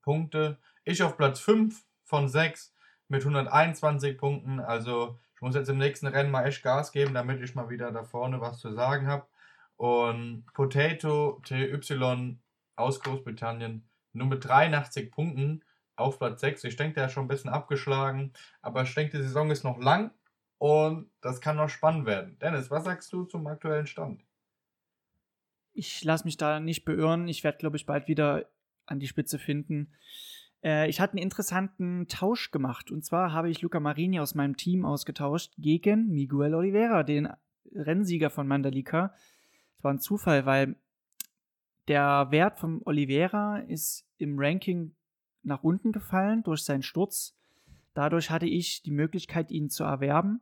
Punkte. 0.02 0.58
Ich 0.84 1.04
auf 1.04 1.18
Platz 1.18 1.40
5 1.40 1.84
von 2.04 2.28
6 2.28 2.74
mit 3.08 3.22
121 3.22 4.18
Punkten. 4.18 4.60
Also 4.60 5.20
ich 5.36 5.42
muss 5.42 5.56
jetzt 5.56 5.70
im 5.70 5.78
nächsten 5.78 6.08
Rennen 6.08 6.32
mal 6.32 6.46
echt 6.46 6.64
Gas 6.64 6.92
geben, 6.92 7.14
damit 7.14 7.42
ich 7.42 7.56
mal 7.56 7.70
wieder 7.70 7.92
da 7.92 8.04
vorne 8.04 8.42
was 8.42 8.60
zu 8.60 8.72
sagen 8.74 9.08
habe. 9.08 9.28
Und 9.76 10.46
Potato 10.54 11.42
TY 11.46 12.40
aus 12.76 13.00
Großbritannien 13.02 13.88
nur 14.14 14.28
mit 14.28 14.46
83 14.46 15.12
Punkten 15.12 15.64
auf 15.96 16.20
Platz 16.20 16.42
6. 16.42 16.64
Ich 16.64 16.76
denke, 16.76 16.96
der 16.96 17.06
ist 17.06 17.14
schon 17.14 17.26
ein 17.26 17.30
bisschen 17.30 17.52
abgeschlagen, 17.52 18.34
aber 18.62 18.84
ich 18.84 18.94
denke, 18.94 19.18
die 19.18 19.24
Saison 19.24 19.52
ist 19.52 19.64
noch 19.64 19.80
lang 19.80 20.12
und 20.58 21.12
das 21.22 21.42
kann 21.42 21.58
noch 21.58 21.70
spannend 21.70 22.06
werden. 22.06 22.38
Dennis, 22.40 22.72
was 22.72 22.86
sagst 22.86 23.12
du 23.14 23.26
zum 23.26 23.46
aktuellen 23.48 23.88
Stand? 23.88 24.24
Ich 25.74 26.04
lasse 26.04 26.26
mich 26.26 26.38
da 26.38 26.60
nicht 26.60 26.86
beirren. 26.86 27.28
Ich 27.28 27.44
werde, 27.44 27.60
glaube 27.60 27.78
ich, 27.78 27.86
bald 27.86 28.08
wieder 28.08 28.48
an 28.88 29.00
die 29.00 29.08
Spitze 29.08 29.40
finden. 29.40 29.92
Äh, 30.64 30.90
ich 30.90 31.00
hatte 31.00 31.14
einen 31.14 31.24
interessanten 31.24 32.08
Tausch 32.08 32.52
gemacht. 32.52 32.92
Und 32.92 33.06
zwar 33.06 33.32
habe 33.32 33.50
ich 33.50 33.62
Luca 33.62 33.80
Marini 33.80 34.20
aus 34.20 34.36
meinem 34.36 34.58
Team 34.58 34.86
ausgetauscht 34.86 35.54
gegen 35.58 36.08
Miguel 36.10 36.54
Oliveira, 36.54 37.04
den 37.04 37.30
Rennsieger 37.74 38.30
von 38.30 38.48
Mandalika. 38.48 39.14
Das 39.76 39.84
war 39.84 39.94
ein 39.94 40.00
Zufall, 40.00 40.46
weil 40.46 40.76
der 41.88 42.28
Wert 42.32 42.60
von 42.60 42.82
Oliveira 42.86 43.60
ist 43.60 44.06
im 44.18 44.38
Ranking 44.38 44.94
nach 45.44 45.64
unten 45.64 45.92
gefallen 45.92 46.44
durch 46.44 46.64
seinen 46.64 46.84
Sturz. 46.84 47.38
Dadurch 47.94 48.30
hatte 48.30 48.46
ich 48.46 48.84
die 48.84 48.92
Möglichkeit, 48.92 49.52
ihn 49.52 49.70
zu 49.70 49.84
erwerben 49.84 50.42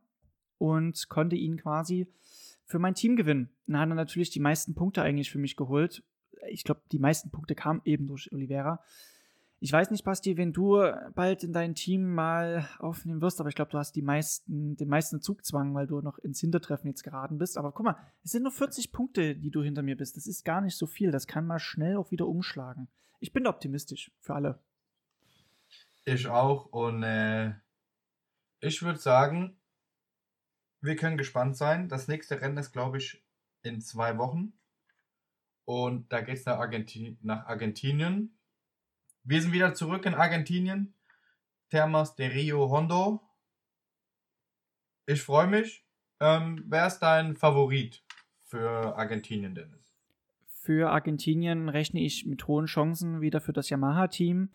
und 0.58 1.08
konnte 1.08 1.36
ihn 1.36 1.56
quasi 1.56 2.06
für 2.64 2.78
mein 2.78 2.94
Team 2.94 3.16
gewinnen. 3.16 3.50
Dann 3.66 3.80
hat 3.80 3.88
er 3.88 3.94
natürlich 3.94 4.30
die 4.30 4.40
meisten 4.40 4.74
Punkte 4.74 5.02
eigentlich 5.02 5.30
für 5.30 5.38
mich 5.38 5.56
geholt. 5.56 6.02
Ich 6.48 6.64
glaube, 6.64 6.82
die 6.92 6.98
meisten 6.98 7.30
Punkte 7.30 7.54
kamen 7.54 7.80
eben 7.84 8.06
durch 8.06 8.32
Oliveira. 8.32 8.82
Ich 9.58 9.72
weiß 9.72 9.90
nicht, 9.90 10.04
Basti, 10.04 10.36
wenn 10.36 10.52
du 10.52 10.82
bald 11.14 11.42
in 11.42 11.52
dein 11.52 11.74
Team 11.74 12.14
mal 12.14 12.68
aufnehmen 12.78 13.22
wirst, 13.22 13.40
aber 13.40 13.48
ich 13.48 13.54
glaube, 13.54 13.70
du 13.70 13.78
hast 13.78 13.92
die 13.92 14.02
meisten, 14.02 14.76
den 14.76 14.88
meisten 14.88 15.22
Zugzwang, 15.22 15.74
weil 15.74 15.86
du 15.86 16.02
noch 16.02 16.18
ins 16.18 16.40
Hintertreffen 16.40 16.88
jetzt 16.88 17.02
geraten 17.02 17.38
bist. 17.38 17.56
Aber 17.56 17.72
guck 17.72 17.86
mal, 17.86 17.96
es 18.22 18.32
sind 18.32 18.42
nur 18.42 18.52
40 18.52 18.92
Punkte, 18.92 19.34
die 19.34 19.50
du 19.50 19.62
hinter 19.62 19.82
mir 19.82 19.96
bist. 19.96 20.16
Das 20.16 20.26
ist 20.26 20.44
gar 20.44 20.60
nicht 20.60 20.76
so 20.76 20.86
viel. 20.86 21.10
Das 21.10 21.26
kann 21.26 21.46
mal 21.46 21.58
schnell 21.58 21.96
auch 21.96 22.10
wieder 22.10 22.26
umschlagen. 22.26 22.88
Ich 23.18 23.32
bin 23.32 23.46
optimistisch 23.46 24.10
für 24.20 24.34
alle. 24.34 24.58
Ich 26.04 26.28
auch. 26.28 26.66
Und 26.66 27.02
äh, 27.02 27.54
ich 28.60 28.82
würde 28.82 28.98
sagen, 28.98 29.56
wir 30.80 30.96
können 30.96 31.16
gespannt 31.16 31.56
sein. 31.56 31.88
Das 31.88 32.08
nächste 32.08 32.40
Rennen 32.40 32.58
ist, 32.58 32.72
glaube 32.72 32.98
ich, 32.98 33.24
in 33.62 33.80
zwei 33.80 34.18
Wochen. 34.18 34.52
Und 35.66 36.10
da 36.12 36.20
geht 36.20 36.38
es 36.38 36.46
nach, 36.46 36.58
Argenti 36.58 37.18
nach 37.22 37.46
Argentinien. 37.46 38.38
Wir 39.24 39.42
sind 39.42 39.52
wieder 39.52 39.74
zurück 39.74 40.06
in 40.06 40.14
Argentinien. 40.14 40.94
Termas 41.70 42.14
de 42.14 42.28
Rio 42.28 42.70
Hondo. 42.70 43.20
Ich 45.06 45.22
freue 45.22 45.48
mich. 45.48 45.84
Ähm, 46.20 46.64
wer 46.68 46.86
ist 46.86 47.00
dein 47.00 47.36
Favorit 47.36 48.04
für 48.44 48.96
Argentinien, 48.96 49.56
Dennis? 49.56 49.92
Für 50.46 50.90
Argentinien 50.90 51.68
rechne 51.68 52.00
ich 52.00 52.26
mit 52.26 52.46
hohen 52.46 52.66
Chancen 52.66 53.20
wieder 53.20 53.40
für 53.40 53.52
das 53.52 53.68
Yamaha-Team. 53.68 54.50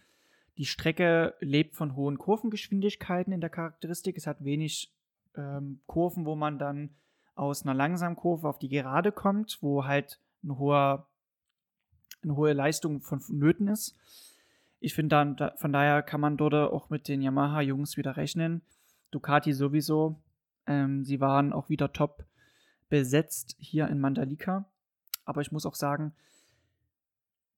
Die 0.57 0.65
Strecke 0.65 1.35
lebt 1.41 1.75
von 1.75 1.97
hohen 1.97 2.17
Kurvengeschwindigkeiten 2.17 3.33
in 3.33 3.41
der 3.41 3.49
Charakteristik. 3.49 4.15
Es 4.15 4.27
hat 4.27 4.45
wenig 4.45 4.93
ähm, 5.35 5.81
Kurven, 5.87 6.25
wo 6.25 6.35
man 6.35 6.57
dann 6.57 6.95
aus 7.35 7.63
einer 7.63 7.73
langsamen 7.73 8.15
Kurve 8.15 8.47
auf 8.47 8.59
die 8.59 8.69
Gerade 8.69 9.11
kommt, 9.11 9.57
wo 9.61 9.85
halt 9.85 10.21
ein 10.43 10.57
hoher, 10.57 11.07
eine 12.23 12.35
hohe 12.35 12.53
Leistung 12.53 13.01
von 13.01 13.21
Nöten 13.29 13.67
ist. 13.67 13.95
Ich 14.79 14.93
finde 14.93 15.09
dann, 15.15 15.35
da, 15.35 15.53
von 15.57 15.71
daher 15.71 16.01
kann 16.01 16.21
man 16.21 16.37
dort 16.37 16.53
auch 16.53 16.89
mit 16.89 17.07
den 17.07 17.21
Yamaha-Jungs 17.21 17.97
wieder 17.97 18.17
rechnen. 18.17 18.61
Ducati 19.11 19.53
sowieso. 19.53 20.19
Ähm, 20.65 21.03
sie 21.03 21.19
waren 21.19 21.53
auch 21.53 21.69
wieder 21.69 21.93
top 21.93 22.25
besetzt 22.89 23.55
hier 23.59 23.87
in 23.87 23.99
Mandalika. 23.99 24.65
Aber 25.25 25.41
ich 25.41 25.51
muss 25.51 25.65
auch 25.65 25.75
sagen, 25.75 26.13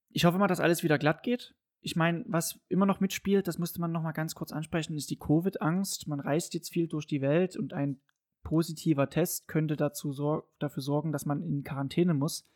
ich 0.10 0.26
hoffe 0.26 0.38
mal, 0.38 0.48
dass 0.48 0.60
alles 0.60 0.84
wieder 0.84 0.98
glatt 0.98 1.24
geht. 1.24 1.56
Ich 1.82 1.96
meine, 1.96 2.24
was 2.28 2.60
immer 2.70 2.86
noch 2.86 3.00
mitspielt, 3.00 3.48
das 3.48 3.58
musste 3.58 3.82
man 3.82 3.92
noch 3.92 4.04
mal 4.04 4.12
ganz 4.14 4.36
kurz 4.36 4.52
ansprechen, 4.52 4.96
ist 4.96 5.10
die 5.10 5.18
Covid-Angst. 5.18 6.08
Man 6.08 6.20
reist 6.20 6.54
jetzt 6.54 6.72
viel 6.72 6.88
durch 6.88 7.08
die 7.08 7.22
Welt 7.22 7.58
und 7.58 7.74
ein 7.74 8.00
positiver 8.44 9.10
Test 9.10 9.48
könnte 9.48 9.76
dazu 9.76 10.14
sor 10.14 10.48
dafür 10.60 10.84
sorgen, 10.84 11.12
dass 11.12 11.26
man 11.26 11.42
in 11.42 11.64
Quarantäne 11.64 12.14
muss. 12.14 12.48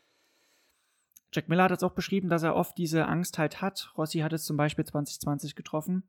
Jack 1.32 1.48
Miller 1.48 1.64
hat 1.64 1.72
es 1.72 1.82
auch 1.82 1.92
beschrieben, 1.92 2.28
dass 2.28 2.42
er 2.42 2.56
oft 2.56 2.76
diese 2.78 3.06
Angst 3.06 3.38
halt 3.38 3.60
hat. 3.60 3.92
Rossi 3.96 4.20
hat 4.20 4.32
es 4.32 4.44
zum 4.44 4.56
Beispiel 4.56 4.84
2020 4.84 5.54
getroffen. 5.54 6.08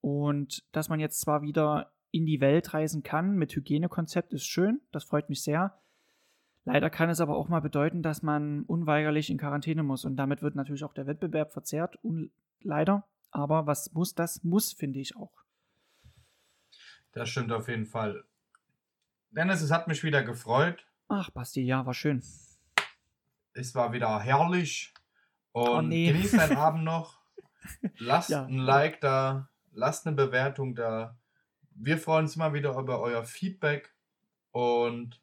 Und 0.00 0.64
dass 0.72 0.88
man 0.88 1.00
jetzt 1.00 1.20
zwar 1.20 1.42
wieder 1.42 1.92
in 2.10 2.26
die 2.26 2.40
Welt 2.40 2.72
reisen 2.74 3.02
kann 3.02 3.36
mit 3.36 3.54
Hygienekonzept 3.54 4.32
ist 4.32 4.46
schön, 4.46 4.80
das 4.92 5.04
freut 5.04 5.28
mich 5.28 5.42
sehr. 5.42 5.78
Leider 6.64 6.90
kann 6.90 7.08
es 7.08 7.20
aber 7.20 7.36
auch 7.36 7.48
mal 7.48 7.60
bedeuten, 7.60 8.02
dass 8.02 8.22
man 8.22 8.62
unweigerlich 8.64 9.30
in 9.30 9.38
Quarantäne 9.38 9.82
muss 9.82 10.04
und 10.04 10.16
damit 10.16 10.42
wird 10.42 10.54
natürlich 10.54 10.84
auch 10.84 10.92
der 10.92 11.06
Wettbewerb 11.06 11.52
verzerrt. 11.52 11.98
leider, 12.60 13.06
aber 13.30 13.66
was 13.66 13.92
muss, 13.92 14.14
das 14.14 14.44
muss, 14.44 14.72
finde 14.72 15.00
ich 15.00 15.16
auch. 15.16 15.32
Das 17.12 17.28
stimmt 17.28 17.52
auf 17.52 17.68
jeden 17.68 17.86
Fall. 17.86 18.24
Dennis, 19.30 19.62
es 19.62 19.70
hat 19.70 19.88
mich 19.88 20.04
wieder 20.04 20.22
gefreut. 20.22 20.86
Ach, 21.08 21.30
Basti, 21.30 21.62
ja, 21.62 21.86
war 21.86 21.94
schön. 21.94 22.22
Es 23.52 23.74
war 23.74 23.92
wieder 23.92 24.20
herrlich. 24.20 24.94
Und 25.52 25.68
oh, 25.68 25.80
nee. 25.82 26.12
genießt 26.12 26.34
deinen 26.34 26.56
Abend 26.56 26.84
noch. 26.84 27.18
Lasst 27.98 28.30
ja. 28.30 28.44
ein 28.44 28.58
Like 28.58 29.00
da, 29.00 29.48
lasst 29.72 30.06
eine 30.06 30.16
Bewertung 30.16 30.74
da. 30.74 31.18
Wir 31.70 31.98
freuen 31.98 32.24
uns 32.24 32.36
immer 32.36 32.52
wieder 32.54 32.76
über 32.76 33.00
euer 33.00 33.24
Feedback. 33.24 33.94
Und 34.52 35.20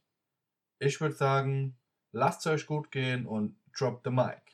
ich 0.80 1.00
würde 1.02 1.16
sagen, 1.16 1.78
lasst 2.12 2.46
es 2.46 2.52
euch 2.52 2.66
gut 2.68 2.92
gehen 2.92 3.26
und 3.26 3.58
drop 3.78 4.02
the 4.04 4.12
mic. 4.12 4.45